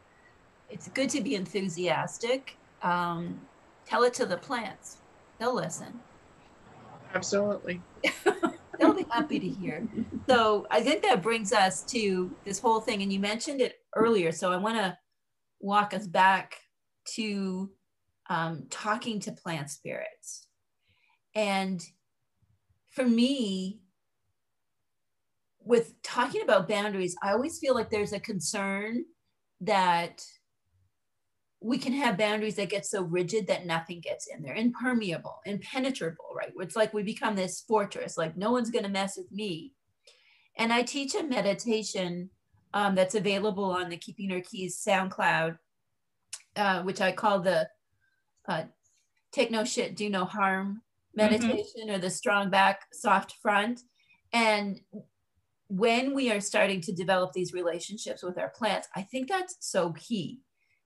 it's 0.70 0.88
good 0.90 1.10
to 1.10 1.22
be 1.22 1.36
enthusiastic 1.36 2.56
um, 2.84 3.40
tell 3.86 4.04
it 4.04 4.14
to 4.14 4.26
the 4.26 4.38
plants 4.38 4.99
they'll 5.40 5.56
listen. 5.56 6.00
Absolutely. 7.14 7.82
they'll 8.80 8.94
be 8.94 9.06
happy 9.10 9.40
to 9.40 9.48
hear. 9.48 9.88
So 10.28 10.68
I 10.70 10.82
think 10.82 11.04
that 11.04 11.24
brings 11.24 11.52
us 11.52 11.84
to 11.86 12.32
this 12.46 12.60
whole 12.60 12.82
thing, 12.82 13.02
and 13.02 13.12
you 13.12 13.20
mentioned 13.20 13.62
it 13.62 13.76
earlier. 13.96 14.32
So 14.32 14.52
I 14.52 14.58
want 14.58 14.78
to 14.78 14.98
walk 15.60 15.94
us 15.94 16.08
back 16.08 16.56
to 17.16 17.70
um, 18.30 18.66
talking 18.70 19.20
to 19.22 19.32
plant 19.32 19.70
spirits. 19.70 20.48
And 21.36 21.84
for 22.90 23.06
me, 23.06 23.82
with 25.62 26.02
talking 26.04 26.42
about 26.42 26.68
boundaries, 26.68 27.16
I 27.22 27.32
always 27.32 27.60
feel 27.60 27.76
like 27.76 27.90
there's 27.90 28.14
a 28.14 28.20
concern 28.20 29.04
that 29.62 30.24
we 31.62 31.78
can 31.78 31.94
have 31.94 32.18
boundaries 32.18 32.56
that 32.56 32.70
get 32.70 32.86
so 32.86 33.02
rigid 33.02 33.48
that 33.48 33.66
nothing 33.66 34.00
gets 34.00 34.28
in 34.28 34.42
there, 34.42 34.56
impermeable, 34.56 35.42
impenetrable, 35.46 36.26
right? 36.36 36.54
It's 36.60 36.76
like 36.76 36.94
we 36.94 37.04
become 37.04 37.36
this 37.36 37.62
fortress, 37.62 38.18
like 38.18 38.38
no 38.38 38.52
one's 38.52 38.70
going 38.70 38.86
to 38.86 38.90
mess 38.90 39.18
with 39.18 39.32
me. 39.32 39.74
And 40.58 40.72
I 40.72 40.84
teach 40.84 41.16
a 41.16 41.24
meditation 41.24 42.30
um, 42.74 42.96
that's 42.96 43.16
available 43.16 43.66
on 43.66 43.90
the 43.90 43.98
Keeping 43.98 44.30
Her 44.30 44.42
Keys 44.42 44.82
SoundCloud, 44.86 45.58
uh, 46.56 46.82
which 46.84 47.02
I 47.02 47.12
call 47.12 47.40
the 47.40 47.68
uh, 48.48 48.64
Take 49.32 49.52
No 49.52 49.64
Shit, 49.66 49.96
Do 49.96 50.10
No 50.10 50.26
Harm 50.26 50.82
meditation 51.16 51.88
mm-hmm. 51.88 51.92
or 51.92 51.98
the 51.98 52.10
strong 52.10 52.50
back, 52.50 52.84
soft 52.94 53.36
front. 53.42 53.82
And 54.32 54.80
when 55.68 56.14
we 56.14 56.32
are 56.32 56.40
starting 56.40 56.82
to 56.82 56.94
develop 56.94 57.34
these 57.34 57.54
relationships 57.54 58.24
with 58.24 58.38
our 58.38 58.50
plants, 58.50 58.88
I 58.96 59.02
think 59.02 59.28
that's 59.28 59.58
so 59.60 59.94
key 59.94 60.42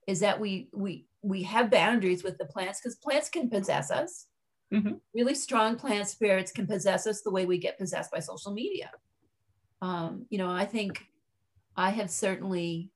is 0.07 0.19
that 0.19 0.39
we 0.39 0.69
we 0.73 1.07
we 1.21 1.43
have 1.43 1.71
boundaries 1.71 2.23
with 2.23 2.37
the 2.37 2.45
plants 2.45 2.79
because 2.79 2.95
plants 2.95 3.29
can 3.29 3.49
possess 3.49 3.91
us. 3.91 4.27
Mm-hmm. 4.73 4.93
Really 5.13 5.35
strong 5.35 5.75
plant 5.77 6.07
spirits 6.07 6.51
can 6.51 6.67
possess 6.67 7.07
us 7.07 7.21
the 7.21 7.31
way 7.31 7.45
we 7.45 7.57
get 7.57 7.77
possessed 7.77 8.11
by 8.11 8.19
social 8.19 8.51
media. 8.53 8.91
Um, 9.81 10.25
you 10.29 10.37
know, 10.37 10.49
I 10.49 10.65
think 10.65 11.05
I 11.75 11.91
have 11.91 12.09
certainly, 12.09 12.91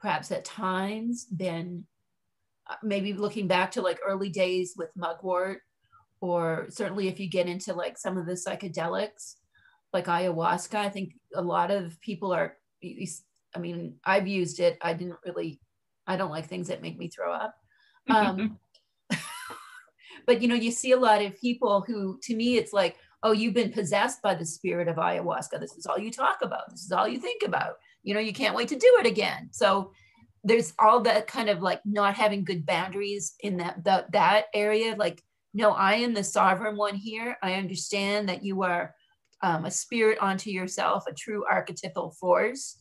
perhaps 0.00 0.30
at 0.32 0.44
times, 0.44 1.24
been 1.24 1.84
uh, 2.68 2.76
maybe 2.82 3.12
looking 3.12 3.46
back 3.46 3.72
to 3.72 3.82
like 3.82 3.98
early 4.06 4.28
days 4.28 4.74
with 4.76 4.90
mugwort, 4.96 5.60
or 6.20 6.66
certainly 6.70 7.08
if 7.08 7.20
you 7.20 7.28
get 7.28 7.46
into 7.46 7.74
like 7.74 7.98
some 7.98 8.16
of 8.16 8.26
the 8.26 8.32
psychedelics, 8.32 9.34
like 9.92 10.06
ayahuasca, 10.06 10.76
I 10.76 10.88
think 10.88 11.12
a 11.34 11.42
lot 11.42 11.70
of 11.70 12.00
people 12.00 12.32
are. 12.32 12.56
I 13.54 13.58
mean, 13.58 13.96
I've 14.04 14.26
used 14.26 14.60
it. 14.60 14.78
I 14.82 14.92
didn't 14.92 15.18
really. 15.24 15.60
I 16.06 16.16
don't 16.16 16.30
like 16.30 16.46
things 16.48 16.68
that 16.68 16.82
make 16.82 16.98
me 16.98 17.08
throw 17.08 17.32
up. 17.32 17.54
Um, 18.08 18.60
but 20.28 20.40
you 20.40 20.46
know, 20.46 20.54
you 20.54 20.70
see 20.70 20.92
a 20.92 20.96
lot 20.96 21.20
of 21.20 21.40
people 21.40 21.84
who, 21.84 22.20
to 22.22 22.36
me, 22.36 22.56
it's 22.56 22.72
like, 22.72 22.94
oh, 23.24 23.32
you've 23.32 23.54
been 23.54 23.72
possessed 23.72 24.22
by 24.22 24.32
the 24.36 24.46
spirit 24.46 24.86
of 24.86 24.94
ayahuasca. 24.94 25.58
This 25.58 25.72
is 25.72 25.86
all 25.86 25.98
you 25.98 26.12
talk 26.12 26.38
about. 26.40 26.70
This 26.70 26.84
is 26.84 26.92
all 26.92 27.08
you 27.08 27.18
think 27.18 27.42
about 27.44 27.74
you 28.06 28.14
know 28.14 28.20
you 28.20 28.32
can't 28.32 28.54
wait 28.54 28.68
to 28.68 28.78
do 28.78 28.96
it 29.00 29.06
again 29.06 29.48
so 29.50 29.90
there's 30.44 30.72
all 30.78 31.00
that 31.00 31.26
kind 31.26 31.50
of 31.50 31.60
like 31.60 31.80
not 31.84 32.14
having 32.14 32.44
good 32.44 32.64
boundaries 32.64 33.34
in 33.40 33.58
that 33.58 33.84
that, 33.84 34.10
that 34.12 34.46
area 34.54 34.94
like 34.96 35.22
no 35.52 35.72
i 35.72 35.94
am 35.94 36.14
the 36.14 36.24
sovereign 36.24 36.76
one 36.76 36.94
here 36.94 37.36
i 37.42 37.54
understand 37.54 38.28
that 38.28 38.42
you 38.42 38.62
are 38.62 38.94
um, 39.42 39.66
a 39.66 39.70
spirit 39.70 40.18
onto 40.20 40.50
yourself 40.50 41.04
a 41.06 41.12
true 41.12 41.44
archetypal 41.50 42.12
force 42.12 42.78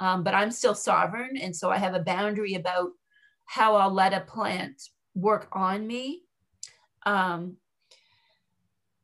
um, 0.00 0.22
but 0.22 0.34
i'm 0.34 0.50
still 0.50 0.74
sovereign 0.74 1.36
and 1.36 1.54
so 1.54 1.70
i 1.70 1.76
have 1.76 1.94
a 1.94 2.00
boundary 2.00 2.54
about 2.54 2.90
how 3.46 3.76
i'll 3.76 3.92
let 3.92 4.12
a 4.12 4.20
plant 4.20 4.82
work 5.14 5.48
on 5.52 5.86
me 5.86 6.22
um, 7.04 7.56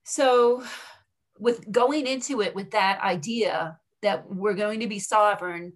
so 0.04 0.64
with 1.38 1.70
going 1.70 2.06
into 2.06 2.40
it 2.40 2.54
with 2.54 2.70
that 2.72 3.00
idea 3.02 3.78
that 4.02 4.28
we're 4.28 4.54
going 4.54 4.80
to 4.80 4.86
be 4.86 4.98
sovereign. 4.98 5.72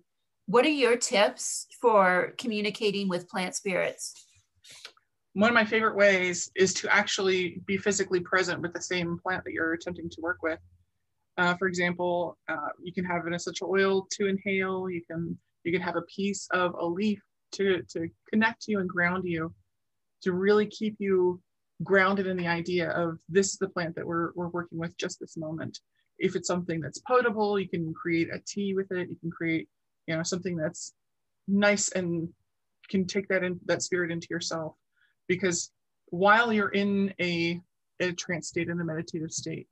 What 0.47 0.65
are 0.65 0.69
your 0.69 0.97
tips 0.97 1.67
for 1.81 2.35
communicating 2.39 3.09
with 3.09 3.29
plant 3.29 3.55
spirits? 3.55 4.27
One 5.33 5.51
of 5.51 5.55
my 5.55 5.65
favorite 5.65 5.97
ways 5.97 6.51
is 6.55 6.73
to 6.75 6.95
actually 6.95 7.61
be 7.67 7.77
physically 7.77 8.21
present 8.21 8.61
with 8.61 8.73
the 8.73 8.81
same 8.81 9.19
plant 9.19 9.45
that 9.45 9.53
you're 9.53 9.73
attempting 9.73 10.09
to 10.11 10.21
work 10.21 10.39
with. 10.43 10.59
Uh, 11.39 11.55
for 11.57 11.69
example, 11.69 12.39
uh, 12.49 12.69
you 12.83 12.93
can 12.93 13.05
have 13.05 13.27
an 13.27 13.35
essential 13.35 13.71
oil 13.71 14.07
to 14.13 14.27
inhale. 14.27 14.89
You 14.89 15.03
can 15.09 15.39
you 15.65 15.73
can 15.73 15.83
have 15.83 15.97
a 15.97 16.03
piece 16.03 16.49
of 16.53 16.75
a 16.79 16.87
leaf 16.87 17.21
to 17.53 17.83
to 17.91 18.09
connect 18.31 18.69
you 18.69 18.81
and 18.81 18.89
ground 18.89 19.25
you, 19.27 19.55
to 20.23 20.33
really 20.33 20.67
keep 20.67 20.97
you 20.99 21.41
grounded 21.83 22.27
in 22.27 22.39
the 22.39 22.47
idea 22.47 22.89
of 22.91 23.19
this 23.29 23.49
is 23.49 23.59
the 23.59 23.69
plant 23.69 23.95
that 23.97 24.07
we're 24.07 24.31
we're 24.35 24.49
working 24.49 24.79
with 24.79 24.97
just 24.97 25.21
this 25.21 25.37
moment 25.37 25.79
if 26.19 26.37
it's 26.37 26.49
something 26.49 26.81
that's 26.81 27.01
potable, 27.01 27.59
you 27.59 27.69
can 27.69 27.93
create 27.93 28.29
a 28.33 28.41
tea 28.47 28.75
with 28.75 28.91
it. 28.91 29.09
You 29.09 29.17
can 29.17 29.31
create, 29.31 29.69
you 30.07 30.17
know, 30.17 30.23
something 30.23 30.57
that's 30.57 30.95
nice 31.47 31.91
and 31.93 32.29
can 32.89 33.07
take 33.07 33.29
that 33.29 33.45
in 33.45 33.61
that 33.67 33.83
spirit 33.83 34.11
into 34.11 34.29
yourself. 34.31 34.75
Because 35.29 35.71
while 36.07 36.53
you're 36.53 36.71
in 36.71 37.13
a, 37.21 37.61
a 38.01 38.13
trance 38.13 38.49
state, 38.49 38.69
in 38.69 38.81
a 38.81 38.85
meditative 38.85 39.33
state, 39.33 39.69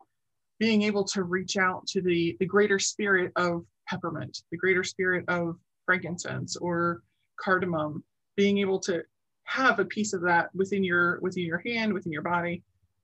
being 0.59 0.83
able 0.83 1.05
to 1.05 1.25
reach 1.25 1.57
out 1.57 1.87
to 1.89 2.01
the, 2.01 2.37
the 2.41 2.47
greater 2.47 2.79
spirit 2.79 3.33
of 3.37 3.65
peppermint, 3.89 4.39
the 4.51 4.57
greater 4.57 4.85
spirit 4.85 5.25
of 5.29 5.57
frankincense 5.85 6.57
or 6.57 7.03
cardamom, 7.41 8.03
being 8.37 8.59
able 8.59 8.79
to 8.81 9.03
have 9.45 9.79
a 9.79 9.85
piece 9.85 10.13
of 10.13 10.23
that 10.23 10.49
within 10.55 10.83
your 10.83 11.19
within 11.21 11.45
your 11.45 11.59
hand, 11.59 11.93
within 11.93 12.13
your 12.13 12.23
body, 12.23 12.63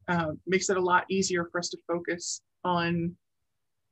uh, 0.09 0.33
makes 0.47 0.71
it 0.71 0.77
a 0.77 0.81
lot 0.81 1.05
easier 1.11 1.49
for 1.51 1.59
us 1.59 1.69
to 1.69 1.79
focus 1.87 2.41
on 2.65 3.15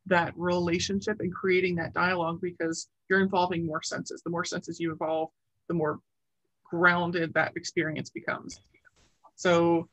that 0.06 0.32
relationship 0.36 1.20
and 1.20 1.32
creating 1.32 1.76
that 1.76 1.92
dialogue 1.92 2.40
because 2.40 2.88
you're 3.08 3.20
involving 3.20 3.66
more 3.66 3.82
senses. 3.82 4.22
The 4.24 4.30
more 4.30 4.44
senses 4.44 4.80
you 4.80 4.90
involve, 4.90 5.28
the 5.68 5.74
more 5.74 6.00
grounded 6.70 7.34
that 7.34 7.52
experience 7.56 8.10
becomes. 8.10 8.60
So 9.36 9.88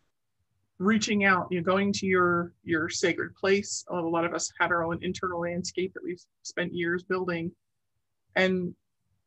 reaching 0.77 1.23
out, 1.23 1.47
you 1.49 1.59
know, 1.59 1.63
going 1.63 1.93
to 1.93 2.05
your 2.05 2.51
your 2.63 2.89
sacred 2.89 3.35
place. 3.35 3.85
A 3.89 3.95
lot 3.95 4.25
of 4.25 4.33
us 4.33 4.51
have 4.59 4.71
our 4.71 4.83
own 4.83 4.99
internal 5.01 5.41
landscape 5.41 5.93
that 5.93 6.03
we've 6.03 6.21
spent 6.43 6.73
years 6.73 7.03
building 7.03 7.51
and 8.35 8.73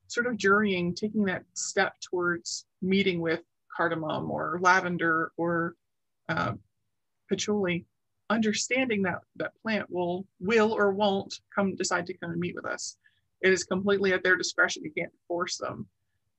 sort 0.09 0.27
of 0.27 0.37
journeying, 0.37 0.95
taking 0.95 1.25
that 1.25 1.45
step 1.55 1.95
towards 2.01 2.67
meeting 2.83 3.21
with 3.21 3.41
cardamom 3.75 4.31
or 4.31 4.59
lavender 4.61 5.33
or 5.37 5.75
uh, 6.29 6.53
patchouli 7.29 7.87
understanding 8.31 9.03
that 9.03 9.21
that 9.37 9.53
plant 9.63 9.89
will 9.91 10.27
will 10.41 10.73
or 10.73 10.91
won't 10.91 11.41
come 11.55 11.75
decide 11.77 12.07
to 12.07 12.15
come 12.15 12.31
and 12.31 12.41
meet 12.41 12.55
with 12.55 12.67
us. 12.67 12.97
It 13.41 13.53
is 13.53 13.65
completely 13.65 14.13
at 14.13 14.23
their 14.23 14.37
discretion. 14.37 14.85
You 14.85 14.93
can't 14.97 15.13
force 15.27 15.57
them. 15.57 15.87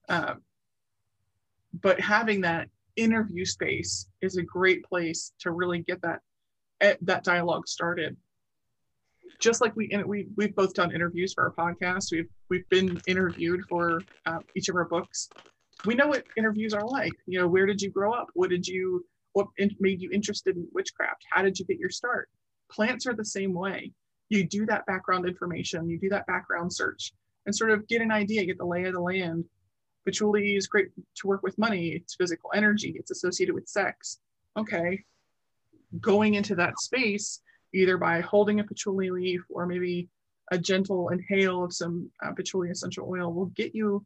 Um, 0.07 0.41
but 1.82 1.99
having 1.99 2.41
that 2.41 2.70
interview 3.02 3.45
space 3.45 4.08
is 4.22 4.38
a 4.38 4.43
great 4.43 4.84
place 4.84 5.34
to 5.39 5.52
really 5.52 5.80
get 5.80 6.02
that 6.02 6.20
eh, 6.82 6.95
that 7.02 7.24
dialogue 7.24 7.68
started 7.68 8.16
just 9.39 9.62
like 9.62 9.76
we 9.76 9.89
we 10.06 10.28
we've 10.36 10.56
both 10.56 10.74
done 10.74 10.93
interviews 10.93 11.34
for 11.34 11.43
our 11.43 11.72
podcast 11.72 12.12
we've 12.12 12.30
we've 12.50 12.68
been 12.70 13.00
interviewed 13.08 13.62
for 13.70 14.02
uh, 14.26 14.39
each 14.56 14.70
of 14.70 14.76
our 14.76 14.86
books 14.86 15.30
we 15.86 15.95
know 15.95 16.08
what 16.08 16.26
interviews 16.36 16.74
are 16.74 16.86
like 16.86 17.14
you 17.26 17.39
know 17.39 17.47
where 17.47 17.66
did 17.66 17.82
you 17.82 17.89
grow 17.89 18.12
up 18.12 18.28
what 18.34 18.50
did 18.50 18.68
you 18.68 19.04
what 19.34 19.47
made 19.80 20.02
you 20.02 20.10
interested 20.12 20.56
in 20.56 20.68
witchcraft? 20.74 21.26
How 21.30 21.41
did 21.41 21.60
you 21.60 21.66
get 21.66 21.80
your 21.80 21.89
start? 21.89 22.30
Plants 22.72 23.06
are 23.08 23.14
the 23.14 23.26
same 23.26 23.54
way. 23.54 23.91
You 24.30 24.45
do 24.45 24.66
that 24.68 24.86
background 24.86 25.28
information, 25.28 25.89
you 25.89 26.00
do 26.00 26.10
that 26.10 26.28
background 26.28 26.72
search, 26.74 27.14
and 27.45 27.56
sort 27.56 27.72
of 27.72 27.88
get 27.88 28.02
an 28.02 28.12
idea, 28.12 28.45
get 28.45 28.58
the 28.58 28.66
lay 28.66 28.84
of 28.84 28.93
the 28.93 29.02
land. 29.02 29.45
Patchouli 30.10 30.55
is 30.55 30.66
great 30.66 30.88
to 31.18 31.28
work 31.28 31.43
with 31.43 31.55
money. 31.60 31.89
It's 31.89 32.16
physical 32.16 32.49
energy. 32.55 32.95
It's 32.95 33.12
associated 33.12 33.53
with 33.53 33.68
sex. 33.68 34.18
Okay, 34.57 35.03
going 35.99 36.34
into 36.34 36.55
that 36.55 36.80
space 36.80 37.41
either 37.76 37.97
by 37.97 38.22
holding 38.22 38.60
a 38.60 38.64
patchouli 38.64 39.12
leaf 39.12 39.41
or 39.49 39.68
maybe 39.68 40.10
a 40.51 40.57
gentle 40.57 41.10
inhale 41.10 41.64
of 41.64 41.72
some 41.72 42.10
uh, 42.24 42.32
patchouli 42.34 42.72
essential 42.72 43.07
oil 43.07 43.32
will 43.32 43.45
get 43.47 43.76
you 43.76 44.03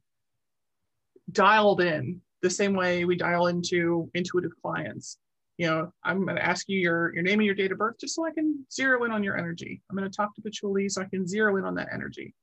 dialed 1.32 1.80
in 1.80 2.20
the 2.42 2.50
same 2.50 2.74
way 2.74 3.06
we 3.06 3.16
dial 3.16 3.48
into 3.48 4.12
intuitive 4.14 4.52
clients. 4.62 5.18
You 5.58 5.68
know, 5.68 5.94
I'm 6.04 6.26
going 6.26 6.36
to 6.36 6.46
ask 6.46 6.68
you 6.68 6.78
your, 6.78 7.14
your 7.14 7.24
name 7.24 7.40
and 7.40 7.46
your 7.46 7.56
date 7.56 7.72
of 7.72 7.78
birth 7.78 7.96
just 8.02 8.16
so 8.16 8.26
I 8.26 8.32
can 8.32 8.66
zero 8.70 9.06
in 9.06 9.12
on 9.12 9.24
your 9.24 9.38
energy. 9.38 9.82
I'm 9.90 9.96
going 9.96 10.10
to 10.10 10.14
talk 10.14 10.36
to 10.36 10.42
Patchouli 10.42 10.90
so 10.90 11.02
I 11.02 11.06
can 11.06 11.26
zero 11.26 11.56
in 11.56 11.64
on 11.64 11.76
that 11.76 11.88
energy. 11.94 12.34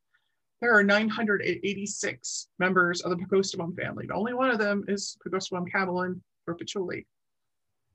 There 0.60 0.76
are 0.76 0.82
986 0.82 2.48
members 2.58 3.00
of 3.00 3.10
the 3.10 3.16
Pogostemon 3.16 3.74
family. 3.76 4.06
The 4.06 4.14
only 4.14 4.34
one 4.34 4.50
of 4.50 4.58
them 4.58 4.84
is 4.88 5.16
Pogostemon 5.26 5.70
cabalin 5.70 6.22
for 6.44 6.54
Patchouli. 6.54 7.06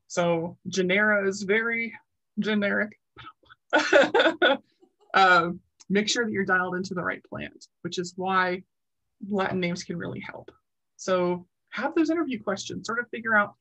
So 0.07 0.57
genera 0.67 1.27
is 1.27 1.43
very 1.43 1.93
generic. 2.39 2.99
uh, 3.73 5.49
make 5.89 6.09
sure 6.09 6.25
that 6.25 6.31
you're 6.31 6.45
dialed 6.45 6.75
into 6.75 6.95
the 6.95 7.03
right 7.03 7.23
plant, 7.25 7.67
which 7.81 7.99
is 7.99 8.13
why 8.15 8.63
Latin 9.29 9.59
names 9.59 9.83
can 9.83 9.97
really 9.97 10.19
help. 10.19 10.49
So 10.97 11.45
have 11.69 11.93
those 11.93 12.09
interview 12.09 12.41
questions, 12.41 12.87
sort 12.87 12.99
of 12.99 13.09
figure 13.09 13.35
out 13.35 13.53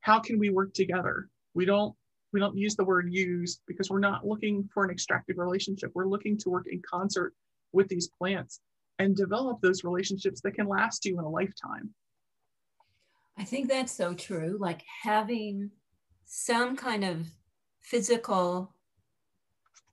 how 0.00 0.18
can 0.18 0.38
we 0.38 0.50
work 0.50 0.74
together. 0.74 1.28
We 1.54 1.64
don't 1.64 1.94
we 2.32 2.40
don't 2.40 2.56
use 2.56 2.76
the 2.76 2.84
word 2.84 3.10
use 3.10 3.60
because 3.66 3.88
we're 3.88 4.00
not 4.00 4.26
looking 4.26 4.68
for 4.74 4.84
an 4.84 4.90
extractive 4.90 5.38
relationship. 5.38 5.92
We're 5.94 6.06
looking 6.06 6.36
to 6.38 6.50
work 6.50 6.66
in 6.70 6.82
concert 6.88 7.34
with 7.72 7.88
these 7.88 8.08
plants 8.08 8.60
and 8.98 9.16
develop 9.16 9.60
those 9.60 9.84
relationships 9.84 10.40
that 10.42 10.54
can 10.54 10.66
last 10.66 11.04
you 11.04 11.18
in 11.18 11.24
a 11.24 11.28
lifetime. 11.28 11.90
I 13.38 13.44
think 13.44 13.68
that's 13.68 13.92
so 13.92 14.14
true. 14.14 14.56
Like 14.58 14.82
having 15.02 15.70
some 16.24 16.76
kind 16.76 17.04
of 17.04 17.26
physical 17.80 18.74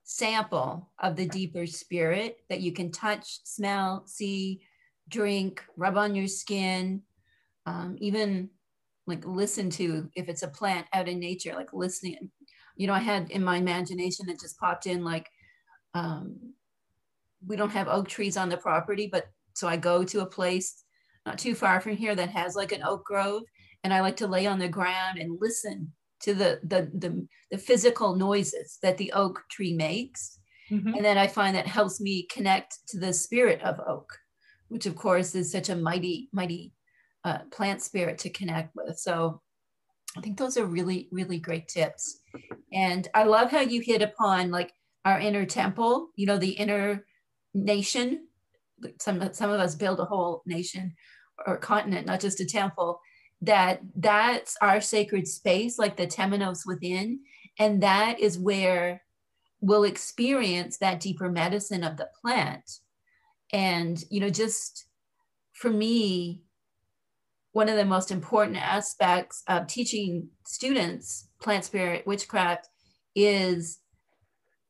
sample 0.03 0.89
of 0.99 1.15
the 1.15 1.27
deeper 1.27 1.65
spirit 1.65 2.37
that 2.49 2.61
you 2.61 2.71
can 2.71 2.91
touch, 2.91 3.39
smell, 3.43 4.03
see, 4.07 4.61
drink, 5.09 5.63
rub 5.77 5.97
on 5.97 6.15
your 6.15 6.27
skin, 6.27 7.01
um, 7.65 7.95
even 7.99 8.49
like 9.07 9.25
listen 9.25 9.69
to 9.69 10.09
if 10.15 10.29
it's 10.29 10.43
a 10.43 10.47
plant 10.47 10.87
out 10.93 11.07
in 11.07 11.19
nature, 11.19 11.53
like 11.53 11.73
listening. 11.73 12.31
You 12.75 12.87
know, 12.87 12.93
I 12.93 12.99
had 12.99 13.29
in 13.31 13.43
my 13.43 13.57
imagination 13.57 14.29
it 14.29 14.39
just 14.39 14.59
popped 14.59 14.87
in 14.87 15.03
like 15.03 15.29
um, 15.93 16.53
we 17.45 17.55
don't 17.55 17.71
have 17.71 17.87
oak 17.87 18.07
trees 18.07 18.37
on 18.37 18.49
the 18.49 18.57
property, 18.57 19.07
but 19.11 19.27
so 19.53 19.67
I 19.67 19.77
go 19.77 20.03
to 20.03 20.21
a 20.21 20.25
place 20.25 20.83
not 21.25 21.39
too 21.39 21.55
far 21.55 21.81
from 21.81 21.95
here 21.95 22.15
that 22.15 22.29
has 22.29 22.55
like 22.55 22.71
an 22.71 22.83
oak 22.83 23.05
grove, 23.05 23.43
and 23.83 23.93
I 23.93 24.01
like 24.01 24.17
to 24.17 24.27
lay 24.27 24.45
on 24.45 24.59
the 24.59 24.69
ground 24.69 25.17
and 25.17 25.39
listen 25.39 25.91
to 26.21 26.33
the 26.33 26.59
the 26.63 26.91
the, 26.93 27.27
the 27.51 27.57
physical 27.57 28.15
noises 28.15 28.77
that 28.81 28.97
the 28.97 29.11
oak 29.13 29.43
tree 29.49 29.73
makes. 29.73 30.39
Mhm. 30.71 30.95
And 30.95 31.05
then 31.05 31.17
I 31.17 31.27
find 31.27 31.55
that 31.55 31.67
helps 31.67 32.01
me 32.01 32.23
connect 32.23 32.87
to 32.89 32.99
the 32.99 33.13
spirit 33.13 33.61
of 33.61 33.79
oak, 33.87 34.17
which 34.69 34.85
of 34.85 34.95
course 34.95 35.35
is 35.35 35.51
such 35.51 35.69
a 35.69 35.75
mighty, 35.75 36.29
mighty 36.31 36.73
uh, 37.23 37.39
plant 37.51 37.81
spirit 37.81 38.17
to 38.19 38.29
connect 38.29 38.75
with. 38.75 38.97
So 38.97 39.41
I 40.17 40.21
think 40.21 40.37
those 40.37 40.57
are 40.57 40.65
really, 40.65 41.07
really 41.11 41.39
great 41.39 41.67
tips. 41.67 42.21
And 42.73 43.07
I 43.13 43.23
love 43.23 43.51
how 43.51 43.61
you 43.61 43.81
hit 43.81 44.01
upon 44.01 44.49
like 44.49 44.73
our 45.03 45.19
inner 45.19 45.45
temple, 45.45 46.09
you 46.15 46.25
know, 46.25 46.37
the 46.37 46.51
inner 46.51 47.05
nation. 47.55 48.27
Some, 48.99 49.33
some 49.33 49.49
of 49.49 49.59
us 49.59 49.73
build 49.73 49.99
a 49.99 50.05
whole 50.05 50.43
nation 50.45 50.93
or 51.47 51.57
continent, 51.57 52.05
not 52.05 52.19
just 52.19 52.39
a 52.39 52.45
temple. 52.45 52.99
That 53.41 53.81
that's 53.95 54.55
our 54.61 54.81
sacred 54.81 55.27
space, 55.27 55.79
like 55.79 55.97
the 55.97 56.07
temenos 56.07 56.59
within. 56.65 57.21
And 57.57 57.81
that 57.83 58.19
is 58.19 58.37
where 58.37 59.01
we'll 59.61 59.83
experience 59.83 60.77
that 60.77 60.99
deeper 60.99 61.29
medicine 61.29 61.83
of 61.83 61.97
the 61.97 62.09
plant. 62.21 62.79
And, 63.51 64.03
you 64.09 64.19
know, 64.19 64.29
just 64.29 64.85
for 65.53 65.69
me, 65.69 66.43
one 67.53 67.69
of 67.69 67.77
the 67.77 67.85
most 67.85 68.11
important 68.11 68.57
aspects 68.57 69.41
of 69.47 69.67
teaching 69.67 70.27
students 70.45 71.29
plant 71.41 71.63
spirit 71.63 72.05
witchcraft 72.05 72.67
is 73.15 73.79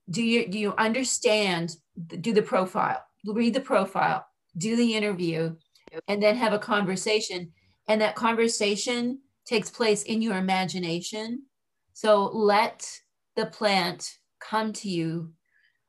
do 0.10 0.22
you 0.22 0.48
do 0.48 0.60
you 0.60 0.76
understand 0.78 1.76
do 2.08 2.34
the 2.34 2.42
profile 2.42 3.04
read 3.26 3.54
the 3.54 3.62
profile 3.62 4.26
do 4.58 4.76
the 4.76 4.96
interview 4.96 5.56
and 6.08 6.22
then 6.22 6.36
have 6.36 6.54
a 6.54 6.60
conversation. 6.60 7.52
And 7.88 8.02
that 8.02 8.16
conversation 8.16 9.20
takes 9.46 9.70
place 9.70 10.04
in 10.04 10.22
your 10.22 10.38
imagination. 10.38 11.44
So 11.94 12.26
let 12.26 12.90
the 13.36 13.46
plant 13.48 14.18
come 14.40 14.74
to 14.74 14.90
you 14.90 15.34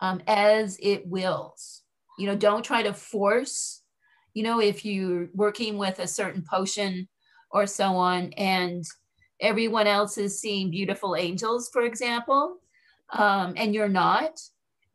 um, 0.01 0.21
as 0.27 0.79
it 0.83 1.07
wills. 1.07 1.83
You 2.19 2.27
know 2.27 2.37
don't 2.37 2.65
try 2.65 2.83
to 2.83 2.95
force 2.95 3.83
you 4.33 4.43
know 4.43 4.59
if 4.59 4.87
you're 4.87 5.29
working 5.35 5.77
with 5.77 5.99
a 5.99 6.07
certain 6.07 6.43
potion 6.51 7.09
or 7.51 7.67
so 7.67 7.95
on 7.95 8.33
and 8.39 8.85
everyone 9.39 9.87
else 9.87 10.17
is 10.17 10.41
seeing 10.41 10.71
beautiful 10.71 11.15
angels 11.15 11.69
for 11.71 11.83
example 11.83 12.57
um, 13.13 13.53
and 13.59 13.75
you're 13.75 13.87
not 13.87 14.41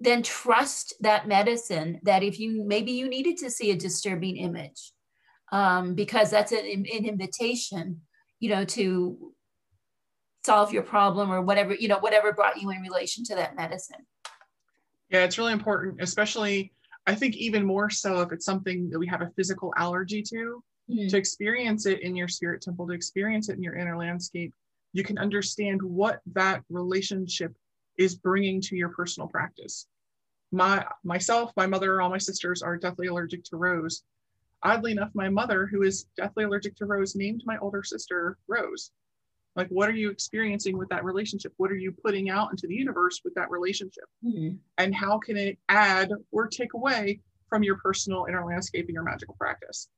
then 0.01 0.23
trust 0.23 0.95
that 0.99 1.27
medicine 1.27 1.99
that 2.03 2.23
if 2.23 2.39
you 2.39 2.63
maybe 2.65 2.91
you 2.91 3.07
needed 3.07 3.37
to 3.37 3.51
see 3.51 3.71
a 3.71 3.75
disturbing 3.75 4.35
image 4.37 4.91
um, 5.51 5.93
because 5.93 6.31
that's 6.31 6.51
an, 6.51 6.65
an 6.65 7.05
invitation 7.05 8.01
you 8.39 8.49
know 8.49 8.65
to 8.65 9.33
solve 10.43 10.73
your 10.73 10.83
problem 10.83 11.31
or 11.31 11.41
whatever 11.41 11.75
you 11.75 11.87
know 11.87 11.99
whatever 11.99 12.33
brought 12.33 12.61
you 12.61 12.69
in 12.71 12.81
relation 12.81 13.23
to 13.23 13.35
that 13.35 13.55
medicine. 13.55 14.05
Yeah, 15.09 15.23
it's 15.23 15.37
really 15.37 15.53
important, 15.53 16.01
especially 16.01 16.73
I 17.05 17.15
think 17.15 17.35
even 17.35 17.65
more 17.65 17.89
so 17.89 18.21
if 18.21 18.31
it's 18.31 18.45
something 18.45 18.89
that 18.89 18.99
we 18.99 19.07
have 19.07 19.21
a 19.21 19.31
physical 19.35 19.73
allergy 19.77 20.21
to, 20.23 20.63
to 21.09 21.17
experience 21.17 21.85
it 21.85 22.01
in 22.01 22.15
your 22.15 22.27
spirit 22.27 22.61
temple, 22.61 22.87
to 22.87 22.93
experience 22.93 23.49
it 23.49 23.57
in 23.57 23.63
your 23.63 23.75
inner 23.75 23.97
landscape, 23.97 24.53
you 24.93 25.03
can 25.03 25.17
understand 25.17 25.81
what 25.81 26.19
that 26.33 26.63
relationship 26.69 27.53
is 27.97 28.15
bringing 28.15 28.61
to 28.61 28.75
your 28.75 28.89
personal 28.89 29.27
practice. 29.27 29.87
My 30.51 30.85
myself, 31.03 31.51
my 31.55 31.65
mother, 31.67 32.01
all 32.01 32.09
my 32.09 32.17
sisters 32.17 32.61
are 32.61 32.77
deathly 32.77 33.07
allergic 33.07 33.43
to 33.45 33.57
rose. 33.57 34.03
Oddly 34.63 34.91
enough, 34.91 35.11
my 35.13 35.29
mother, 35.29 35.65
who 35.65 35.81
is 35.83 36.05
deathly 36.17 36.43
allergic 36.43 36.75
to 36.77 36.85
rose, 36.85 37.15
named 37.15 37.41
my 37.45 37.57
older 37.59 37.83
sister 37.83 38.37
Rose. 38.47 38.91
Like, 39.55 39.67
what 39.69 39.89
are 39.89 39.93
you 39.93 40.09
experiencing 40.09 40.77
with 40.77 40.87
that 40.89 41.03
relationship? 41.03 41.53
What 41.57 41.71
are 41.71 41.75
you 41.77 41.91
putting 41.91 42.29
out 42.29 42.51
into 42.51 42.67
the 42.67 42.75
universe 42.75 43.21
with 43.23 43.33
that 43.35 43.49
relationship? 43.49 44.05
Mhm. 44.23 44.59
and 44.77 44.93
how 44.95 45.17
can 45.19 45.35
it 45.37 45.57
add 45.69 46.11
or 46.31 46.47
take 46.47 46.73
away 46.73 47.21
from 47.49 47.63
your 47.63 47.77
personal 47.77 48.25
inner 48.29 48.45
landscape 48.45 48.85
and 48.85 48.93
your 48.93 49.03
magical 49.03 49.35
practice 49.35 49.89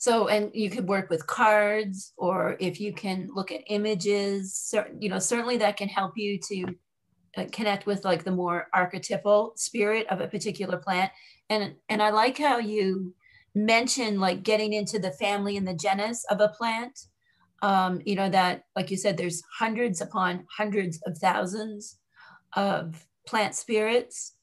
So, 0.00 0.28
and 0.28 0.50
you 0.54 0.70
could 0.70 0.88
work 0.88 1.10
with 1.10 1.26
cards, 1.26 2.14
or 2.16 2.56
if 2.58 2.80
you 2.80 2.90
can 2.94 3.28
look 3.34 3.52
at 3.52 3.60
images, 3.66 4.54
cer- 4.54 4.90
you 4.98 5.10
know, 5.10 5.18
certainly 5.18 5.58
that 5.58 5.76
can 5.76 5.88
help 5.88 6.12
you 6.16 6.38
to 6.48 6.64
uh, 7.36 7.44
connect 7.52 7.84
with 7.84 8.02
like 8.02 8.24
the 8.24 8.30
more 8.30 8.68
archetypal 8.72 9.52
spirit 9.56 10.06
of 10.08 10.22
a 10.22 10.26
particular 10.26 10.78
plant. 10.78 11.12
And 11.50 11.74
and 11.90 12.02
I 12.02 12.08
like 12.08 12.38
how 12.38 12.56
you 12.56 13.14
mentioned 13.54 14.22
like 14.22 14.42
getting 14.42 14.72
into 14.72 14.98
the 14.98 15.10
family 15.10 15.58
and 15.58 15.68
the 15.68 15.74
genus 15.74 16.24
of 16.30 16.40
a 16.40 16.48
plant. 16.48 16.98
Um, 17.60 18.00
you 18.06 18.16
know 18.16 18.30
that, 18.30 18.62
like 18.74 18.90
you 18.90 18.96
said, 18.96 19.18
there's 19.18 19.42
hundreds 19.58 20.00
upon 20.00 20.46
hundreds 20.56 20.98
of 21.02 21.18
thousands 21.18 21.98
of 22.56 23.04
plant 23.26 23.54
spirits, 23.54 24.34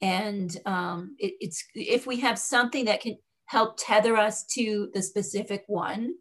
and 0.00 0.56
um, 0.64 1.16
it, 1.18 1.34
it's 1.38 1.62
if 1.74 2.06
we 2.06 2.20
have 2.20 2.38
something 2.38 2.86
that 2.86 3.02
can 3.02 3.18
help 3.52 3.74
tether 3.76 4.16
us 4.16 4.44
to 4.44 4.88
the 4.94 5.02
specific 5.02 5.62
one, 5.66 6.14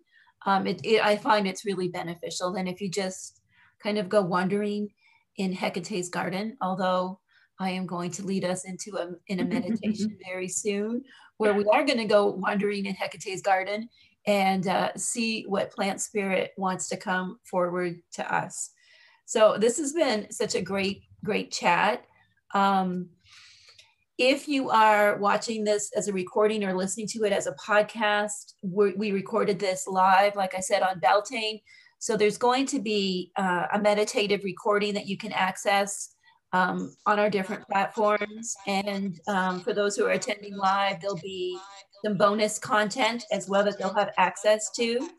um, 0.45 0.67
it, 0.67 0.81
it, 0.83 1.01
I 1.01 1.15
find 1.15 1.47
it's 1.47 1.65
really 1.65 1.87
beneficial 1.87 2.51
than 2.51 2.67
if 2.67 2.81
you 2.81 2.89
just 2.91 3.39
kind 3.81 3.97
of 3.97 4.09
go 4.09 4.21
wandering 4.21 4.89
in 5.37 5.53
Hecate's 5.53 6.09
garden, 6.09 6.57
although 6.61 7.21
I 7.57 7.69
am 7.69 7.85
going 7.85 8.11
to 8.11 8.25
lead 8.25 8.43
us 8.43 8.65
into 8.65 8.97
a, 8.97 9.11
in 9.27 9.39
a 9.39 9.45
meditation 9.55 10.17
very 10.27 10.49
soon, 10.49 11.03
where 11.37 11.53
we 11.53 11.63
are 11.71 11.85
going 11.85 11.99
to 11.99 12.05
go 12.05 12.27
wandering 12.27 12.85
in 12.85 12.95
Hecate's 12.95 13.41
garden 13.41 13.87
and 14.27 14.67
uh, 14.67 14.91
see 14.97 15.45
what 15.47 15.71
plant 15.71 16.01
spirit 16.01 16.51
wants 16.57 16.89
to 16.89 16.97
come 16.97 17.39
forward 17.49 18.01
to 18.15 18.35
us. 18.35 18.71
So 19.25 19.55
this 19.57 19.77
has 19.77 19.93
been 19.93 20.29
such 20.31 20.55
a 20.55 20.61
great, 20.61 21.03
great 21.23 21.49
chat. 21.49 22.03
Um, 22.53 23.07
if 24.17 24.47
you 24.47 24.69
are 24.69 25.17
watching 25.17 25.63
this 25.63 25.91
as 25.95 26.07
a 26.07 26.13
recording 26.13 26.63
or 26.63 26.75
listening 26.75 27.07
to 27.07 27.23
it 27.23 27.31
as 27.31 27.47
a 27.47 27.53
podcast, 27.53 28.53
we 28.61 29.11
recorded 29.11 29.59
this 29.59 29.87
live, 29.87 30.35
like 30.35 30.53
I 30.53 30.59
said, 30.59 30.83
on 30.83 30.99
Beltane. 30.99 31.59
So 31.99 32.17
there's 32.17 32.37
going 32.37 32.65
to 32.67 32.79
be 32.79 33.31
uh, 33.37 33.67
a 33.73 33.79
meditative 33.79 34.43
recording 34.43 34.93
that 34.95 35.07
you 35.07 35.17
can 35.17 35.31
access 35.33 36.15
um, 36.53 36.95
on 37.05 37.19
our 37.19 37.29
different 37.29 37.65
platforms. 37.67 38.55
And 38.67 39.19
um, 39.27 39.61
for 39.61 39.73
those 39.73 39.95
who 39.95 40.05
are 40.05 40.11
attending 40.11 40.55
live, 40.55 40.99
there'll 41.01 41.15
be 41.17 41.57
some 42.03 42.17
bonus 42.17 42.59
content 42.59 43.23
as 43.31 43.47
well 43.47 43.63
that 43.63 43.77
they'll 43.77 43.93
have 43.93 44.11
access 44.17 44.71
to. 44.71 45.09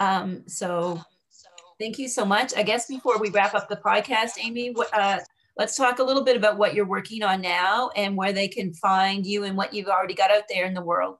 Um, 0.00 0.42
so 0.46 1.00
thank 1.80 1.98
you 1.98 2.08
so 2.08 2.24
much. 2.24 2.54
I 2.56 2.62
guess 2.62 2.86
before 2.86 3.18
we 3.18 3.30
wrap 3.30 3.54
up 3.54 3.68
the 3.68 3.76
podcast, 3.76 4.32
Amy, 4.42 4.70
what, 4.72 4.92
uh, 4.92 5.20
let's 5.56 5.76
talk 5.76 5.98
a 5.98 6.02
little 6.02 6.24
bit 6.24 6.36
about 6.36 6.58
what 6.58 6.74
you're 6.74 6.86
working 6.86 7.22
on 7.22 7.40
now 7.40 7.90
and 7.96 8.16
where 8.16 8.32
they 8.32 8.48
can 8.48 8.72
find 8.74 9.24
you 9.24 9.44
and 9.44 9.56
what 9.56 9.72
you've 9.72 9.88
already 9.88 10.14
got 10.14 10.30
out 10.30 10.44
there 10.48 10.64
in 10.64 10.74
the 10.74 10.82
world. 10.82 11.18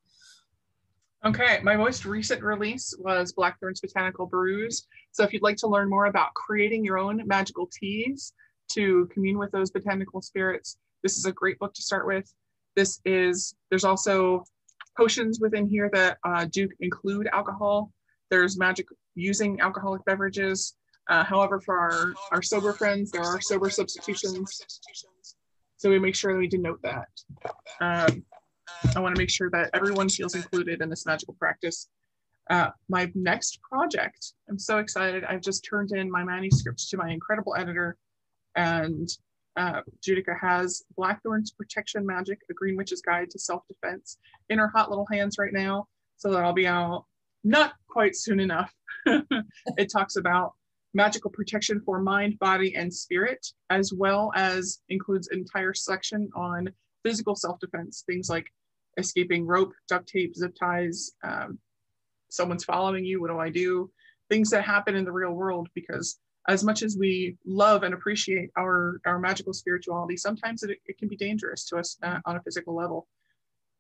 Okay, 1.25 1.61
my 1.63 1.77
most 1.77 2.05
recent 2.05 2.43
release 2.43 2.95
was 2.99 3.33
Blackthorn's 3.33 3.81
Botanical 3.81 4.27
Brews. 4.27 4.87
So 5.13 5.23
if 5.25 5.33
you'd 5.33 5.43
like 5.43 5.57
to 5.59 5.69
learn 5.69 5.89
more 5.89 6.07
about 6.07 6.35
creating 6.35 6.85
your 6.85 6.99
own 6.99 7.23
magical 7.27 7.69
teas 7.73 8.35
to 8.73 9.09
commune 9.13 9.39
with 9.39 9.51
those 9.51 9.71
botanical 9.71 10.21
spirits, 10.21 10.77
this 11.03 11.17
is 11.17 11.25
a 11.25 11.33
great 11.33 11.59
book 11.59 11.73
to 11.75 11.83
start 11.83 12.07
with. 12.07 12.31
This 12.77 13.01
is, 13.07 13.55
there's 13.71 13.85
also 13.85 14.45
potions 14.99 15.41
within 15.41 15.67
here 15.67 15.89
that 15.95 16.19
uh, 16.25 16.47
do 16.51 16.69
include 16.81 17.29
alcohol. 17.33 17.91
There's 18.31 18.59
magic 18.59 18.87
using 19.15 19.61
alcoholic 19.61 20.05
beverages. 20.05 20.75
Uh, 21.09 21.25
however, 21.25 21.61
for 21.61 21.79
our, 21.79 22.15
our 22.33 22.43
sober 22.43 22.73
friends, 22.73 23.11
there 23.11 23.23
are 23.23 23.41
sober 23.41 23.71
substitutions. 23.71 25.05
So 25.77 25.91
we 25.91 25.99
make 25.99 26.15
sure 26.15 26.33
that 26.33 26.39
we 26.39 26.49
denote 26.49 26.81
that. 26.83 27.09
Um, 27.81 28.25
I 28.97 29.01
want 29.01 29.15
to 29.15 29.21
make 29.21 29.31
sure 29.31 29.51
that 29.51 29.71
everyone 29.75 30.09
feels 30.09 30.35
included 30.35 30.81
in 30.81 30.89
this 30.89 31.05
magical 31.05 31.35
practice. 31.35 31.89
Uh, 32.51 32.71
my 32.89 33.11
next 33.15 33.61
project, 33.63 34.33
I'm 34.49 34.59
so 34.59 34.79
excited. 34.79 35.25
I've 35.25 35.41
just 35.41 35.67
turned 35.69 35.93
in 35.93 36.11
my 36.11 36.25
manuscript 36.25 36.89
to 36.91 36.97
my 36.97 37.11
incredible 37.11 37.55
editor, 37.57 37.97
and 38.55 39.09
uh, 39.57 39.81
Judika 40.07 40.39
has 40.41 40.83
Blackthorn's 40.97 41.53
Protection 41.53 42.05
Magic, 42.05 42.41
A 42.51 42.55
Green 42.55 42.77
Witch's 42.77 43.01
Guide 43.01 43.31
to 43.31 43.39
Self-Defense 43.39 44.19
in 44.49 44.59
her 44.59 44.69
hot 44.69 44.91
little 44.91 45.07
hands 45.11 45.37
right 45.39 45.53
now. 45.53 45.87
So 46.17 46.31
that 46.33 46.45
I'll 46.45 46.53
be 46.53 46.67
out 46.67 47.05
not 47.45 47.75
quite 47.89 48.17
soon 48.17 48.41
enough. 48.41 48.73
it 49.07 49.93
talks 49.93 50.17
about 50.17 50.55
magical 50.95 51.31
protection 51.31 51.81
for 51.85 52.01
mind, 52.01 52.39
body, 52.39 52.75
and 52.75 52.93
spirit, 52.93 53.47
as 53.71 53.93
well 53.93 54.33
as 54.35 54.79
includes 54.89 55.29
entire 55.33 55.75
section 55.75 56.31
on 56.35 56.73
physical 57.03 57.35
self-defense, 57.35 58.05
things 58.07 58.31
like 58.31 58.47
escaping 58.97 59.45
rope, 59.47 59.73
duct 59.89 60.09
tape, 60.09 60.35
zip 60.37 60.55
ties, 60.59 61.13
um, 61.25 61.59
someone's 62.31 62.65
following 62.65 63.05
you, 63.05 63.21
what 63.21 63.29
do 63.29 63.39
I 63.39 63.51
do? 63.51 63.91
Things 64.31 64.51
that 64.51 64.65
happen 64.65 64.95
in 64.95 65.05
the 65.05 65.13
real 65.13 65.33
world 65.33 65.69
because 65.75 66.19
as 66.49 66.63
much 66.63 66.83
as 66.83 66.97
we 66.99 67.37
love 67.47 67.83
and 67.83 67.95
appreciate 67.95 68.51
our, 68.57 69.01
our 69.07 69.19
magical 69.19 69.53
spirituality, 69.53 70.17
sometimes 70.17 70.63
it, 70.63 70.79
it 70.87 70.99
can 70.99 71.09
be 71.09 71.17
dangerous 71.17 71.65
to 71.67 71.77
us 71.77 71.97
uh, 72.03 72.19
on 72.27 72.37
a 72.37 72.43
physical 72.43 72.75
level. 72.75 73.07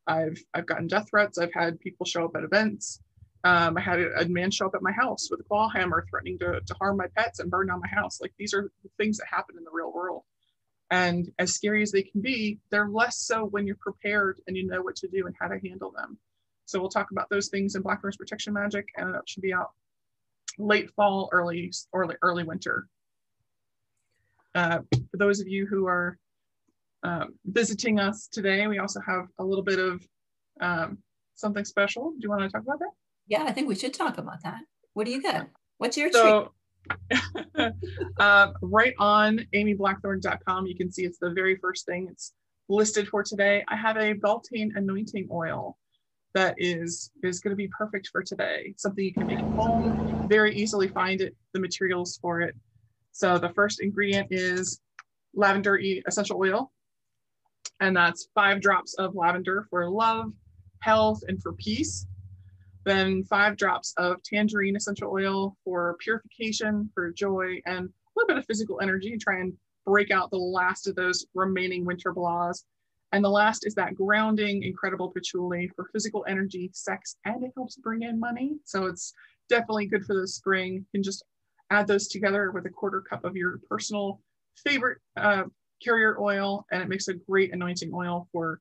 I've, 0.06 0.38
I've 0.54 0.66
gotten 0.66 0.86
death 0.86 1.08
threats. 1.10 1.38
I've 1.38 1.52
had 1.52 1.80
people 1.80 2.06
show 2.06 2.24
up 2.24 2.36
at 2.36 2.44
events. 2.44 3.00
Um, 3.44 3.76
I 3.76 3.80
had 3.82 4.00
a, 4.00 4.22
a, 4.22 4.28
man 4.28 4.50
show 4.50 4.66
up 4.66 4.74
at 4.74 4.82
my 4.82 4.92
house 4.92 5.28
with 5.30 5.40
a 5.40 5.42
claw 5.42 5.68
hammer 5.68 6.06
threatening 6.08 6.38
to, 6.38 6.62
to 6.64 6.74
harm 6.80 6.96
my 6.96 7.06
pets 7.14 7.40
and 7.40 7.50
burn 7.50 7.66
down 7.66 7.80
my 7.80 7.88
house. 7.88 8.18
Like 8.20 8.32
these 8.38 8.54
are 8.54 8.70
the 8.82 8.90
things 8.96 9.18
that 9.18 9.26
happen 9.30 9.56
in 9.58 9.64
the 9.64 9.70
real 9.70 9.92
world. 9.92 10.22
And 10.90 11.30
as 11.38 11.54
scary 11.54 11.82
as 11.82 11.92
they 11.92 12.02
can 12.02 12.22
be, 12.22 12.58
they're 12.70 12.88
less 12.88 13.18
so 13.18 13.44
when 13.44 13.66
you're 13.66 13.76
prepared 13.76 14.40
and 14.46 14.56
you 14.56 14.66
know 14.66 14.80
what 14.80 14.96
to 14.96 15.08
do 15.08 15.26
and 15.26 15.34
how 15.38 15.48
to 15.48 15.58
handle 15.58 15.90
them. 15.90 16.18
So 16.66 16.80
we'll 16.80 16.88
talk 16.88 17.10
about 17.10 17.28
those 17.28 17.48
things 17.48 17.74
in 17.74 17.82
Blackthorn's 17.82 18.16
Protection 18.16 18.54
Magic, 18.54 18.88
and 18.96 19.14
it 19.14 19.22
should 19.26 19.42
be 19.42 19.52
out 19.52 19.70
late 20.58 20.90
fall, 20.94 21.28
early 21.32 21.72
early 21.92 22.16
early 22.22 22.44
winter. 22.44 22.86
Uh, 24.54 24.78
for 25.10 25.16
those 25.18 25.40
of 25.40 25.48
you 25.48 25.66
who 25.66 25.86
are 25.86 26.16
um, 27.02 27.34
visiting 27.44 28.00
us 28.00 28.28
today, 28.28 28.66
we 28.66 28.78
also 28.78 29.00
have 29.00 29.26
a 29.38 29.44
little 29.44 29.64
bit 29.64 29.78
of 29.78 30.06
um, 30.60 30.98
something 31.34 31.64
special. 31.64 32.12
Do 32.12 32.18
you 32.22 32.30
want 32.30 32.42
to 32.42 32.48
talk 32.48 32.62
about 32.62 32.78
that? 32.78 32.92
Yeah, 33.26 33.44
I 33.44 33.52
think 33.52 33.68
we 33.68 33.74
should 33.74 33.94
talk 33.94 34.18
about 34.18 34.42
that. 34.42 34.60
What 34.92 35.06
do 35.06 35.12
you 35.12 35.22
got? 35.22 35.48
What's 35.78 35.96
your 35.96 36.12
so, 36.12 36.52
uh, 38.18 38.52
right 38.62 38.94
on 38.98 39.40
amyblackthorn.com, 39.54 40.66
you 40.66 40.76
can 40.76 40.90
see 40.90 41.04
it's 41.04 41.18
the 41.18 41.30
very 41.30 41.56
first 41.56 41.86
thing 41.86 42.08
it's 42.10 42.32
listed 42.68 43.08
for 43.08 43.22
today. 43.22 43.64
I 43.68 43.76
have 43.76 43.96
a 43.96 44.12
Beltane 44.12 44.72
anointing 44.76 45.28
oil 45.30 45.78
that 46.34 46.54
is 46.58 47.10
is 47.22 47.40
going 47.40 47.52
to 47.52 47.56
be 47.56 47.68
perfect 47.68 48.08
for 48.08 48.22
today. 48.22 48.74
Something 48.76 49.04
you 49.04 49.14
can 49.14 49.26
make 49.26 49.38
at 49.38 49.44
home, 49.44 50.26
very 50.28 50.54
easily 50.54 50.88
find 50.88 51.20
it, 51.20 51.34
the 51.52 51.60
materials 51.60 52.18
for 52.20 52.40
it. 52.40 52.54
So 53.12 53.38
the 53.38 53.50
first 53.50 53.80
ingredient 53.80 54.28
is 54.30 54.80
lavender 55.34 55.80
essential 56.08 56.38
oil, 56.38 56.72
and 57.80 57.96
that's 57.96 58.28
five 58.34 58.60
drops 58.60 58.94
of 58.94 59.14
lavender 59.14 59.66
for 59.70 59.88
love, 59.88 60.32
health, 60.80 61.20
and 61.28 61.40
for 61.40 61.52
peace. 61.54 62.06
Then 62.84 63.24
five 63.24 63.56
drops 63.56 63.94
of 63.96 64.22
tangerine 64.22 64.76
essential 64.76 65.10
oil 65.10 65.56
for 65.64 65.96
purification, 66.00 66.90
for 66.94 67.10
joy, 67.12 67.60
and 67.66 67.86
a 67.86 67.90
little 68.16 68.28
bit 68.28 68.38
of 68.38 68.46
physical 68.46 68.80
energy. 68.80 69.10
To 69.10 69.18
try 69.18 69.40
and 69.40 69.54
break 69.86 70.10
out 70.10 70.30
the 70.30 70.36
last 70.38 70.86
of 70.86 70.94
those 70.94 71.26
remaining 71.34 71.84
winter 71.84 72.12
blahs. 72.12 72.64
And 73.12 73.24
the 73.24 73.30
last 73.30 73.66
is 73.66 73.74
that 73.74 73.94
grounding, 73.94 74.64
incredible 74.64 75.10
patchouli 75.10 75.70
for 75.76 75.88
physical 75.92 76.24
energy, 76.28 76.70
sex, 76.72 77.16
and 77.24 77.44
it 77.44 77.52
helps 77.54 77.76
bring 77.76 78.02
in 78.02 78.18
money. 78.18 78.56
So 78.64 78.86
it's 78.86 79.12
definitely 79.48 79.86
good 79.86 80.04
for 80.04 80.14
the 80.14 80.26
spring. 80.26 80.74
You 80.74 80.84
can 80.92 81.02
just 81.02 81.24
add 81.70 81.86
those 81.86 82.08
together 82.08 82.50
with 82.50 82.66
a 82.66 82.70
quarter 82.70 83.00
cup 83.00 83.24
of 83.24 83.36
your 83.36 83.60
personal 83.70 84.20
favorite 84.56 84.98
uh, 85.16 85.44
carrier 85.82 86.20
oil, 86.20 86.66
and 86.72 86.82
it 86.82 86.88
makes 86.88 87.08
a 87.08 87.14
great 87.14 87.52
anointing 87.52 87.92
oil 87.94 88.28
for 88.32 88.60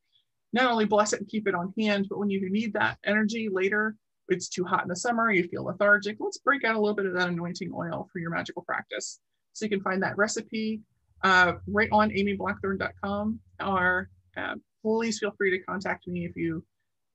not 0.51 0.69
only 0.69 0.86
bless 0.86 1.13
it 1.13 1.19
and 1.19 1.28
keep 1.28 1.47
it 1.47 1.55
on 1.55 1.74
hand, 1.78 2.07
but 2.09 2.19
when 2.19 2.30
you 2.30 2.47
need 2.51 2.74
that 2.74 2.99
energy 3.05 3.49
later, 3.51 3.95
it's 4.34 4.49
too 4.49 4.65
hot 4.65 4.84
in 4.84 4.89
the 4.89 4.95
summer, 4.95 5.31
you 5.31 5.47
feel 5.47 5.63
lethargic, 5.63 6.17
let's 6.19 6.39
break 6.39 6.63
out 6.63 6.75
a 6.75 6.79
little 6.79 6.95
bit 6.95 7.05
of 7.05 7.13
that 7.13 7.29
anointing 7.29 7.71
oil 7.73 8.09
for 8.11 8.19
your 8.19 8.31
magical 8.31 8.63
practice. 8.63 9.19
So 9.53 9.65
you 9.65 9.69
can 9.69 9.81
find 9.81 10.01
that 10.03 10.17
recipe 10.17 10.81
uh, 11.23 11.53
right 11.67 11.89
on 11.91 12.09
amyblackthorn.com 12.09 13.39
or 13.65 14.09
uh, 14.36 14.55
please 14.84 15.19
feel 15.19 15.31
free 15.38 15.51
to 15.51 15.59
contact 15.63 16.07
me 16.07 16.25
if 16.25 16.36
you 16.36 16.63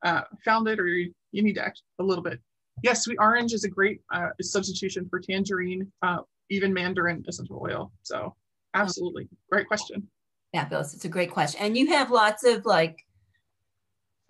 uh, 0.05 0.23
found 0.45 0.69
it 0.69 0.79
or 0.79 0.87
you, 0.87 1.13
need 1.33 1.55
to 1.55 1.65
act 1.65 1.83
a 1.99 2.03
little 2.03 2.23
bit. 2.23 2.41
Yes, 2.83 3.05
sweet 3.05 3.19
orange 3.21 3.53
is 3.53 3.65
a 3.65 3.69
great 3.69 4.01
uh, 4.15 4.29
substitution 4.41 5.07
for 5.11 5.21
tangerine, 5.21 5.91
uh, 6.03 6.19
even 6.49 6.73
mandarin 6.73 7.25
essential 7.29 7.61
oil. 7.63 7.93
So 8.03 8.35
absolutely, 8.75 9.29
great 9.51 9.67
question. 9.67 10.09
Fabulous. 10.55 10.95
It's 10.95 11.05
a 11.05 11.09
great 11.09 11.31
question. 11.31 11.61
And 11.61 11.77
you 11.77 11.89
have 11.89 12.11
lots 12.11 12.45
of 12.45 12.65
like 12.65 12.97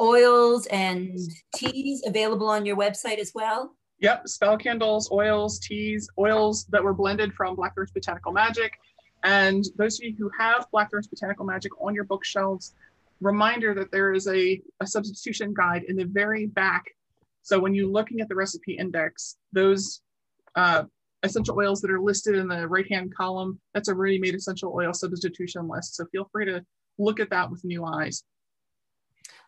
oils 0.01 0.67
and 0.67 1.19
teas 1.55 2.03
available 2.07 2.49
on 2.49 2.65
your 2.65 2.77
website 2.77 3.19
as 3.19 3.33
well? 3.35 3.75
Yep, 4.01 4.29
spell 4.29 4.57
candles, 4.57 5.11
oils, 5.11 5.59
teas, 5.59 6.09
oils 6.19 6.65
that 6.67 6.83
were 6.83 6.95
blended 6.95 7.35
from 7.35 7.57
Blackthorn's 7.57 7.91
Botanical 7.91 8.33
Magic. 8.33 8.73
And 9.25 9.65
those 9.77 9.99
of 9.99 10.05
you 10.05 10.15
who 10.17 10.31
have 10.39 10.67
Blackthorn's 10.71 11.09
Botanical 11.09 11.45
Magic 11.45 11.73
on 11.81 11.95
your 11.95 12.05
bookshelves, 12.05 12.75
reminder 13.21 13.75
that 13.75 13.91
there 13.91 14.13
is 14.13 14.29
a, 14.29 14.63
a 14.81 14.87
substitution 14.87 15.53
guide 15.53 15.83
in 15.89 15.97
the 15.97 16.05
very 16.05 16.47
back. 16.47 16.85
So 17.43 17.59
when 17.59 17.75
you're 17.75 17.89
looking 17.89 18.21
at 18.21 18.29
the 18.29 18.37
recipe 18.37 18.75
index, 18.75 19.37
those 19.53 20.03
uh, 20.55 20.85
essential 21.25 21.59
oils 21.59 21.81
that 21.81 21.91
are 21.91 22.01
listed 22.01 22.37
in 22.37 22.47
the 22.47 22.69
right-hand 22.69 23.13
column, 23.13 23.59
that's 23.75 23.89
a 23.89 23.95
ready-made 23.95 24.37
essential 24.37 24.73
oil 24.73 24.93
substitution 24.93 25.67
list. 25.67 25.97
So 25.97 26.05
feel 26.13 26.29
free 26.31 26.45
to 26.45 26.65
look 26.99 27.19
at 27.19 27.31
that 27.31 27.51
with 27.51 27.65
new 27.65 27.85
eyes. 27.85 28.23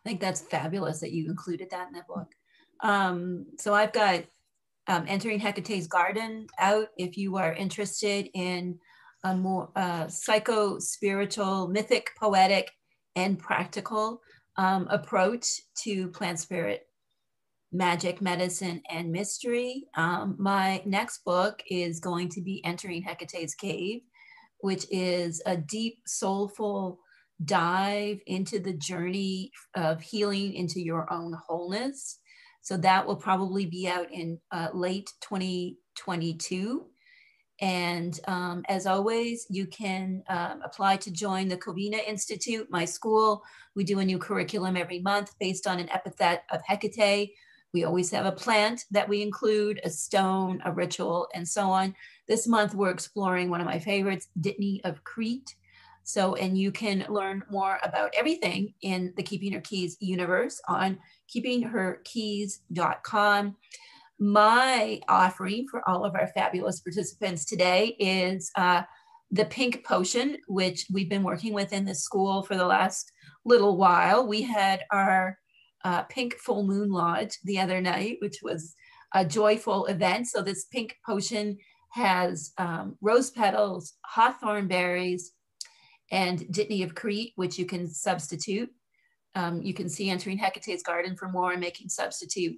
I 0.04 0.08
think 0.08 0.20
that's 0.20 0.40
fabulous 0.40 1.00
that 1.00 1.12
you 1.12 1.26
included 1.26 1.70
that 1.70 1.88
in 1.88 1.94
the 1.94 2.04
book. 2.08 2.28
Um, 2.82 3.46
so 3.58 3.74
I've 3.74 3.92
got 3.92 4.24
um, 4.86 5.04
Entering 5.06 5.38
Hecate's 5.38 5.86
Garden 5.86 6.46
out 6.58 6.88
if 6.96 7.16
you 7.16 7.36
are 7.36 7.52
interested 7.52 8.28
in 8.34 8.78
a 9.24 9.36
more 9.36 9.70
uh, 9.76 10.08
psycho 10.08 10.78
spiritual, 10.78 11.68
mythic, 11.68 12.10
poetic, 12.18 12.70
and 13.16 13.38
practical 13.38 14.22
um, 14.56 14.88
approach 14.90 15.46
to 15.84 16.08
plant 16.08 16.38
spirit 16.38 16.86
magic, 17.72 18.20
medicine, 18.20 18.82
and 18.90 19.12
mystery. 19.12 19.84
Um, 19.96 20.34
my 20.38 20.82
next 20.84 21.24
book 21.24 21.62
is 21.70 22.00
going 22.00 22.28
to 22.30 22.40
be 22.40 22.64
Entering 22.64 23.02
Hecate's 23.02 23.54
Cave, 23.54 24.00
which 24.58 24.86
is 24.90 25.40
a 25.46 25.56
deep, 25.56 25.98
soulful 26.06 26.98
dive 27.44 28.20
into 28.26 28.58
the 28.58 28.72
journey 28.72 29.52
of 29.74 30.00
healing 30.00 30.54
into 30.54 30.80
your 30.80 31.10
own 31.12 31.32
wholeness. 31.32 32.18
So 32.62 32.76
that 32.78 33.06
will 33.06 33.16
probably 33.16 33.66
be 33.66 33.88
out 33.88 34.12
in 34.12 34.38
uh, 34.52 34.68
late 34.74 35.10
2022. 35.22 36.86
And 37.62 38.18
um, 38.26 38.62
as 38.68 38.86
always, 38.86 39.46
you 39.50 39.66
can 39.66 40.22
um, 40.28 40.62
apply 40.64 40.96
to 40.98 41.10
join 41.10 41.48
the 41.48 41.58
Covina 41.58 42.06
Institute, 42.06 42.66
my 42.70 42.84
school. 42.84 43.42
We 43.74 43.84
do 43.84 43.98
a 43.98 44.04
new 44.04 44.18
curriculum 44.18 44.76
every 44.76 45.00
month 45.00 45.34
based 45.38 45.66
on 45.66 45.78
an 45.78 45.90
epithet 45.90 46.44
of 46.50 46.62
Hecate. 46.66 47.32
We 47.72 47.84
always 47.84 48.10
have 48.10 48.26
a 48.26 48.32
plant 48.32 48.84
that 48.90 49.08
we 49.08 49.22
include, 49.22 49.80
a 49.84 49.90
stone, 49.90 50.60
a 50.64 50.72
ritual, 50.72 51.28
and 51.34 51.46
so 51.46 51.70
on. 51.70 51.94
This 52.26 52.48
month, 52.48 52.74
we're 52.74 52.90
exploring 52.90 53.48
one 53.48 53.60
of 53.60 53.66
my 53.66 53.78
favorites, 53.78 54.28
Dittany 54.40 54.80
of 54.84 55.04
Crete. 55.04 55.54
So, 56.10 56.34
and 56.34 56.58
you 56.58 56.72
can 56.72 57.06
learn 57.08 57.44
more 57.50 57.78
about 57.84 58.12
everything 58.16 58.74
in 58.82 59.14
the 59.16 59.22
Keeping 59.22 59.52
Her 59.52 59.60
Keys 59.60 59.96
universe 60.00 60.60
on 60.66 60.98
keepingherkeys.com. 61.32 63.56
My 64.18 65.00
offering 65.08 65.68
for 65.70 65.88
all 65.88 66.04
of 66.04 66.16
our 66.16 66.26
fabulous 66.34 66.80
participants 66.80 67.44
today 67.44 67.94
is 68.00 68.50
uh, 68.56 68.82
the 69.30 69.44
pink 69.44 69.84
potion, 69.84 70.38
which 70.48 70.86
we've 70.92 71.08
been 71.08 71.22
working 71.22 71.54
with 71.54 71.72
in 71.72 71.84
the 71.84 71.94
school 71.94 72.42
for 72.42 72.56
the 72.56 72.66
last 72.66 73.12
little 73.44 73.76
while. 73.76 74.26
We 74.26 74.42
had 74.42 74.82
our 74.90 75.38
uh, 75.84 76.02
pink 76.02 76.34
full 76.34 76.64
moon 76.64 76.90
lodge 76.90 77.38
the 77.44 77.60
other 77.60 77.80
night, 77.80 78.16
which 78.20 78.38
was 78.42 78.74
a 79.14 79.24
joyful 79.24 79.86
event. 79.86 80.26
So, 80.26 80.42
this 80.42 80.64
pink 80.64 80.96
potion 81.06 81.58
has 81.90 82.50
um, 82.58 82.96
rose 83.00 83.30
petals, 83.30 83.94
hawthorn 84.04 84.66
berries, 84.66 85.34
and 86.10 86.40
Dittany 86.40 86.82
of 86.84 86.94
Crete, 86.94 87.32
which 87.36 87.58
you 87.58 87.64
can 87.66 87.88
substitute. 87.88 88.70
Um, 89.34 89.62
you 89.62 89.72
can 89.74 89.88
see 89.88 90.10
entering 90.10 90.38
Hecate's 90.38 90.82
garden 90.82 91.16
for 91.16 91.28
more 91.28 91.52
and 91.52 91.60
making 91.60 91.88
substitute 91.88 92.56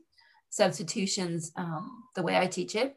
substitutions 0.49 1.53
um, 1.57 2.05
the 2.15 2.23
way 2.23 2.39
I 2.39 2.47
teach 2.47 2.75
it. 2.75 2.97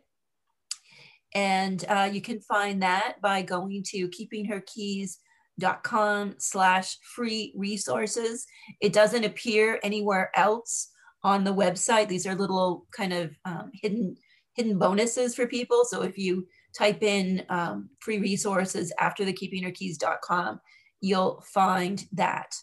And 1.33 1.83
uh, 1.89 2.09
you 2.11 2.21
can 2.21 2.39
find 2.41 2.83
that 2.83 3.15
by 3.21 3.41
going 3.41 3.83
to 3.87 4.09
keepingherkeys.com 4.09 6.35
slash 6.37 6.97
free 7.15 7.53
resources. 7.57 8.45
It 8.81 8.93
doesn't 8.93 9.25
appear 9.25 9.79
anywhere 9.83 10.31
else 10.35 10.91
on 11.23 11.43
the 11.43 11.53
website. 11.53 12.07
These 12.07 12.27
are 12.27 12.35
little 12.35 12.85
kind 12.95 13.11
of 13.11 13.35
um, 13.43 13.71
hidden 13.73 14.15
hidden 14.53 14.79
bonuses 14.79 15.35
for 15.35 15.47
people. 15.47 15.83
So 15.83 16.03
if 16.03 16.17
you 16.17 16.47
type 16.77 17.03
in 17.03 17.43
um, 17.49 17.89
free 17.99 18.19
resources 18.19 18.91
after 18.99 19.25
the 19.25 19.33
keepingherkeys.com, 19.33 20.59
you'll 21.01 21.43
find 21.53 22.05
that. 22.13 22.55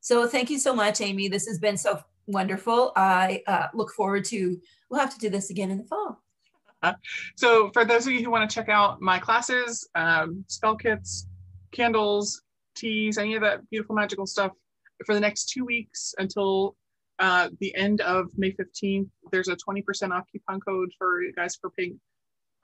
So 0.00 0.26
thank 0.28 0.50
you 0.50 0.58
so 0.58 0.74
much, 0.74 1.00
Amy. 1.00 1.28
This 1.28 1.46
has 1.46 1.58
been 1.58 1.76
so 1.76 2.00
wonderful. 2.26 2.92
I 2.96 3.42
uh, 3.46 3.68
look 3.72 3.92
forward 3.92 4.24
to, 4.26 4.60
we'll 4.90 5.00
have 5.00 5.14
to 5.14 5.18
do 5.18 5.30
this 5.30 5.50
again 5.50 5.70
in 5.70 5.78
the 5.78 5.84
fall. 5.84 6.22
so 7.36 7.70
for 7.72 7.84
those 7.84 8.06
of 8.06 8.12
you 8.12 8.22
who 8.22 8.30
want 8.30 8.48
to 8.48 8.54
check 8.54 8.68
out 8.68 9.00
my 9.00 9.18
classes, 9.18 9.88
um, 9.94 10.44
spell 10.48 10.76
kits, 10.76 11.26
candles, 11.72 12.42
teas, 12.74 13.18
any 13.18 13.34
of 13.34 13.42
that 13.42 13.68
beautiful 13.70 13.94
magical 13.94 14.26
stuff, 14.26 14.52
for 15.06 15.14
the 15.14 15.20
next 15.20 15.48
two 15.48 15.64
weeks 15.64 16.14
until 16.18 16.76
uh, 17.18 17.48
the 17.60 17.74
end 17.74 18.00
of 18.02 18.26
May 18.36 18.52
15th, 18.52 19.08
there's 19.32 19.48
a 19.48 19.56
20% 19.56 20.10
off 20.10 20.24
coupon 20.30 20.60
code 20.60 20.90
for 20.98 21.22
you 21.22 21.32
guys 21.32 21.56
for 21.56 21.70
paying 21.70 21.98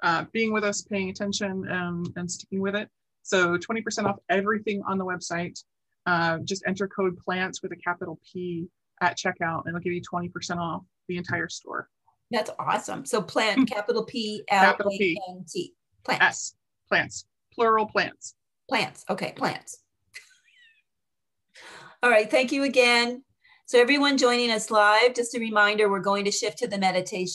uh, 0.03 0.25
being 0.33 0.53
with 0.53 0.65
us, 0.65 0.83
paying 0.83 1.11
attention, 1.11 1.69
um, 1.71 2.05
and 2.17 2.31
sticking 2.31 2.61
with 2.61 2.75
it. 2.75 2.89
So 3.23 3.57
20% 3.57 4.05
off 4.05 4.17
everything 4.29 4.83
on 4.87 4.99
the 4.99 5.05
website. 5.05 5.63
Uh, 6.07 6.39
just 6.45 6.63
enter 6.67 6.89
code 6.89 7.17
plants 7.19 7.63
with 7.63 7.73
a 7.73 7.77
capital 7.77 8.19
P 8.33 8.69
at 9.03 9.17
checkout, 9.17 9.63
and 9.67 9.69
it'll 9.69 9.81
give 9.81 9.93
you 9.93 10.03
20% 10.03 10.57
off 10.57 10.83
the 11.09 11.17
entire 11.17 11.49
store. 11.49 11.89
That's 12.31 12.51
awesome. 12.59 13.05
So 13.05 13.21
plant, 13.21 13.69
capital 13.69 14.05
P 14.05 14.43
L 14.51 14.61
Capital 14.61 14.93
P. 14.93 15.21
A 15.29 15.31
N 15.31 15.45
T. 15.49 15.75
Plants. 16.05 16.25
S 16.25 16.55
plants, 16.91 17.25
plural 17.55 17.87
plants. 17.87 18.35
Plants. 18.69 19.05
Okay, 19.09 19.33
plants. 19.33 19.79
All 22.03 22.11
right, 22.11 22.31
thank 22.31 22.53
you 22.53 22.65
again. 22.65 23.23
So 23.67 23.81
everyone 23.81 24.19
joining 24.19 24.51
us 24.51 24.71
live, 24.71 25.15
just 25.15 25.35
a 25.37 25.39
reminder, 25.39 25.89
we're 25.89 26.01
going 26.01 26.25
to 26.25 26.33
shift 26.33 26.59
to 26.59 26.67
the 26.67 26.79
meditation. 26.79 27.27